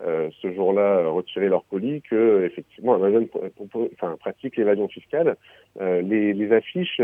ce 0.00 0.52
jour-là 0.54 1.08
retirer 1.08 1.48
leur 1.48 1.64
colis 1.68 2.02
que 2.02 2.44
effectivement 2.44 2.94
Amazon 2.94 3.26
enfin, 3.94 4.16
pratique 4.18 4.56
l'évasion 4.56 4.88
fiscale. 4.88 5.36
les, 5.80 6.32
les 6.34 6.52
affiches 6.52 7.00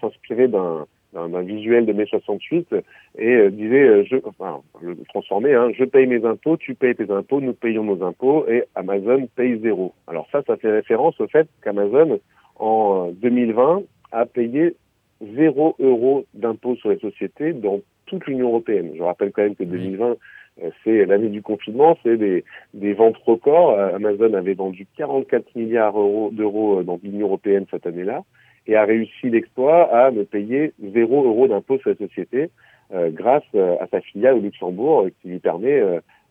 s'inspiraient 0.00 0.48
d'un 0.48 0.86
d'un 1.12 1.42
visuel 1.42 1.86
de 1.86 1.92
mai 1.92 2.06
68 2.06 2.74
et 3.16 3.26
euh, 3.26 3.50
disait, 3.50 3.88
euh, 3.88 4.04
je, 4.04 4.16
enfin, 4.24 4.60
le 4.80 4.96
transformer, 5.08 5.54
hein, 5.54 5.70
je 5.76 5.84
paye 5.84 6.06
mes 6.06 6.24
impôts, 6.24 6.56
tu 6.56 6.74
payes 6.74 6.94
tes 6.94 7.10
impôts, 7.10 7.40
nous 7.40 7.54
payons 7.54 7.84
nos 7.84 8.04
impôts 8.04 8.46
et 8.48 8.64
Amazon 8.74 9.26
paye 9.34 9.58
zéro. 9.60 9.94
Alors 10.06 10.28
ça, 10.30 10.42
ça 10.46 10.56
fait 10.56 10.70
référence 10.70 11.18
au 11.20 11.26
fait 11.26 11.48
qu'Amazon, 11.62 12.20
en 12.56 13.10
2020, 13.12 13.82
a 14.12 14.26
payé 14.26 14.74
zéro 15.20 15.74
euro 15.78 16.24
d'impôts 16.34 16.76
sur 16.76 16.90
les 16.90 16.98
sociétés 16.98 17.52
dans 17.52 17.80
toute 18.06 18.26
l'Union 18.26 18.48
européenne. 18.48 18.92
Je 18.96 19.02
rappelle 19.02 19.32
quand 19.32 19.42
même 19.42 19.56
que 19.56 19.64
2020, 19.64 20.16
euh, 20.62 20.70
c'est 20.84 21.04
l'année 21.06 21.28
du 21.28 21.42
confinement, 21.42 21.98
c'est 22.02 22.16
des, 22.16 22.44
des 22.74 22.94
ventes 22.94 23.18
records. 23.18 23.78
Amazon 23.78 24.34
avait 24.34 24.54
vendu 24.54 24.86
44 24.96 25.54
milliards 25.54 25.94
d'euros 26.32 26.82
dans 26.82 26.98
l'Union 27.02 27.26
européenne 27.26 27.66
cette 27.70 27.86
année-là 27.86 28.24
et 28.68 28.76
a 28.76 28.84
réussi 28.84 29.30
l'exploit 29.30 29.92
à 29.92 30.10
ne 30.10 30.22
payer 30.22 30.72
zéro 30.92 31.24
euro 31.24 31.48
d'impôt 31.48 31.78
sur 31.78 31.90
la 31.90 31.96
société 31.96 32.50
euh, 32.92 33.10
grâce 33.10 33.44
euh, 33.54 33.76
à 33.80 33.86
sa 33.88 34.00
filiale 34.00 34.36
au 34.36 34.40
Luxembourg 34.40 35.02
euh, 35.02 35.10
qui 35.20 35.28
lui 35.28 35.38
permet 35.40 35.82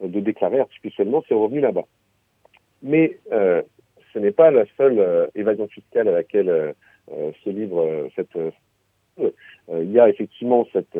de 0.01 0.19
déclarer 0.19 0.59
artificiellement 0.59 1.23
ses 1.27 1.33
revenus 1.33 1.61
là-bas. 1.61 1.85
Mais 2.83 3.17
ce 3.31 4.19
n'est 4.19 4.31
pas 4.31 4.51
la 4.51 4.65
seule 4.77 5.29
évasion 5.33 5.67
fiscale 5.67 6.07
à 6.07 6.11
laquelle 6.11 6.75
se 7.09 7.49
livre 7.49 8.07
cette 8.15 8.38
il 9.20 9.91
y 9.91 9.99
a 9.99 10.07
effectivement 10.09 10.65
cette, 10.72 10.97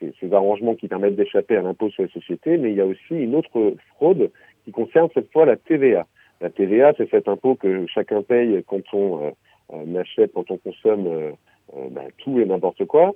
ces, 0.00 0.32
arrangements 0.32 0.74
qui 0.74 0.88
permettent 0.88 1.16
d'échapper 1.16 1.56
à 1.56 1.62
l'impôt 1.62 1.88
sur 1.90 2.02
les 2.02 2.08
sociétés, 2.08 2.58
mais 2.58 2.70
il 2.70 2.76
y 2.76 2.80
a 2.80 2.86
aussi 2.86 3.14
une 3.14 3.34
autre 3.36 3.74
fraude 3.94 4.30
qui 4.64 4.72
concerne 4.72 5.08
cette 5.14 5.30
fois 5.32 5.46
la 5.46 5.56
TVA. 5.56 6.06
La 6.40 6.50
TVA, 6.50 6.92
c'est 6.96 7.08
cet 7.10 7.28
impôt 7.28 7.54
que 7.54 7.86
chacun 7.86 8.22
paye 8.22 8.62
quand 8.66 8.82
on 8.92 9.32
euh, 9.72 10.00
achète 10.00 10.32
quand 10.32 10.50
on 10.50 10.58
consomme 10.58 11.06
euh, 11.06 11.32
euh, 11.76 11.88
bah, 11.90 12.04
tout 12.18 12.38
et 12.40 12.44
n'importe 12.44 12.84
quoi. 12.84 13.14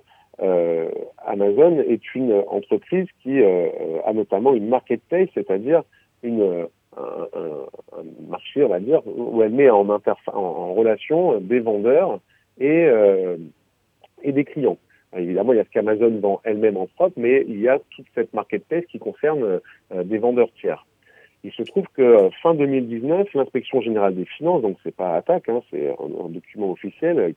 Amazon 1.27 1.81
est 1.81 2.14
une 2.14 2.33
entreprise 2.49 3.07
qui 3.23 3.43
a 3.43 4.12
notamment 4.14 4.55
une 4.55 4.68
marketplace, 4.68 5.29
c'est-à-dire 5.35 5.83
un, 6.25 6.66
marché, 8.27 8.64
on 8.64 8.68
va 8.68 8.81
dire, 8.81 9.03
où 9.07 9.43
elle 9.43 9.53
met 9.53 9.68
en, 9.68 9.85
relation 10.73 11.39
des 11.41 11.61
vendeurs 11.61 12.21
et, 12.59 12.89
et 14.23 14.33
des 14.33 14.45
clients. 14.45 14.79
évidemment, 15.16 15.53
il 15.53 15.57
y 15.57 15.61
a 15.61 15.64
ce 15.64 15.71
qu'Amazon 15.71 16.18
vend 16.21 16.41
elle-même 16.45 16.77
en 16.77 16.87
propre, 16.87 17.14
mais 17.16 17.45
il 17.49 17.61
y 17.61 17.68
a 17.68 17.79
toute 17.91 18.07
cette 18.14 18.33
marketplace 18.35 18.85
qui 18.87 18.99
concerne 18.99 19.61
des 19.93 20.18
vendeurs 20.18 20.53
tiers. 20.55 20.85
Il 21.43 21.53
se 21.53 21.62
trouve 21.62 21.87
que 21.95 22.03
euh, 22.03 22.31
fin 22.43 22.55
2019, 22.55 23.33
l'inspection 23.35 23.81
générale 23.81 24.14
des 24.14 24.27
finances, 24.27 24.61
donc 24.62 24.77
c'est 24.83 24.95
pas 24.95 25.16
attaque, 25.16 25.49
hein, 25.49 25.62
c'est 25.71 25.89
un, 25.89 26.29
document 26.29 26.71
officiel 26.71 27.18
euh, 27.18 27.33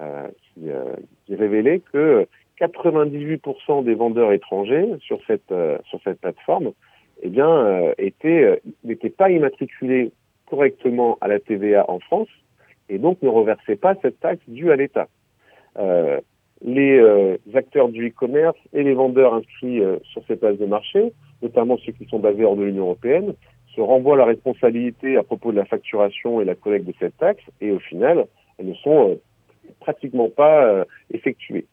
euh, 0.00 0.28
euh, 0.62 0.96
qui, 1.26 1.34
révélait 1.34 1.80
que 1.80 2.26
98% 2.60 3.84
des 3.84 3.94
vendeurs 3.94 4.32
étrangers 4.32 4.86
sur 5.00 5.20
cette 5.26 5.52
sur 5.84 6.00
cette 6.04 6.20
plateforme, 6.20 6.72
eh 7.22 7.28
bien, 7.28 7.92
étaient 7.98 8.60
n'étaient 8.84 9.10
pas 9.10 9.30
immatriculés 9.30 10.12
correctement 10.46 11.18
à 11.20 11.28
la 11.28 11.40
TVA 11.40 11.90
en 11.90 11.98
France 11.98 12.28
et 12.88 12.98
donc 12.98 13.20
ne 13.22 13.28
reversaient 13.28 13.76
pas 13.76 13.94
cette 14.00 14.20
taxe 14.20 14.42
due 14.46 14.70
à 14.70 14.76
l'État. 14.76 15.08
Les 16.64 17.38
acteurs 17.54 17.88
du 17.88 18.08
e-commerce 18.08 18.58
et 18.72 18.82
les 18.82 18.94
vendeurs 18.94 19.34
inscrits 19.34 19.80
sur 20.04 20.22
ces 20.26 20.36
places 20.36 20.58
de 20.58 20.66
marché 20.66 21.12
notamment 21.42 21.76
ceux 21.78 21.92
qui 21.92 22.06
sont 22.06 22.20
basés 22.20 22.44
hors 22.44 22.56
de 22.56 22.64
l'Union 22.64 22.84
européenne, 22.84 23.34
se 23.74 23.80
renvoient 23.80 24.16
la 24.16 24.24
responsabilité 24.24 25.16
à 25.16 25.22
propos 25.22 25.50
de 25.52 25.56
la 25.56 25.64
facturation 25.64 26.40
et 26.40 26.44
la 26.44 26.54
collecte 26.54 26.86
de 26.86 26.94
cette 26.98 27.16
taxe, 27.18 27.42
et 27.60 27.70
au 27.70 27.78
final, 27.78 28.26
elles 28.58 28.66
ne 28.66 28.74
sont 28.74 29.10
euh, 29.10 29.14
pratiquement 29.80 30.28
pas 30.28 30.64
euh, 30.64 30.84
effectuées. 31.12 31.66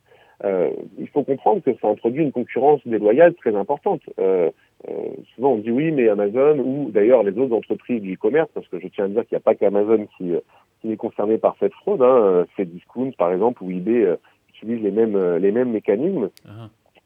Euh, 0.46 0.70
il 0.98 1.10
faut 1.10 1.24
comprendre 1.24 1.62
que 1.62 1.72
ça 1.82 1.90
introduit 1.90 2.24
une 2.24 2.32
concurrence 2.32 2.80
déloyale 2.86 3.34
très 3.36 3.54
importante. 3.56 4.02
Euh, 4.20 4.50
euh, 4.88 4.94
souvent 5.36 5.52
on 5.54 5.58
dit 5.58 5.72
oui, 5.72 5.92
mais 5.92 6.08
Amazon 6.08 6.60
ou 6.60 6.90
d'ailleurs 6.92 7.24
les 7.24 7.38
autres 7.38 7.54
entreprises 7.54 8.02
du 8.02 8.14
e-commerce, 8.14 8.50
parce 8.54 8.68
que 8.70 8.80
je 8.80 8.88
tiens 8.88 9.06
à 9.06 9.08
dire 9.10 9.28
qu'il 9.28 9.36
n'y 9.36 9.42
a 9.42 9.44
pas 9.44 9.56
qu'Amazon 9.56 10.08
qui, 10.18 10.32
qui 10.82 10.92
est 10.92 10.98
concerné 10.98 11.38
par 11.38 11.56
cette 11.60 11.74
fraude. 11.74 12.02
Hein, 12.02 12.46
Discount 12.58 13.12
par 13.18 13.32
exemple 13.32 13.64
ou 13.64 13.72
eBay 13.72 14.18
utilisent 14.50 14.84
les 14.84 14.92
mêmes 14.92 15.38
les 15.38 15.52
mêmes 15.52 15.72
mécanismes. 15.72 16.30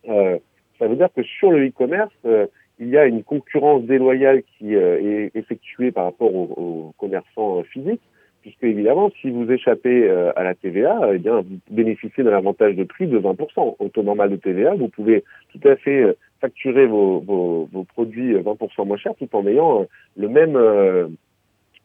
Uh 0.07 0.39
ça 0.79 0.87
veut 0.87 0.95
dire 0.95 1.09
que 1.15 1.23
sur 1.23 1.51
le 1.51 1.65
e-commerce, 1.65 2.11
euh, 2.25 2.47
il 2.79 2.89
y 2.89 2.97
a 2.97 3.05
une 3.05 3.23
concurrence 3.23 3.83
déloyale 3.83 4.43
qui 4.43 4.75
euh, 4.75 4.99
est 5.01 5.35
effectuée 5.35 5.91
par 5.91 6.05
rapport 6.05 6.33
aux, 6.33 6.93
commerçants 6.97 7.59
euh, 7.59 7.63
physiques, 7.63 8.01
puisque 8.41 8.63
évidemment, 8.63 9.09
si 9.21 9.29
vous 9.29 9.49
échappez 9.49 10.09
à 10.35 10.43
la 10.43 10.53
TVA, 10.53 11.11
eh 11.13 11.17
bien, 11.17 11.39
vous 11.39 11.59
bénéficiez 11.71 12.25
d'un 12.25 12.35
avantage 12.35 12.75
de 12.75 12.83
prix 12.83 13.07
de 13.07 13.17
20%. 13.17 13.77
Au 13.79 13.87
taux 13.87 14.03
normal 14.03 14.31
de 14.31 14.35
TVA, 14.35 14.75
vous 14.75 14.89
pouvez 14.89 15.23
tout 15.53 15.65
à 15.65 15.77
fait 15.77 16.17
facturer 16.41 16.85
vos, 16.85 17.19
vos, 17.19 17.69
vos 17.71 17.85
produits 17.85 18.33
20% 18.33 18.85
moins 18.85 18.97
cher 18.97 19.13
tout 19.17 19.29
en 19.31 19.47
ayant 19.47 19.85
le 20.17 20.27
même 20.27 20.57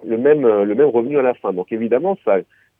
le 0.06 0.16
même 0.16 0.46
le 0.46 0.74
même 0.74 0.88
revenu 0.88 1.18
à 1.18 1.22
la 1.22 1.34
fin. 1.34 1.52
Donc 1.52 1.72
évidemment, 1.72 2.18
ça 2.24 2.38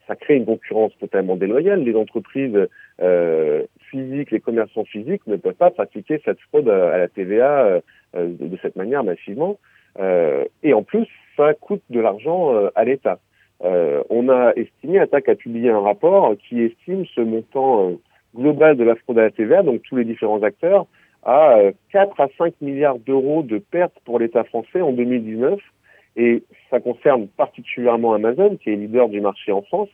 ça 0.09 0.17
crée 0.17 0.37
une 0.37 0.47
concurrence 0.47 0.97
totalement 0.99 1.37
déloyale. 1.37 1.85
Les 1.85 1.95
entreprises 1.95 2.67
euh, 3.01 3.63
physiques, 3.91 4.31
les 4.31 4.41
commerçants 4.41 4.85
physiques 4.85 5.27
ne 5.27 5.37
peuvent 5.37 5.55
pas 5.55 5.71
pratiquer 5.71 6.21
cette 6.25 6.41
fraude 6.41 6.69
à 6.69 6.97
la 6.97 7.09
TVA 7.09 7.67
euh, 7.67 7.81
de, 8.15 8.57
cette 8.63 8.75
manière 8.75 9.05
massivement. 9.05 9.59
Euh, 10.01 10.45
et 10.63 10.73
en 10.73 10.83
plus, 10.83 11.07
ça 11.37 11.53
coûte 11.55 11.83
de 11.91 12.01
l'argent 12.01 12.55
euh, 12.55 12.71
à 12.75 12.85
l'État. 12.85 13.19
Euh, 13.65 14.03
on 14.09 14.29
a 14.29 14.53
estimé, 14.57 14.99
Attac 14.99 15.29
a 15.29 15.35
publié 15.35 15.71
un 15.71 15.81
rapport 15.81 16.35
qui 16.49 16.63
estime 16.63 17.05
ce 17.15 17.21
montant 17.21 17.93
global 18.35 18.77
de 18.77 18.85
la 18.85 18.95
fraude 18.95 19.19
à 19.19 19.23
la 19.23 19.31
TVA, 19.31 19.63
donc 19.63 19.83
tous 19.83 19.97
les 19.97 20.05
différents 20.05 20.43
acteurs, 20.43 20.87
à 21.25 21.59
4 21.93 22.21
à 22.21 22.29
5 22.39 22.55
milliards 22.61 22.99
d'euros 22.99 23.43
de 23.43 23.59
pertes 23.59 23.99
pour 24.05 24.21
l'État 24.21 24.45
français 24.45 24.81
en 24.81 24.93
2019 24.93 25.59
et 26.19 26.43
ça 26.69 26.81
concerne 26.81 27.29
particulièrement 27.29 28.13
Amazon, 28.13 28.57
qui 28.57 28.71
est 28.71 28.77
leader 28.77 29.09
du 29.09 29.21
marché 29.21 29.53
en 29.53 29.63
France, 29.63 29.89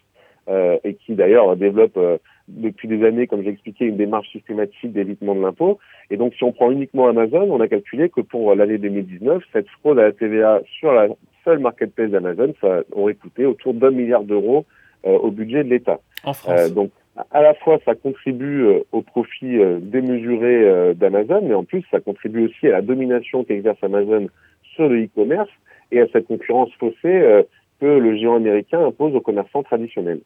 euh, 0.49 0.79
et 0.83 0.95
qui 0.95 1.15
d'ailleurs 1.15 1.55
développe 1.57 1.97
euh, 1.99 2.17
depuis 2.49 2.89
des 2.89 3.05
années, 3.05 3.27
comme 3.27 3.43
j'ai 3.43 3.51
expliqué, 3.51 3.85
une 3.85 3.99
démarche 3.99 4.31
systématique 4.33 4.93
d'évitement 4.93 5.35
de 5.35 5.43
l'impôt. 5.43 5.79
Et 6.11 6.17
donc, 6.17 6.35
si 6.35 6.43
on 6.43 6.53
prend 6.53 6.71
uniquement 6.71 7.09
Amazon, 7.09 7.51
on 7.51 7.61
a 7.61 7.69
calculé 7.69 8.09
que 8.09 8.23
pour 8.23 8.55
l'année 8.55 8.79
2019, 8.79 9.43
cette 9.53 9.69
fraude 9.81 9.99
à 9.99 10.05
la 10.05 10.13
TVA 10.13 10.63
sur 10.79 10.93
la 10.93 11.09
seule 11.45 11.59
marketplace 11.59 12.11
d'Amazon, 12.11 12.55
ça 12.61 12.81
aurait 12.93 13.15
coûté 13.15 13.45
autour 13.45 13.75
d'un 13.75 13.91
milliard 13.91 14.25
d'euros 14.25 14.65
euh, 15.07 15.19
au 15.19 15.31
budget 15.31 15.63
de 15.63 15.69
l'État. 15.69 16.01
En 16.25 16.33
France. 16.33 16.73
donc, 16.73 16.91
à 17.31 17.43
la 17.43 17.55
fois, 17.55 17.79
ça 17.85 17.95
contribue 17.95 18.67
au 18.91 19.03
profit 19.03 19.59
démesuré 19.83 20.95
d'Amazon, 20.95 21.43
mais 21.45 21.55
en 21.55 21.63
plus, 21.63 21.85
ça 21.91 22.01
contribue 22.01 22.47
aussi 22.47 22.67
à 22.67 22.73
la 22.73 22.83
domination 22.83 23.45
qu'exerce 23.45 23.79
Amazon 23.85 24.27
sur 24.75 24.89
le 24.89 25.05
e-commerce 25.05 25.51
et 25.95 26.01
à 26.01 26.07
cette 26.13 26.27
concurrence 26.27 26.71
faussée 26.79 26.97
euh, 27.07 27.43
que 27.81 27.87
le 27.87 28.17
géant 28.17 28.37
américain 28.37 28.85
impose 28.85 29.15
aux 29.15 29.21
commerçants 29.21 29.63
traditionnels. 29.63 30.21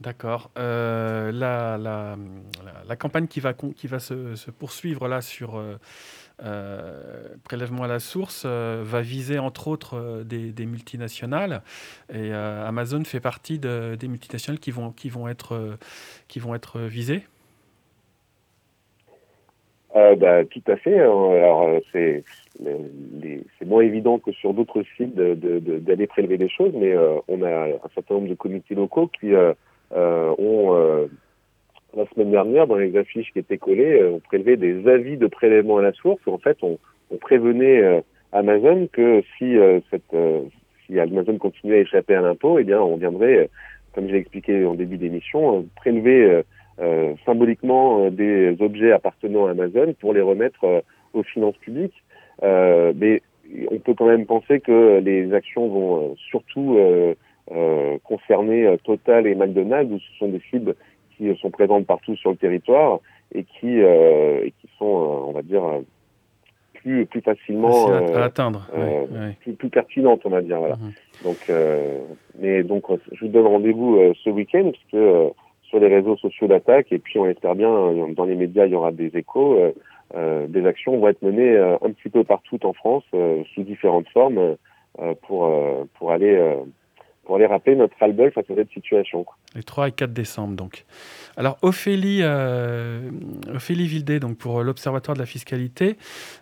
D'accord. 0.00 0.50
Euh, 0.58 1.30
la, 1.30 2.96
campagne 2.96 3.26
qui 3.26 3.40
va, 3.40 3.52
se, 3.98 4.50
poursuivre 4.50 5.08
là 5.08 5.20
sur 5.20 5.56
euh, 5.56 5.76
euh 6.42 7.28
prélèvement 7.44 7.82
à 7.82 7.86
la 7.86 7.98
source 7.98 8.46
va 8.46 9.02
viser 9.02 9.38
entre 9.38 9.68
autres 9.68 10.22
des, 10.24 10.66
multinationales 10.66 11.60
et 12.12 12.32
Amazon 12.32 13.04
fait 13.04 13.20
partie 13.20 13.58
de, 13.58 13.94
des 13.94 14.08
multinationales 14.08 14.58
qui 14.58 14.70
vont 14.70 15.28
être 15.28 16.78
visées 16.78 17.24
euh, 19.96 20.14
bah, 20.14 20.44
tout 20.44 20.62
à 20.68 20.76
fait. 20.76 21.00
Hein. 21.00 21.30
Alors 21.32 21.62
euh, 21.62 21.80
c'est 21.90 23.66
moins 23.66 23.82
évident 23.82 24.18
que 24.18 24.30
sur 24.32 24.54
d'autres 24.54 24.84
sites 24.96 25.14
d'aller 25.16 25.34
de, 25.34 25.78
de, 25.78 26.06
prélever 26.06 26.38
des 26.38 26.48
choses, 26.48 26.72
mais 26.74 26.92
euh, 26.92 27.16
on 27.26 27.42
a 27.42 27.66
un 27.66 27.88
certain 27.94 28.14
nombre 28.14 28.28
de 28.28 28.34
comités 28.34 28.76
locaux 28.76 29.08
qui 29.08 29.34
euh, 29.34 29.52
ont 29.90 31.08
la 31.96 32.06
semaine 32.14 32.30
dernière, 32.30 32.68
dans 32.68 32.76
les 32.76 32.96
affiches 32.96 33.32
qui 33.32 33.40
étaient 33.40 33.58
collées, 33.58 34.04
on 34.04 34.20
prélevait 34.20 34.56
des 34.56 34.86
avis 34.86 35.16
de 35.16 35.26
prélèvement 35.26 35.78
à 35.78 35.82
la 35.82 35.92
source. 35.92 36.20
Où, 36.24 36.32
en 36.32 36.38
fait, 36.38 36.56
on, 36.62 36.78
on 37.10 37.16
prévenait 37.16 38.04
Amazon 38.30 38.86
que 38.92 39.24
si 39.36 39.56
cette 39.90 40.14
si 40.86 41.00
Amazon 41.00 41.36
continuait 41.38 41.78
à 41.78 41.80
échapper 41.80 42.14
à 42.14 42.20
l'impôt, 42.20 42.60
eh 42.60 42.64
bien, 42.64 42.80
on 42.80 42.96
viendrait, 42.96 43.50
comme 43.92 44.06
je 44.06 44.12
l'ai 44.12 44.18
expliqué 44.18 44.64
en 44.64 44.74
début 44.74 44.98
d'émission, 44.98 45.66
prélever 45.74 46.44
euh, 46.80 47.14
symboliquement 47.26 48.06
euh, 48.06 48.10
des 48.10 48.56
objets 48.60 48.92
appartenant 48.92 49.46
à 49.46 49.50
Amazon 49.50 49.94
pour 50.00 50.14
les 50.14 50.22
remettre 50.22 50.64
euh, 50.64 50.80
aux 51.12 51.22
finances 51.22 51.56
publiques. 51.58 52.02
mais 52.42 53.20
on 53.70 53.78
peut 53.80 53.92
quand 53.94 54.06
même 54.06 54.24
penser 54.24 54.60
que 54.60 54.98
les 55.00 55.34
actions 55.34 55.68
vont 55.68 56.14
surtout 56.30 56.78
concerner 58.04 58.76
Total 58.84 59.26
et 59.26 59.34
McDonald's, 59.34 59.92
où 59.92 59.98
ce 59.98 60.18
sont 60.18 60.28
des 60.28 60.40
cibles 60.48 60.76
qui 61.16 61.36
sont 61.36 61.50
présentes 61.50 61.84
partout 61.84 62.14
sur 62.16 62.30
le 62.30 62.36
territoire 62.36 63.00
et 63.34 63.42
qui, 63.42 63.76
et 63.78 64.54
qui 64.60 64.68
sont, 64.78 64.84
on 64.84 65.32
va 65.32 65.42
dire, 65.42 65.64
plus, 66.74 67.06
plus 67.06 67.20
facilement 67.22 67.90
à, 67.90 68.22
atteindre, 68.22 68.68
Plus, 69.40 69.54
plus, 69.54 69.68
pertinentes, 69.68 70.20
on 70.24 70.30
va 70.30 70.42
dire. 70.42 70.60
Voilà. 70.60 70.76
Mhm. 70.76 70.92
Donc, 71.24 71.52
mais 72.38 72.62
donc, 72.62 72.84
je 73.12 73.24
vous 73.24 73.32
donne 73.32 73.48
rendez-vous 73.48 73.98
ce 74.22 74.30
week-end 74.30 74.70
parce 74.70 74.84
que 74.92 75.32
sur 75.70 75.78
les 75.78 75.88
réseaux 75.88 76.16
sociaux 76.16 76.48
d'attaque 76.48 76.88
et 76.90 76.98
puis 76.98 77.18
on 77.18 77.26
espère 77.26 77.54
bien 77.54 77.70
dans 78.14 78.24
les 78.24 78.34
médias 78.34 78.66
il 78.66 78.72
y 78.72 78.76
aura 78.76 78.92
des 78.92 79.16
échos. 79.16 79.54
Euh, 79.54 79.72
euh 80.14 80.46
des 80.48 80.66
actions 80.66 80.98
vont 80.98 81.08
être 81.08 81.22
menées 81.22 81.56
euh, 81.56 81.76
un 81.82 81.92
petit 81.92 82.10
peu 82.10 82.24
partout 82.24 82.58
en 82.66 82.72
France 82.72 83.04
sous 83.54 83.62
différentes 83.62 84.08
formes 84.08 84.56
pour 85.22 85.50
pour 85.94 86.10
aller 86.10 86.56
pour 87.24 87.36
aller 87.36 87.46
rappeler 87.46 87.76
notre 87.76 87.94
ras 88.00 88.08
face 88.34 88.50
à 88.50 88.54
cette 88.56 88.70
situation. 88.70 89.24
Les 89.54 89.62
3 89.62 89.88
et 89.88 89.92
4 89.92 90.12
décembre, 90.12 90.56
donc. 90.56 90.84
Alors, 91.36 91.58
Ophélie, 91.62 92.24
Ophélie 93.54 93.86
Vildé, 93.86 94.18
donc 94.18 94.36
pour 94.36 94.62
l'Observatoire 94.64 95.14
de 95.14 95.20
la 95.20 95.26
fiscalité, 95.26 95.96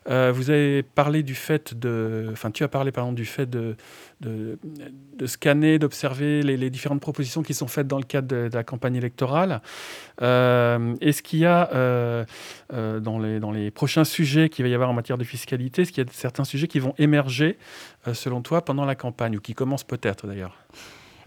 vous 0.07 0.51
avez 0.51 0.83
parlé 0.83 1.23
du 1.23 1.35
fait 1.35 1.79
de. 1.79 2.29
Enfin, 2.33 2.51
tu 2.51 2.65
as 2.65 2.69
parlé, 2.69 2.91
pardon, 2.91 3.13
du 3.13 3.27
fait 3.27 3.49
de, 3.51 3.77
de, 4.21 4.59
scanner, 5.27 5.79
d'observer 5.79 6.43
les, 6.43 6.71
différentes 6.71 7.01
propositions 7.01 7.43
qui 7.43 7.55
sont 7.55 7.69
faites 7.69 7.87
dans 7.87 7.99
le 7.99 8.05
cadre 8.05 8.29
de, 8.29 8.51
la 8.53 8.65
campagne 8.65 8.97
électorale. 8.97 9.63
Euh, 10.23 10.95
est-ce 11.01 11.23
qu'il 11.23 11.41
y 11.41 11.47
a, 11.47 11.71
euh, 11.73 12.25
euh, 12.73 13.01
dans, 13.01 13.19
les, 13.19 13.41
dans 13.41 13.53
les 13.53 13.71
prochains 13.71 14.05
sujets 14.05 14.49
qu'il 14.49 14.65
va 14.65 14.69
y 14.69 14.75
avoir 14.75 14.91
en 14.91 14.95
matière 14.95 15.19
de 15.19 15.25
fiscalité, 15.25 15.83
est-ce 15.83 15.93
qu'il 15.93 16.05
y 16.05 16.09
a 16.09 16.13
certains 16.13 16.45
sujets 16.45 16.67
qui 16.67 16.79
vont 16.79 16.95
émerger, 16.99 17.59
selon 18.13 18.43
toi, 18.43 18.65
pendant 18.65 18.85
la 18.85 18.95
campagne, 18.95 19.37
ou 19.37 19.41
qui 19.41 19.55
commencent 19.55 19.85
peut-être 19.85 20.27
d'ailleurs? 20.27 20.57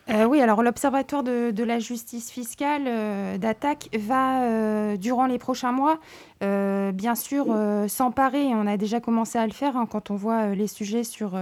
Euh, 0.10 0.26
oui, 0.26 0.42
alors 0.42 0.64
l'Observatoire 0.64 1.24
de, 1.24 1.64
la 1.64 1.80
justice 1.80 2.32
fiscale 2.32 2.84
euh, 2.88 3.38
d'attaque 3.38 3.88
va, 3.98 4.44
euh, 4.44 4.98
durant 4.98 5.26
les 5.26 5.38
prochains 5.38 5.72
mois, 5.72 6.00
bien 6.42 7.16
sûr, 7.16 7.46
s'emparer, 7.88 8.48
on 8.54 8.68
a 8.68 8.78
déjà 8.78 9.00
commencé 9.00 9.38
à 9.38 9.46
le 9.46 9.54
faire 9.54 9.78
hein, 9.78 9.86
quand 9.90 10.12
on 10.12 10.16
voit 10.16 10.48
les 10.56 10.68
sujets 10.68 11.04
sur 11.04 11.34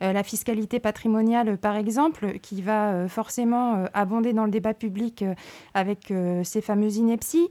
la 0.00 0.22
fiscalité 0.22 0.78
patrimoniale, 0.78 1.56
par 1.58 1.76
exemple, 1.76 2.38
qui 2.40 2.62
va 2.62 3.08
forcément 3.08 3.84
abonder 3.94 4.32
dans 4.32 4.44
le 4.44 4.50
débat 4.50 4.74
public 4.74 5.24
avec 5.74 6.12
ces 6.44 6.60
fameuses 6.60 6.96
inepties. 6.96 7.48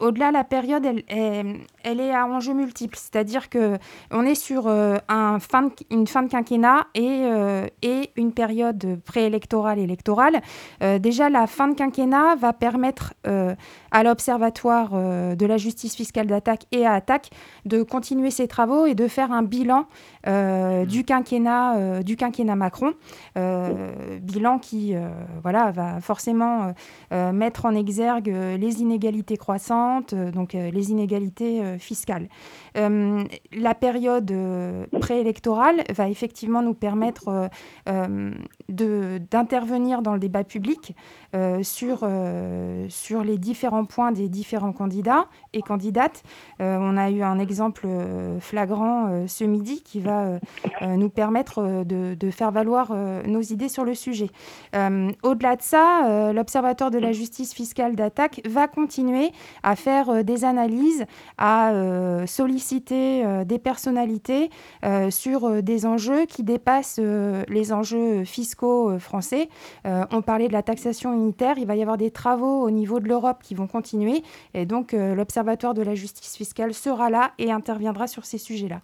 Au-delà, 0.00 0.30
la 0.32 0.44
période, 0.44 0.84
elle, 1.08 2.00
est 2.00 2.14
à 2.14 2.26
enjeux 2.26 2.54
multiples, 2.54 2.96
c'est-à-dire 2.96 3.48
qu'on 3.50 4.26
est 4.26 4.34
sur 4.34 4.68
une 4.68 6.06
fin 6.06 6.22
de 6.22 6.28
quinquennat 6.28 6.86
et, 6.94 8.10
une 8.16 8.32
période 8.32 9.00
préélectorale 9.04 9.78
électorale 9.78 10.40
euh, 10.82 10.98
déjà, 10.98 11.28
la 11.28 11.46
fin 11.46 11.68
de 11.68 11.74
quinquennat 11.74 12.36
va 12.36 12.52
permettre 12.52 13.14
euh, 13.26 13.54
à 13.90 14.02
l'Observatoire 14.02 14.90
euh, 14.94 15.34
de 15.34 15.46
la 15.46 15.56
justice 15.56 15.94
fiscale 15.94 16.26
d'attaque 16.26 16.66
et 16.72 16.86
à 16.86 16.92
Attaque 16.92 17.30
de 17.64 17.82
continuer 17.82 18.30
ses 18.30 18.48
travaux 18.48 18.86
et 18.86 18.94
de 18.94 19.08
faire 19.08 19.32
un 19.32 19.42
bilan 19.42 19.86
du, 20.26 21.04
quinquennat, 21.04 22.02
du 22.02 22.16
quinquennat 22.16 22.56
Macron. 22.56 22.92
bilan 24.22 24.58
qui 24.58 24.94
voilà, 25.42 25.70
va 25.70 26.00
forcément 26.00 26.74
mettre 27.10 27.64
en 27.64 27.74
exergue 27.74 28.28
les 28.28 28.80
inégalités 28.82 29.36
croissantes, 29.36 30.14
donc 30.14 30.52
les 30.52 30.90
inégalités 30.90 31.78
fiscales. 31.78 32.28
La 32.74 33.74
période 33.74 34.32
préélectorale 35.00 35.84
va 35.94 36.08
effectivement 36.08 36.62
nous 36.62 36.74
permettre 36.74 37.50
d'intervenir 38.68 40.02
dans 40.02 40.14
le 40.14 40.20
débat 40.20 40.44
public 40.44 40.94
euh, 41.34 41.62
sur, 41.62 42.00
euh, 42.02 42.86
sur 42.88 43.22
les 43.22 43.38
différents 43.38 43.84
points 43.84 44.12
des 44.12 44.28
différents 44.28 44.72
candidats 44.72 45.26
et 45.52 45.62
candidates. 45.62 46.22
Euh, 46.60 46.76
on 46.80 46.96
a 46.96 47.10
eu 47.10 47.22
un 47.22 47.38
exemple 47.38 47.86
flagrant 48.40 49.26
ce 49.26 49.44
midi 49.44 49.82
qui 49.82 50.00
va 50.00 50.38
nous 50.82 51.08
permettre 51.08 51.84
de, 51.84 52.14
de, 52.14 52.30
faire 52.30 52.50
valoir 52.50 52.92
nos 53.26 53.40
idées 53.40 53.68
sur 53.68 53.84
le 53.84 53.94
sujet. 53.94 54.28
Au-delà 54.74 55.56
de 55.56 55.62
ça, 55.62 56.32
l'Observatoire 56.32 56.90
de 56.90 56.98
la 56.98 57.12
justice 57.12 57.54
fiscale 57.54 57.96
d'attaque 57.96 58.40
va 58.48 58.68
continuer 58.68 59.32
à 59.62 59.76
faire 59.76 60.24
des 60.24 60.44
analyses, 60.44 61.04
à 61.38 61.72
solliciter 62.26 62.59
des 62.60 63.58
personnalités 63.58 64.50
sur 65.10 65.62
des 65.62 65.86
enjeux 65.86 66.26
qui 66.26 66.42
dépassent 66.42 67.00
les 67.48 67.72
enjeux 67.72 68.24
fiscaux 68.24 68.98
français. 68.98 69.48
Euh, 69.86 70.04
on 70.10 70.22
parlait 70.22 70.48
de 70.48 70.52
la 70.52 70.62
taxation 70.62 71.12
unitaire. 71.12 71.56
Il 71.58 71.66
va 71.66 71.76
y 71.76 71.82
avoir 71.82 71.96
des 71.96 72.10
travaux 72.10 72.62
au 72.62 72.70
niveau 72.70 73.00
de 73.00 73.08
l'Europe 73.08 73.38
qui 73.42 73.54
vont 73.54 73.66
continuer. 73.66 74.22
Et 74.54 74.66
donc, 74.66 74.94
euh, 74.94 75.14
l'Observatoire 75.14 75.74
de 75.74 75.82
la 75.82 75.94
justice 75.94 76.36
fiscale 76.36 76.74
sera 76.74 77.10
là 77.10 77.32
et 77.38 77.50
interviendra 77.50 78.06
sur 78.06 78.24
ces 78.24 78.38
sujets-là. 78.38 78.82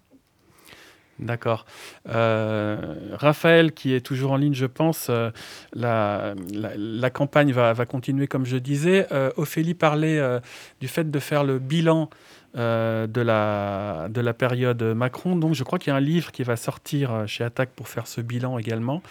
D'accord. 1.18 1.64
Euh, 2.10 3.08
Raphaël, 3.12 3.72
qui 3.72 3.94
est 3.94 4.02
toujours 4.02 4.32
en 4.32 4.36
ligne, 4.36 4.52
je 4.52 4.66
pense, 4.66 5.10
la, 5.72 6.34
campagne 7.10 7.52
va, 7.52 7.86
continuer, 7.86 8.26
comme 8.26 8.44
je 8.44 8.58
disais. 8.58 9.06
Ophélie 9.38 9.72
parlait 9.72 10.20
du 10.78 10.88
fait 10.88 11.10
de 11.10 11.18
faire 11.18 11.42
le 11.42 11.58
bilan 11.58 12.10
de, 12.56 13.20
la, 13.20 14.08
de 14.10 14.20
la 14.20 14.34
période 14.34 14.82
Macron. 14.82 15.36
Donc, 15.36 15.54
je 15.54 15.62
crois 15.62 15.78
qu'il 15.78 15.90
y 15.90 15.94
a 15.94 15.96
un 15.96 16.00
livre 16.00 16.32
qui 16.32 16.42
va 16.42 16.56
sortir 16.56 17.24
chez 17.26 17.44
Attaque 17.44 17.70
pour 17.76 17.88
faire 17.88 18.06
ce 18.06 18.20
bilan 18.20 18.58
également 18.58 19.02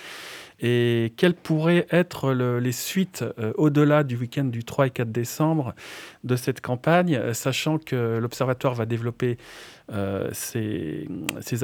et 0.62 1.14
quelles 1.18 1.34
pourraient 1.34 1.86
être 1.92 2.32
les 2.34 2.72
suites 2.72 3.26
euh, 3.40 3.52
au-delà 3.56 4.04
du 4.04 4.16
week-end 4.16 4.46
du 4.46 4.64
3 4.64 4.88
et 4.88 4.90
4 4.90 5.12
décembre 5.12 5.76
de 6.24 6.36
cette 6.36 6.62
campagne, 6.62 7.16
euh, 7.16 7.34
sachant 7.34 7.78
que 7.78 8.18
l'Observatoire 8.20 8.74
va 8.74 8.86
développer 8.86 9.38
euh, 9.92 10.30
ses, 10.32 11.08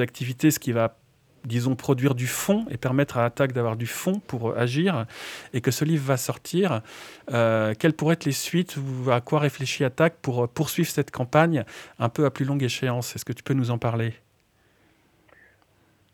activités, 0.00 0.50
ce 0.50 0.58
qui 0.58 0.72
va 0.72 0.96
disons, 1.44 1.74
produire 1.74 2.14
du 2.14 2.26
fond 2.26 2.66
et 2.70 2.76
permettre 2.76 3.18
à 3.18 3.24
Attaque 3.24 3.52
d'avoir 3.52 3.76
du 3.76 3.86
fond 3.86 4.20
pour 4.26 4.56
agir, 4.56 5.06
et 5.52 5.60
que 5.60 5.70
ce 5.70 5.84
livre 5.84 6.04
va 6.04 6.16
sortir. 6.16 6.82
quelles 7.28 7.94
pourraient 7.94 8.14
être 8.14 8.24
les 8.24 8.32
suites 8.32 8.76
ou 8.76 9.10
à 9.10 9.20
quoi 9.20 9.40
réfléchit 9.40 9.84
Attaque 9.84 10.16
pour 10.22 10.48
poursuivre 10.48 10.88
cette 10.88 11.10
campagne 11.10 11.64
un 11.98 12.08
peu 12.08 12.24
à 12.24 12.30
plus 12.30 12.44
longue 12.44 12.62
échéance? 12.62 13.14
Est-ce 13.16 13.24
que 13.24 13.32
tu 13.32 13.42
peux 13.42 13.54
nous 13.54 13.70
en 13.70 13.78
parler? 13.78 14.12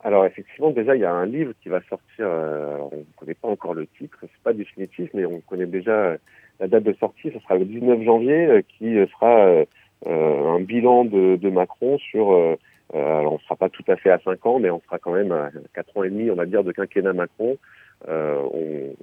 Alors 0.04 0.24
effectivement, 0.24 0.70
déjà, 0.70 0.94
il 0.94 1.00
y 1.00 1.04
a 1.04 1.12
un 1.12 1.26
livre 1.26 1.52
qui 1.62 1.68
va 1.68 1.80
sortir, 1.82 2.20
euh, 2.20 2.78
on 2.92 2.96
ne 2.98 3.04
connaît 3.16 3.34
pas 3.34 3.48
encore 3.48 3.74
le 3.74 3.86
titre, 3.86 4.16
c'est 4.22 4.42
pas 4.44 4.52
définitif, 4.52 5.10
mais 5.12 5.24
on 5.24 5.40
connaît 5.40 5.66
déjà 5.66 6.16
la 6.60 6.68
date 6.68 6.84
de 6.84 6.92
sortie, 6.94 7.30
ce 7.32 7.38
sera 7.40 7.56
le 7.56 7.64
19 7.64 8.04
janvier, 8.04 8.46
euh, 8.46 8.62
qui 8.62 8.94
sera 9.12 9.64
euh, 10.06 10.54
un 10.54 10.60
bilan 10.60 11.04
de 11.04 11.50
Macron 11.50 11.98
sur, 11.98 12.56
alors 12.94 13.32
on 13.32 13.36
ne 13.36 13.40
sera 13.42 13.56
pas 13.56 13.68
tout 13.68 13.84
à 13.88 13.96
fait 13.96 14.10
à 14.10 14.18
5 14.18 14.46
ans, 14.46 14.58
mais 14.58 14.70
on 14.70 14.80
sera 14.80 14.98
quand 14.98 15.12
même 15.12 15.32
à 15.32 15.50
4 15.74 15.96
ans 15.96 16.02
et 16.04 16.10
demi, 16.10 16.30
on 16.30 16.34
va 16.34 16.46
dire, 16.46 16.64
de 16.64 16.72
quinquennat 16.72 17.12
Macron. 17.12 17.58
On, 18.06 18.94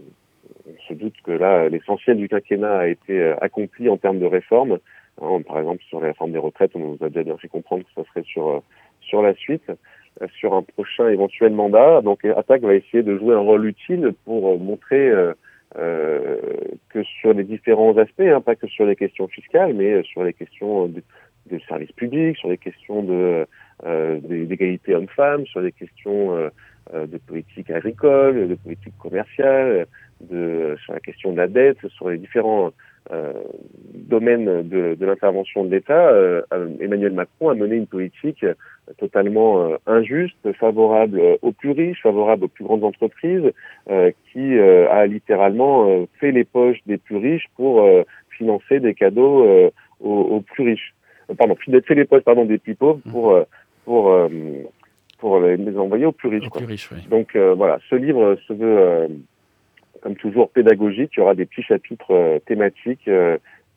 on, 0.68 0.74
se 0.88 0.94
doute 0.94 1.16
que 1.24 1.32
là, 1.32 1.70
l'essentiel 1.70 2.18
du 2.18 2.28
quinquennat 2.28 2.80
a 2.80 2.88
été 2.88 3.34
accompli 3.42 3.90
en 3.90 3.98
termes 3.98 4.20
de 4.20 4.26
réformes. 4.26 4.80
Hein, 5.22 5.42
par 5.48 5.60
exemple, 5.60 5.84
sur 5.88 6.02
la 6.02 6.08
réforme 6.08 6.32
des 6.32 6.40
retraites, 6.40 6.72
on 6.76 6.80
nous 6.80 6.98
a 7.02 7.10
déjà 7.10 7.24
bien 7.24 7.38
fait 7.38 7.48
comprendre 7.48 7.84
que 7.84 8.02
ça 8.02 8.08
serait 8.10 8.24
sur, 8.24 8.64
sur 9.02 9.22
la 9.22 9.34
suite 9.36 9.72
sur 10.40 10.54
un 10.54 10.64
prochain 10.64 11.10
éventuel 11.10 11.54
mandat. 11.54 12.02
Donc 12.02 12.26
Attaque 12.26 12.62
va 12.62 12.76
essayer 12.76 13.04
de 13.04 13.18
jouer 13.18 13.36
un 13.36 13.40
rôle 13.40 13.66
utile 13.66 14.14
pour 14.26 14.54
euh, 14.54 14.58
montrer 14.58 15.10
euh, 15.10 15.34
euh, 15.78 16.38
que 16.90 17.04
sur 17.04 17.34
les 17.34 17.44
différents 17.44 17.98
aspects, 17.98 18.22
hein, 18.22 18.42
pas 18.42 18.56
que 18.56 18.68
sur 18.68 18.86
les 18.86 18.96
questions 18.96 19.28
fiscales, 19.28 19.74
mais 19.74 20.04
sur 20.04 20.24
les 20.24 20.34
questions 20.34 20.88
de, 20.88 21.04
de 21.52 21.60
services 21.68 21.92
publics, 21.92 22.38
sur 22.38 22.50
les 22.50 22.58
questions 22.58 23.04
de 23.04 23.46
d'égalité 23.84 24.96
hommes-femmes, 24.96 25.46
sur 25.48 25.62
les 25.62 25.72
questions 25.72 26.50
de 26.94 27.18
politique 27.18 27.70
agricole, 27.70 28.48
de 28.48 28.56
politique 28.56 28.98
commerciale, 28.98 29.88
de, 30.22 30.76
sur 30.84 30.94
la 30.94 31.00
question 31.00 31.34
de 31.34 31.38
la 31.38 31.48
dette, 31.48 31.86
sur 31.90 32.10
les 32.10 32.18
différents 32.18 32.72
domaine 33.94 34.68
de, 34.68 34.98
l'intervention 35.00 35.64
de 35.64 35.72
l'État, 35.72 36.12
Emmanuel 36.80 37.14
Macron 37.14 37.50
a 37.50 37.56
mené 37.56 37.76
une 37.76 37.88
politique 37.88 38.46
totalement 38.98 39.74
injuste, 39.86 40.52
favorable 40.54 41.22
aux 41.42 41.52
plus 41.52 41.72
riches, 41.72 42.02
favorable 42.02 42.46
aux 42.46 42.50
plus 42.50 42.64
grandes 42.64 42.84
entreprises, 42.84 43.52
qui 44.32 44.60
a 44.60 45.06
littéralement 45.06 46.08
fait 46.20 46.32
les 46.32 46.44
poches 46.44 46.80
des 46.86 46.98
plus 46.98 47.18
riches 47.18 47.48
pour 47.56 47.88
financer 48.30 48.80
des 48.80 48.94
cadeaux 48.94 49.72
aux, 50.00 50.10
aux, 50.10 50.42
plus 50.42 50.64
riches. 50.64 50.94
pardon, 51.38 51.56
fait 51.56 51.96
les 51.96 52.06
poches 52.06 52.24
pardon 52.24 52.46
des 52.46 52.58
plus 52.58 52.76
pauvres 52.76 53.02
pour 53.10 53.40
pour 53.86 54.12
pour 55.20 55.40
les 55.40 55.78
envoyer 55.78 56.06
aux 56.06 56.12
plus 56.12 56.30
riches. 56.30 56.50
Plus 56.50 56.66
riches 56.66 56.92
oui. 56.92 57.00
Donc 57.10 57.36
euh, 57.36 57.54
voilà, 57.54 57.80
ce 57.90 57.96
livre 57.96 58.38
se 58.48 58.54
veut, 58.54 58.78
euh, 58.78 59.08
comme 60.02 60.16
toujours, 60.16 60.50
pédagogique. 60.50 61.12
Il 61.16 61.20
y 61.20 61.24
aura 61.24 61.36
des 61.36 61.46
petits 61.46 61.64
chapitres 61.64 62.12
euh, 62.12 62.40
thématiques 62.46 63.10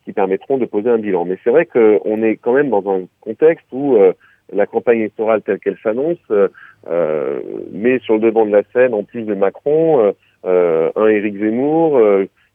qui 0.05 0.13
permettront 0.13 0.57
de 0.57 0.65
poser 0.65 0.89
un 0.89 0.97
bilan. 0.97 1.25
Mais 1.25 1.37
c'est 1.43 1.49
vrai 1.49 1.65
qu'on 1.65 2.23
est 2.23 2.35
quand 2.37 2.53
même 2.53 2.69
dans 2.69 2.87
un 2.89 3.05
contexte 3.21 3.65
où 3.71 3.97
la 4.51 4.65
campagne 4.65 4.99
électorale 4.99 5.41
telle 5.41 5.59
qu'elle 5.59 5.77
s'annonce 5.83 6.17
met 7.71 7.99
sur 7.99 8.15
le 8.15 8.21
devant 8.21 8.45
de 8.45 8.51
la 8.51 8.63
scène, 8.73 8.93
en 8.93 9.03
plus 9.03 9.23
de 9.23 9.35
Macron, 9.35 10.13
un 10.43 11.07
Éric 11.07 11.37
Zemmour, 11.37 11.99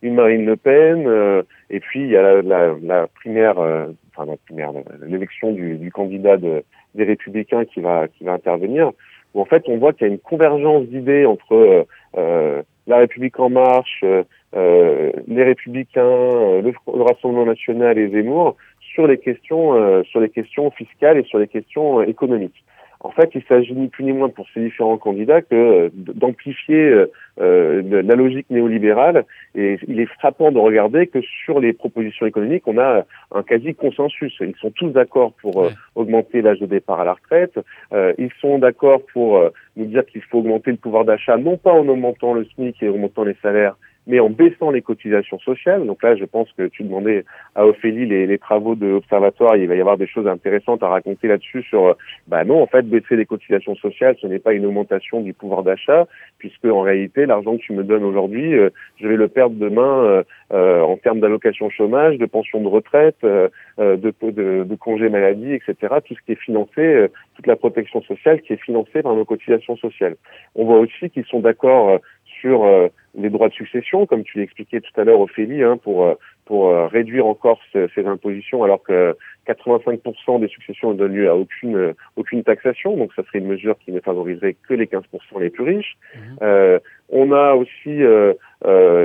une 0.02 0.14
Marine 0.14 0.46
Le 0.46 0.56
Pen, 0.56 1.44
et 1.70 1.80
puis 1.80 2.00
il 2.00 2.10
y 2.10 2.16
a 2.16 2.22
la, 2.22 2.42
la, 2.42 2.74
la 2.82 3.06
primaire, 3.06 3.58
enfin 3.58 4.26
la 4.26 4.36
primaire, 4.46 4.72
l'élection 5.06 5.52
du, 5.52 5.76
du 5.76 5.92
candidat 5.92 6.36
de, 6.38 6.64
des 6.94 7.04
républicains 7.04 7.64
qui 7.64 7.80
va 7.80 8.08
qui 8.08 8.24
va 8.24 8.32
intervenir, 8.32 8.92
où 9.34 9.40
en 9.40 9.44
fait 9.44 9.64
on 9.68 9.78
voit 9.78 9.92
qu'il 9.92 10.06
y 10.06 10.10
a 10.10 10.12
une 10.12 10.18
convergence 10.18 10.86
d'idées 10.86 11.26
entre 11.26 11.54
euh, 11.54 11.84
euh 12.16 12.62
la 12.86 12.98
République 12.98 13.40
en 13.40 13.48
marche, 13.48 14.04
euh, 14.04 15.12
les 15.26 15.42
républicains, 15.42 16.02
le, 16.02 16.70
le, 16.70 17.02
Rassemblement 17.02 17.46
national 17.46 17.96
et 17.96 18.10
Zemmour 18.10 18.56
sur 18.78 19.06
les 19.06 19.16
questions 19.16 20.04
sur 20.04 20.20
les 20.20 20.28
questions 20.28 20.70
fiscales 20.70 21.16
et 21.16 21.22
sur 21.22 21.38
les 21.38 21.48
questions 21.48 22.02
économiques. 22.02 22.62
En 23.04 23.10
fait, 23.10 23.30
il 23.34 23.42
s'agit 23.44 23.74
ni 23.74 23.88
plus 23.88 24.02
ni 24.02 24.12
moins 24.12 24.30
pour 24.30 24.46
ces 24.54 24.60
différents 24.60 24.96
candidats 24.96 25.42
que 25.42 25.54
euh, 25.54 25.90
d'amplifier 25.92 26.88
euh, 26.88 27.06
euh, 27.38 27.82
la 28.02 28.14
logique 28.14 28.48
néolibérale. 28.48 29.26
Et 29.54 29.78
il 29.86 30.00
est 30.00 30.06
frappant 30.06 30.50
de 30.50 30.58
regarder 30.58 31.06
que 31.06 31.20
sur 31.44 31.60
les 31.60 31.74
propositions 31.74 32.24
économiques, 32.24 32.66
on 32.66 32.78
a 32.78 33.04
un 33.30 33.42
quasi 33.42 33.74
consensus. 33.74 34.34
Ils 34.40 34.56
sont 34.56 34.70
tous 34.70 34.88
d'accord 34.88 35.34
pour 35.42 35.70
augmenter 35.94 36.40
l'âge 36.40 36.60
de 36.60 36.66
départ 36.66 36.98
à 36.98 37.04
la 37.04 37.12
retraite. 37.12 37.58
ils 37.92 38.32
sont 38.40 38.58
d'accord 38.58 39.02
pour 39.12 39.50
nous 39.76 39.84
dire 39.84 40.06
qu'il 40.06 40.22
faut 40.22 40.38
augmenter 40.38 40.70
le 40.70 40.78
pouvoir 40.78 41.04
d'achat, 41.04 41.36
non 41.36 41.58
pas 41.58 41.72
en 41.72 41.86
augmentant 41.86 42.32
le 42.32 42.44
SMIC 42.44 42.82
et 42.82 42.88
en 42.88 42.92
augmentant 42.92 43.24
les 43.24 43.36
salaires, 43.42 43.76
mais 44.06 44.20
en 44.20 44.30
baissant 44.30 44.70
les 44.70 44.82
cotisations 44.82 45.38
sociales. 45.38 45.86
Donc 45.86 46.02
là, 46.02 46.16
je 46.16 46.24
pense 46.24 46.50
que 46.56 46.66
tu 46.66 46.82
demandais 46.82 47.24
à 47.54 47.66
Ophélie 47.66 48.06
les, 48.06 48.26
les 48.26 48.38
travaux 48.38 48.74
de 48.74 48.86
l'Observatoire, 48.86 49.56
il 49.56 49.68
va 49.68 49.74
y 49.74 49.80
avoir 49.80 49.96
des 49.96 50.06
choses 50.06 50.26
intéressantes 50.26 50.82
à 50.82 50.88
raconter 50.88 51.28
là-dessus 51.28 51.62
sur, 51.62 51.96
bah 52.28 52.44
non, 52.44 52.62
en 52.62 52.66
fait, 52.66 52.82
baisser 52.82 53.16
les 53.16 53.26
cotisations 53.26 53.74
sociales, 53.76 54.16
ce 54.20 54.26
n'est 54.26 54.38
pas 54.38 54.52
une 54.52 54.66
augmentation 54.66 55.20
du 55.20 55.32
pouvoir 55.32 55.62
d'achat, 55.62 56.06
puisque 56.38 56.64
en 56.64 56.80
réalité, 56.82 57.26
l'argent 57.26 57.56
que 57.56 57.62
tu 57.62 57.72
me 57.72 57.84
donnes 57.84 58.04
aujourd'hui, 58.04 58.54
euh, 58.54 58.70
je 59.00 59.08
vais 59.08 59.16
le 59.16 59.28
perdre 59.28 59.56
demain 59.56 60.04
euh, 60.04 60.22
euh, 60.52 60.80
en 60.80 60.96
termes 60.96 61.20
d'allocation 61.20 61.70
chômage, 61.70 62.18
de 62.18 62.26
pension 62.26 62.60
de 62.60 62.68
retraite, 62.68 63.16
de, 63.22 63.50
de, 63.78 64.64
de 64.64 64.74
congé 64.76 65.08
maladie, 65.08 65.52
etc. 65.52 65.94
Tout 66.04 66.14
ce 66.14 66.20
qui 66.24 66.32
est 66.32 66.40
financé, 66.40 67.08
toute 67.34 67.46
la 67.46 67.56
protection 67.56 68.02
sociale 68.02 68.40
qui 68.42 68.52
est 68.52 68.62
financée 68.62 69.02
par 69.02 69.14
nos 69.14 69.24
cotisations 69.24 69.76
sociales. 69.76 70.16
On 70.54 70.64
voit 70.64 70.78
aussi 70.78 71.10
qu'ils 71.10 71.24
sont 71.24 71.40
d'accord 71.40 71.98
sur 72.44 72.90
les 73.16 73.30
droits 73.30 73.48
de 73.48 73.54
succession, 73.54 74.06
comme 74.06 74.24
tu 74.24 74.38
l'expliquais 74.38 74.80
tout 74.80 75.00
à 75.00 75.04
l'heure, 75.04 75.20
Ophélie, 75.20 75.62
hein, 75.62 75.76
pour 75.76 76.04
euh, 76.04 76.14
pour 76.44 76.68
euh, 76.68 76.86
réduire 76.88 77.26
encore 77.26 77.58
ces 77.72 78.06
impositions, 78.06 78.64
alors 78.64 78.82
que 78.82 79.16
85% 79.48 80.40
des 80.40 80.48
successions 80.48 80.92
ne 80.92 80.98
donnent 80.98 81.14
lieu 81.14 81.30
à 81.30 81.36
aucune 81.36 81.76
euh, 81.76 81.92
aucune 82.16 82.42
taxation, 82.42 82.96
donc 82.96 83.12
ça 83.14 83.22
serait 83.24 83.38
une 83.38 83.46
mesure 83.46 83.76
qui 83.78 83.92
ne 83.92 84.00
favoriserait 84.00 84.56
que 84.68 84.74
les 84.74 84.86
15% 84.86 85.02
les 85.40 85.50
plus 85.50 85.64
riches. 85.64 85.96
Mmh. 86.14 86.18
Euh, 86.42 86.78
on 87.08 87.32
a 87.32 87.54
aussi 87.54 88.02
euh, 88.02 88.34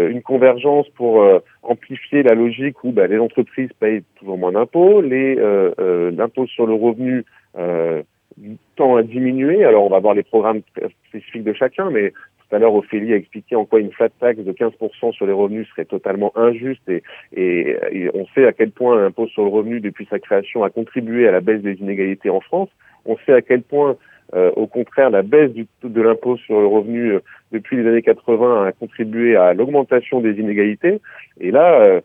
une 0.09 0.21
convergence 0.21 0.89
pour 0.89 1.23
amplifier 1.63 2.23
la 2.23 2.33
logique 2.33 2.83
où 2.83 2.91
bah, 2.91 3.07
les 3.07 3.19
entreprises 3.19 3.71
payent 3.79 4.03
toujours 4.15 4.37
moins 4.37 4.53
d'impôts, 4.53 5.01
les 5.01 5.35
l'impôt 5.35 6.47
sur 6.47 6.65
le 6.65 6.73
revenu 6.73 7.25
tend 8.75 8.95
à 8.95 9.03
diminuer. 9.03 9.65
Alors 9.65 9.83
on 9.85 9.89
va 9.89 9.99
voir 9.99 10.13
les 10.13 10.23
programmes 10.23 10.61
spécifiques 11.09 11.43
de 11.43 11.53
chacun, 11.53 11.91
mais 11.91 12.13
tout 12.49 12.55
à 12.55 12.59
l'heure, 12.59 12.73
Ophélie 12.73 13.13
a 13.13 13.15
expliqué 13.15 13.55
en 13.55 13.65
quoi 13.65 13.79
une 13.79 13.91
flat 13.91 14.09
tax 14.09 14.39
de 14.39 14.51
15% 14.51 15.13
sur 15.13 15.25
les 15.25 15.33
revenus 15.33 15.67
serait 15.69 15.85
totalement 15.85 16.31
injuste 16.35 16.81
et, 16.89 17.03
et, 17.35 18.09
on 18.13 18.25
sait 18.33 18.47
à 18.47 18.53
quel 18.53 18.71
point 18.71 18.99
l'impôt 18.99 19.27
sur 19.27 19.43
le 19.43 19.49
revenu, 19.49 19.79
depuis 19.79 20.07
sa 20.09 20.19
création, 20.19 20.63
a 20.63 20.69
contribué 20.69 21.27
à 21.27 21.31
la 21.31 21.41
baisse 21.41 21.61
des 21.61 21.73
inégalités 21.73 22.29
en 22.29 22.39
France. 22.39 22.69
On 23.05 23.17
sait 23.25 23.33
à 23.33 23.41
quel 23.41 23.61
point, 23.61 23.97
euh, 24.33 24.51
au 24.55 24.65
contraire, 24.65 25.11
la 25.11 25.21
baisse 25.21 25.51
de 25.83 26.01
l'impôt 26.01 26.37
sur 26.37 26.59
le 26.59 26.67
revenu 26.67 27.13
euh, 27.13 27.19
depuis 27.51 27.77
les 27.77 27.87
années 27.87 28.01
80 28.01 28.65
a 28.65 28.71
contribué 28.71 29.35
à 29.35 29.53
l'augmentation 29.53 30.19
des 30.19 30.33
inégalités. 30.39 31.01
Et 31.39 31.51
là, 31.51 31.81
euh, 31.83 32.01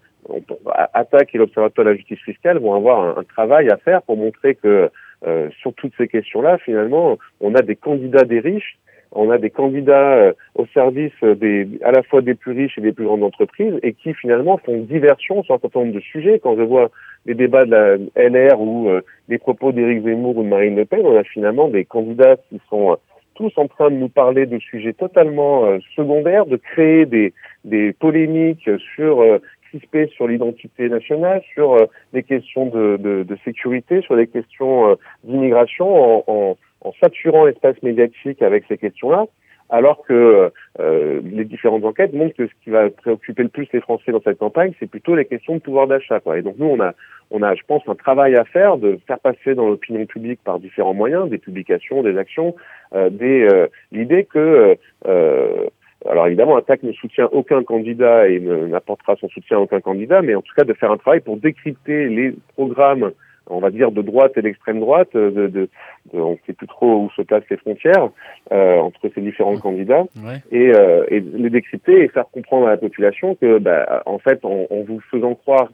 Attaque 0.93 1.35
et 1.35 1.39
l'Observatoire 1.39 1.87
de 1.87 1.91
la 1.91 1.97
justice 1.97 2.21
fiscale 2.21 2.59
vont 2.59 2.75
avoir 2.75 3.03
un, 3.03 3.21
un 3.21 3.25
travail 3.25 3.71
à 3.71 3.77
faire 3.79 4.03
pour 4.03 4.17
montrer 4.17 4.55
que 4.55 4.91
euh, 5.27 5.49
sur 5.61 5.73
toutes 5.75 5.95
ces 5.97 6.09
questions-là, 6.09 6.59
finalement, 6.59 7.19
on 7.41 7.55
a 7.55 7.63
des 7.63 7.77
candidats 7.77 8.25
des 8.25 8.41
riches 8.41 8.77
on 9.15 9.31
a 9.31 9.39
des 9.39 9.51
candidats 9.51 10.15
euh, 10.15 10.33
au 10.55 10.67
service 10.67 11.13
des, 11.23 11.69
à 11.83 11.93
la 11.93 12.03
fois 12.03 12.21
des 12.21 12.35
plus 12.35 12.53
riches 12.53 12.77
et 12.79 12.81
des 12.81 12.93
plus 12.93 13.05
grandes 13.05 13.23
entreprises 13.23 13.75
et 13.83 13.93
qui 13.93 14.13
finalement 14.15 14.59
font 14.59 14.79
diversion 14.79 15.43
sur 15.43 15.55
un 15.55 15.59
certain 15.59 15.81
nombre 15.81 15.95
de 15.95 16.01
sujets. 16.01 16.41
Quand 16.43 16.57
je 16.57 16.63
vois 16.63 16.91
les 17.27 17.35
débats 17.35 17.65
de 17.65 17.71
la 17.71 17.97
LR 18.17 18.61
ou 18.61 18.89
euh, 18.89 19.01
les 19.29 19.39
propos 19.39 19.73
d'Éric 19.73 20.05
Zemmour 20.05 20.37
ou 20.37 20.43
de 20.43 20.49
Marine 20.49 20.77
Le 20.77 20.85
Pen, 20.85 21.03
on 21.05 21.17
a 21.17 21.25
finalement 21.25 21.69
des 21.69 21.85
candidats 21.85 22.37
qui 22.49 22.61
sont 22.69 22.93
euh, 22.93 22.97
tous 23.35 23.53
en 23.57 23.67
train 23.67 23.91
de 23.91 23.97
nous 23.97 24.09
parler 24.09 24.47
de 24.47 24.59
sujets 24.59 24.93
totalement 24.93 25.67
secondaires, 25.97 26.47
de 26.47 26.57
créer 26.57 27.05
des, 27.05 27.33
des 27.65 27.93
polémiques 27.93 28.71
sur 28.95 29.41
crispées 29.63 30.07
sur 30.15 30.29
l'identité 30.29 30.89
nationale, 30.89 31.43
sur 31.53 31.77
des 32.13 32.23
questions 32.23 32.67
de, 32.67 32.97
de, 32.97 33.25
de, 33.25 33.37
sécurité, 33.45 34.03
sur 34.03 34.15
des 34.15 34.29
questions 34.29 34.97
d'immigration 35.25 36.23
en, 36.23 36.25
en 36.29 36.57
en 36.85 36.93
saturant 37.01 37.45
l'espace 37.45 37.83
médiatique 37.83 38.43
avec 38.43 38.65
ces 38.69 38.79
questions-là, 38.79 39.27
alors 39.71 40.03
que 40.07 40.51
euh, 40.79 41.21
les 41.25 41.45
différentes 41.45 41.85
enquêtes 41.85 42.13
montrent 42.13 42.37
que 42.37 42.47
ce 42.47 42.53
qui 42.63 42.71
va 42.71 42.91
préoccuper 42.91 43.43
le 43.43 43.49
plus 43.49 43.67
les 43.73 43.81
Français 43.81 44.13
dans 44.13 44.21
cette 44.21 44.39
campagne, 44.39 44.73
c'est 44.79 44.89
plutôt 44.89 45.15
les 45.15 45.25
questions 45.25 45.55
de 45.55 45.61
pouvoir 45.61 45.87
d'achat. 45.87 46.21
Et 46.37 46.43
donc 46.43 46.57
nous, 46.59 46.67
on 46.67 46.81
a, 46.81 46.93
on 47.31 47.43
a, 47.43 47.55
je 47.55 47.63
pense, 47.67 47.83
un 47.89 47.95
travail 47.95 48.37
à 48.37 48.45
faire 48.45 48.77
de 48.77 48.99
faire 49.07 49.19
passer 49.19 49.55
dans 49.55 49.69
l'opinion 49.69 50.05
publique 50.07 50.41
par 50.45 50.59
différents 50.61 50.95
moyens, 50.95 51.29
des 51.31 51.39
publications, 51.39 52.03
des 52.03 52.19
actions, 52.19 52.55
euh, 52.95 53.09
des 53.09 53.49
euh, 53.51 53.67
l'idée 53.91 54.25
que 54.25 54.77
euh, 55.07 55.67
alors 56.09 56.27
évidemment, 56.27 56.57
Attaque 56.57 56.83
ne 56.83 56.93
soutient 56.93 57.31
aucun 57.33 57.63
candidat 57.63 58.29
et 58.29 58.39
n'apportera 58.39 59.17
son 59.17 59.29
soutien 59.31 59.57
à 59.57 59.61
aucun 59.61 59.81
candidat, 59.81 60.21
mais 60.21 60.35
en 60.35 60.43
tout 60.43 60.53
cas 60.55 60.65
de 60.65 60.75
faire 60.75 60.91
un 60.91 60.99
travail 60.99 61.21
pour 61.21 61.39
décrypter 61.39 62.09
les 62.11 62.35
programmes 62.55 63.13
on 63.49 63.61
va 63.61 63.71
dire 63.71 63.91
de 63.91 64.03
droite 64.03 64.33
et 64.37 64.43
d'extrême 64.43 64.81
droite, 64.81 65.11
euh, 65.15 65.31
de, 65.31 65.47
de, 65.47 65.69
on 66.13 66.33
ne 66.33 66.37
sait 66.47 66.53
plus 66.53 66.67
trop 66.67 67.05
où 67.05 67.11
se 67.17 67.23
placent 67.23 67.49
les 67.51 67.57
frontières 67.57 68.11
euh, 68.53 68.79
entre 68.79 69.09
ces 69.15 69.21
différents 69.21 69.59
candidats, 69.59 70.05
et, 70.51 70.73
euh, 70.75 71.05
et, 71.09 71.21
les 71.21 71.51
décrypter 71.51 72.03
et 72.03 72.09
faire 72.09 72.29
comprendre 72.33 72.67
à 72.67 72.71
la 72.71 72.77
population 72.77 73.35
que, 73.35 73.59
bah, 73.59 74.03
en 74.07 74.19
fait, 74.19 74.45
en, 74.45 74.67
en, 74.71 74.83
vous 74.83 75.01
faisant 75.11 75.35
croire 75.35 75.71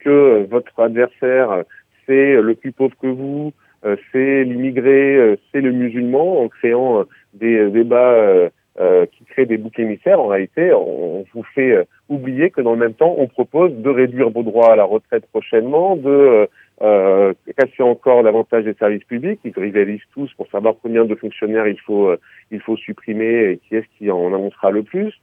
que 0.00 0.46
votre 0.50 0.78
adversaire 0.80 1.64
c'est 2.06 2.34
le 2.34 2.54
plus 2.54 2.72
pauvre 2.72 2.96
que 3.00 3.06
vous, 3.06 3.52
euh, 3.84 3.96
c'est 4.12 4.44
l'immigré, 4.44 5.16
euh, 5.16 5.36
c'est 5.50 5.60
le 5.60 5.72
musulman, 5.72 6.42
en 6.42 6.48
créant 6.48 7.04
des 7.34 7.70
débats 7.70 8.50
euh, 8.78 9.06
qui 9.06 9.24
créent 9.24 9.46
des 9.46 9.58
boucs 9.58 9.78
émissaires, 9.78 10.20
en 10.20 10.28
réalité, 10.28 10.72
on, 10.72 11.24
vous 11.34 11.44
fait 11.54 11.86
oublier 12.12 12.50
que 12.50 12.60
dans 12.60 12.72
le 12.72 12.78
même 12.78 12.94
temps, 12.94 13.14
on 13.18 13.26
propose 13.26 13.72
de 13.74 13.90
réduire 13.90 14.30
vos 14.30 14.42
droits 14.42 14.72
à 14.72 14.76
la 14.76 14.84
retraite 14.84 15.26
prochainement, 15.26 15.96
de 15.96 16.48
euh, 16.82 17.32
casser 17.56 17.82
encore 17.82 18.22
davantage 18.22 18.64
des 18.64 18.74
services 18.74 19.04
publics. 19.04 19.40
Ils 19.44 19.52
rivalisent 19.56 20.00
tous 20.12 20.32
pour 20.34 20.48
savoir 20.48 20.74
combien 20.82 21.04
de 21.04 21.14
fonctionnaires 21.14 21.66
il 21.66 21.80
faut 21.80 22.08
euh, 22.08 22.18
il 22.50 22.60
faut 22.60 22.76
supprimer 22.76 23.52
et 23.52 23.58
qui 23.58 23.76
est-ce 23.76 23.86
qui 23.98 24.10
en 24.10 24.28
annoncera 24.28 24.70
le 24.70 24.82
plus. 24.82 25.14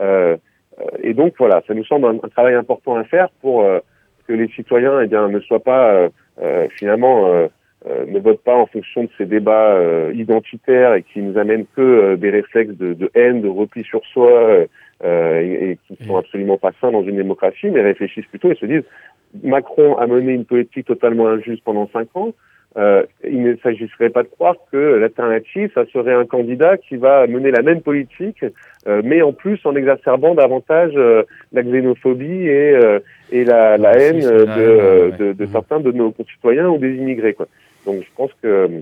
Euh, 0.00 0.36
euh 0.78 0.84
et 1.02 1.14
donc 1.14 1.34
voilà, 1.38 1.62
ça 1.66 1.74
nous 1.74 1.84
semble 1.84 2.06
un, 2.06 2.28
travail 2.28 2.54
important 2.54 2.96
à 2.96 3.04
faire 3.04 3.28
pour 3.40 3.62
euh, 3.62 3.78
que 4.28 4.32
les 4.32 4.48
citoyens 4.48 5.00
eh 5.00 5.06
bien 5.06 5.28
ne 5.28 5.40
soient 5.40 5.62
pas 5.62 6.08
finalement 6.76 7.48
ne 7.86 8.18
votent 8.18 8.42
pas 8.42 8.54
en 8.56 8.66
fonction 8.66 9.04
de 9.04 9.08
ces 9.16 9.26
débats 9.26 9.78
identitaires 10.12 10.94
et 10.94 11.02
qui 11.02 11.20
nous 11.20 11.38
amènent 11.38 11.66
que 11.76 12.16
des 12.16 12.30
réflexes 12.30 12.74
de, 12.76 12.94
de, 12.94 13.10
haine, 13.14 13.40
de 13.42 13.48
repli 13.48 13.84
sur 13.84 14.04
soi 14.06 14.64
et, 15.04 15.70
et, 15.70 15.78
qui 15.86 16.04
sont 16.04 16.16
absolument 16.16 16.58
pas 16.58 16.72
sains 16.80 16.90
dans 16.90 17.02
une 17.04 17.16
démocratie, 17.16 17.68
mais 17.70 17.82
réfléchissent 17.82 18.26
plutôt 18.26 18.50
et 18.50 18.56
se 18.56 18.66
disent 18.66 18.84
Macron 19.42 19.96
a 19.98 20.06
mené 20.06 20.32
une 20.32 20.44
politique 20.46 20.86
totalement 20.86 21.28
injuste 21.28 21.62
pendant 21.64 21.88
cinq 21.92 22.08
ans. 22.14 22.32
euh, 22.76 23.04
il 23.24 23.42
ne 23.42 23.56
s'agirait 23.56 24.10
pas 24.10 24.22
de 24.22 24.28
croire 24.28 24.56
que 24.70 24.76
l'alternative, 24.76 25.70
ça 25.74 25.84
serait 25.92 26.12
un 26.12 26.26
candidat 26.26 26.76
qui 26.76 26.96
va 26.96 27.26
mener 27.26 27.50
la 27.50 27.62
même 27.62 27.80
politique, 27.80 28.44
euh, 28.86 29.00
mais 29.04 29.22
en 29.22 29.32
plus 29.32 29.58
en 29.64 29.74
exacerbant 29.76 30.34
davantage 30.34 30.92
euh, 30.96 31.22
la 31.52 31.62
xénophobie 31.62 32.46
et, 32.48 32.72
euh, 32.76 32.98
et 33.32 33.44
la, 33.44 33.78
la 33.78 33.92
haine 33.98 34.20
de, 34.20 35.16
de, 35.18 35.32
de 35.32 35.44
Mhm. 35.44 35.52
certains 35.52 35.80
de 35.80 35.90
nos 35.92 36.10
concitoyens 36.10 36.68
ou 36.68 36.78
des 36.78 36.94
immigrés. 36.96 37.32
Quoi. 37.34 37.46
Donc 37.86 38.02
je 38.02 38.08
pense 38.16 38.30
que 38.42 38.46
euh, 38.46 38.80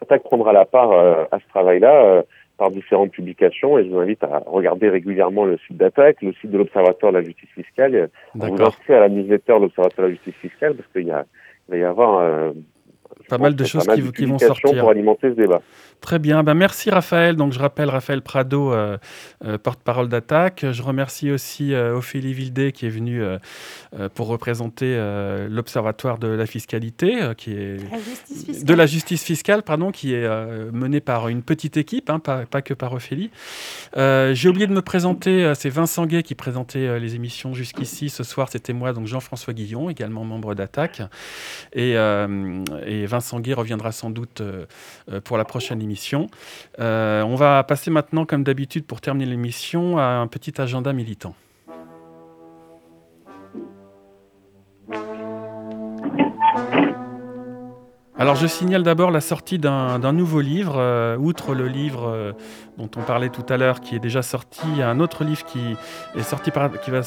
Attaque 0.00 0.22
prendra 0.22 0.52
la 0.52 0.64
part 0.64 0.92
euh, 0.92 1.24
à 1.30 1.38
ce 1.38 1.48
travail-là 1.48 2.04
euh, 2.04 2.22
par 2.56 2.70
différentes 2.70 3.10
publications 3.10 3.78
et 3.78 3.84
je 3.84 3.90
vous 3.90 3.98
invite 3.98 4.22
à 4.22 4.42
regarder 4.46 4.88
régulièrement 4.88 5.44
le 5.44 5.58
site 5.58 5.76
d'Attaque, 5.76 6.22
le 6.22 6.32
site 6.34 6.50
de 6.50 6.58
l'Observatoire 6.58 7.12
de 7.12 7.18
la 7.18 7.24
justice 7.24 7.48
fiscale, 7.54 8.10
à 8.40 8.46
vous 8.46 8.62
inscrire 8.62 8.98
à 8.98 9.00
la 9.00 9.08
newsletter 9.08 9.54
de 9.54 9.62
l'Observatoire 9.62 10.08
de 10.08 10.12
la 10.12 10.16
justice 10.16 10.34
fiscale 10.36 10.74
parce 10.74 10.88
qu'il 10.92 11.06
y 11.06 11.10
a, 11.10 11.24
il 11.68 11.72
va 11.72 11.76
y 11.78 11.84
avoir 11.84 12.18
euh, 12.18 12.52
Pas 13.28 13.38
mal 13.38 13.54
de 13.54 13.64
choses 13.64 13.86
mal 13.86 14.02
qui- 14.02 14.12
qui 14.12 14.24
vont 14.24 14.38
sortir. 14.38 14.80
pour 14.80 14.90
alimenter 14.90 15.30
ce 15.30 15.34
débat. 15.34 15.62
Très 16.00 16.18
bien, 16.18 16.42
ben 16.42 16.54
merci 16.54 16.88
Raphaël. 16.90 17.36
Donc 17.36 17.52
je 17.52 17.58
rappelle 17.58 17.90
Raphaël 17.90 18.22
Prado, 18.22 18.72
euh, 18.72 18.96
euh, 19.44 19.58
porte-parole 19.58 20.08
d'Attaque. 20.08 20.64
Je 20.70 20.82
remercie 20.82 21.30
aussi 21.30 21.74
euh, 21.74 21.94
Ophélie 21.94 22.32
Vildé 22.32 22.72
qui 22.72 22.86
est 22.86 22.90
venue 22.90 23.22
pour 24.14 24.28
représenter 24.28 24.94
euh, 24.96 25.46
l'Observatoire 25.50 26.18
de 26.18 26.28
la 26.28 26.46
fiscalité, 26.46 27.20
euh, 27.22 27.34
qui 27.34 27.52
est 27.52 27.76
La 27.76 28.64
de 28.64 28.74
la 28.74 28.86
justice 28.86 29.22
fiscale, 29.24 29.62
pardon, 29.62 29.90
qui 29.90 30.14
est 30.14 30.24
euh, 30.24 30.70
menée 30.72 31.00
par 31.00 31.28
une 31.28 31.42
petite 31.42 31.76
équipe, 31.76 32.08
hein, 32.08 32.18
pas, 32.18 32.46
pas 32.46 32.62
que 32.62 32.72
par 32.72 32.92
Ophélie. 32.94 33.30
Euh, 33.96 34.32
J'ai 34.34 34.48
oublié 34.48 34.66
de 34.66 34.72
me 34.72 34.82
présenter, 34.82 35.44
euh, 35.44 35.54
c'est 35.54 35.68
Vincent 35.70 36.06
Gay 36.06 36.22
qui 36.22 36.34
présentait 36.34 36.78
euh, 36.86 36.98
les 36.98 37.14
émissions 37.14 37.52
jusqu'ici. 37.52 38.08
Ce 38.08 38.24
soir, 38.24 38.48
c'était 38.50 38.72
moi, 38.72 38.92
donc 38.94 39.06
Jean-François 39.06 39.52
Guillon, 39.52 39.90
également 39.90 40.24
membre 40.24 40.54
d'Attaque. 40.54 41.02
Et, 41.74 41.96
euh, 41.96 42.62
et 43.00 43.06
Vincent 43.06 43.40
Gay 43.40 43.54
reviendra 43.54 43.92
sans 43.92 44.10
doute 44.10 44.40
euh, 44.40 44.66
euh, 45.10 45.20
pour 45.20 45.36
la 45.38 45.44
prochaine 45.44 45.82
émission. 45.82 46.28
Euh, 46.78 47.22
on 47.22 47.34
va 47.34 47.62
passer 47.64 47.90
maintenant, 47.90 48.26
comme 48.26 48.44
d'habitude, 48.44 48.84
pour 48.86 49.00
terminer 49.00 49.26
l'émission, 49.26 49.98
à 49.98 50.04
un 50.04 50.26
petit 50.26 50.60
agenda 50.60 50.92
militant. 50.92 51.34
Alors 58.20 58.36
je 58.36 58.46
signale 58.46 58.82
d'abord 58.82 59.10
la 59.10 59.22
sortie 59.22 59.58
d'un 59.58 60.12
nouveau 60.12 60.42
livre. 60.42 60.74
euh, 60.76 61.16
outre 61.16 61.54
le 61.54 61.68
livre 61.68 62.06
euh, 62.06 62.32
dont 62.76 62.90
on 62.98 63.00
parlait 63.00 63.30
tout 63.30 63.46
à 63.48 63.56
l'heure, 63.56 63.80
qui 63.80 63.96
est 63.96 63.98
déjà 63.98 64.20
sorti, 64.20 64.60
il 64.72 64.76
y 64.76 64.82
a 64.82 64.90
un 64.90 65.00
autre 65.00 65.24
livre 65.24 65.46
qui 65.46 65.74
est 66.14 66.22
sorti, 66.22 66.50
par, 66.50 66.70
qui 66.82 66.90
va, 66.90 67.00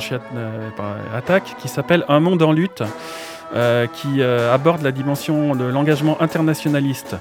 chez 0.00 0.18
euh, 0.34 0.68
Attaque, 1.14 1.54
qui 1.60 1.68
s'appelle 1.68 2.04
Un 2.08 2.18
monde 2.18 2.42
en 2.42 2.50
lutte. 2.50 2.82
qui 3.94 4.22
aborde 4.22 4.82
la 4.82 4.92
dimension 4.92 5.56
de 5.56 5.64
l'engagement 5.64 6.16
internationaliste, 6.20 7.16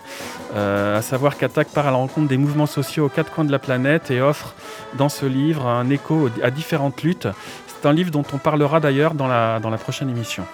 à 0.56 1.02
savoir 1.02 1.38
qu'Attaque 1.38 1.70
part 1.70 1.88
à 1.88 1.92
la 1.92 1.98
rencontre 1.98 2.28
des 2.28 2.38
mouvements 2.38 2.68
sociaux 2.68 3.06
aux 3.06 3.10
quatre 3.10 3.32
coins 3.32 3.46
de 3.46 3.52
la 3.52 3.58
planète 3.58 4.12
et 4.12 4.22
offre 4.22 4.54
dans 4.96 5.10
ce 5.10 5.26
livre 5.26 5.66
un 5.66 5.90
écho 5.90 6.30
à 6.44 6.52
différentes 6.52 7.02
luttes. 7.02 7.28
C'est 7.68 7.88
un 7.88 7.94
livre 7.94 8.12
dont 8.12 8.26
on 8.32 8.38
parlera 8.38 8.80
d'ailleurs 8.80 9.16
dans 9.16 9.28
la 9.28 9.78
prochaine 9.80 10.10
émission. 10.10 10.46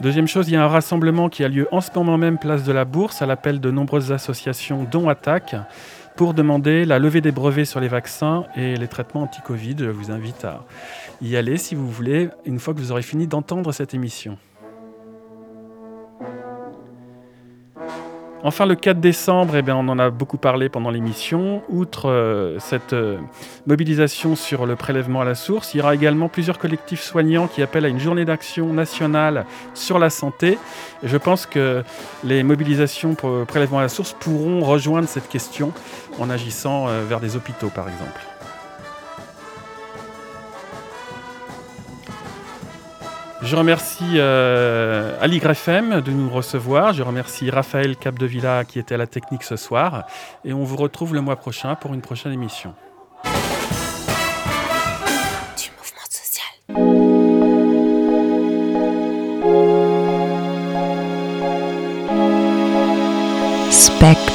Deuxième 0.00 0.26
chose, 0.26 0.48
il 0.48 0.54
y 0.54 0.56
a 0.56 0.64
un 0.64 0.68
rassemblement 0.68 1.28
qui 1.28 1.44
a 1.44 1.48
lieu 1.48 1.68
en 1.72 1.82
ce 1.82 1.90
moment 1.94 2.16
même 2.16 2.38
place 2.38 2.64
de 2.64 2.72
la 2.72 2.86
Bourse 2.86 3.20
à 3.20 3.26
l'appel 3.26 3.60
de 3.60 3.70
nombreuses 3.70 4.12
associations 4.12 4.86
dont 4.90 5.10
Attaque 5.10 5.54
pour 6.16 6.32
demander 6.32 6.86
la 6.86 6.98
levée 6.98 7.20
des 7.20 7.32
brevets 7.32 7.66
sur 7.66 7.80
les 7.80 7.88
vaccins 7.88 8.46
et 8.56 8.76
les 8.76 8.88
traitements 8.88 9.24
anti-Covid. 9.24 9.76
Je 9.78 9.90
vous 9.90 10.10
invite 10.10 10.42
à 10.46 10.64
y 11.20 11.36
aller 11.36 11.58
si 11.58 11.74
vous 11.74 11.86
voulez, 11.86 12.30
une 12.46 12.58
fois 12.58 12.72
que 12.72 12.78
vous 12.78 12.92
aurez 12.92 13.02
fini 13.02 13.26
d'entendre 13.26 13.72
cette 13.72 13.92
émission. 13.92 14.38
Enfin, 18.42 18.64
le 18.64 18.74
4 18.74 19.00
décembre, 19.00 19.54
eh 19.54 19.70
on 19.70 19.88
en 19.88 19.98
a 19.98 20.08
beaucoup 20.08 20.38
parlé 20.38 20.70
pendant 20.70 20.90
l'émission. 20.90 21.62
Outre 21.68 22.08
euh, 22.08 22.58
cette 22.58 22.94
euh, 22.94 23.18
mobilisation 23.66 24.34
sur 24.34 24.64
le 24.64 24.76
prélèvement 24.76 25.20
à 25.20 25.26
la 25.26 25.34
source, 25.34 25.74
il 25.74 25.78
y 25.78 25.80
aura 25.80 25.94
également 25.94 26.30
plusieurs 26.30 26.58
collectifs 26.58 27.02
soignants 27.02 27.48
qui 27.48 27.60
appellent 27.60 27.84
à 27.84 27.88
une 27.88 28.00
journée 28.00 28.24
d'action 28.24 28.72
nationale 28.72 29.44
sur 29.74 29.98
la 29.98 30.08
santé. 30.08 30.56
Je 31.02 31.18
pense 31.18 31.44
que 31.44 31.82
les 32.24 32.42
mobilisations 32.42 33.14
pour 33.14 33.30
le 33.30 33.44
prélèvement 33.44 33.80
à 33.80 33.82
la 33.82 33.88
source 33.90 34.16
pourront 34.18 34.60
rejoindre 34.60 35.06
cette 35.06 35.28
question 35.28 35.72
en 36.18 36.30
agissant 36.30 36.88
euh, 36.88 37.04
vers 37.06 37.20
des 37.20 37.36
hôpitaux, 37.36 37.68
par 37.68 37.90
exemple. 37.90 38.29
Je 43.42 43.56
remercie 43.56 44.16
euh, 44.16 45.16
Ali 45.20 45.38
Greffem 45.38 46.02
de 46.02 46.10
nous 46.10 46.28
recevoir. 46.28 46.92
Je 46.92 47.02
remercie 47.02 47.48
Raphaël 47.48 47.96
Capdevilla 47.96 48.64
qui 48.64 48.78
était 48.78 48.94
à 48.94 48.98
la 48.98 49.06
technique 49.06 49.44
ce 49.44 49.56
soir. 49.56 50.04
Et 50.44 50.52
on 50.52 50.62
vous 50.62 50.76
retrouve 50.76 51.14
le 51.14 51.22
mois 51.22 51.36
prochain 51.36 51.74
pour 51.74 51.94
une 51.94 52.02
prochaine 52.02 52.32
émission. 52.32 52.74
du 55.56 55.70
mouvement 55.78 56.06
social. 56.10 56.50
Spectre. 63.70 64.29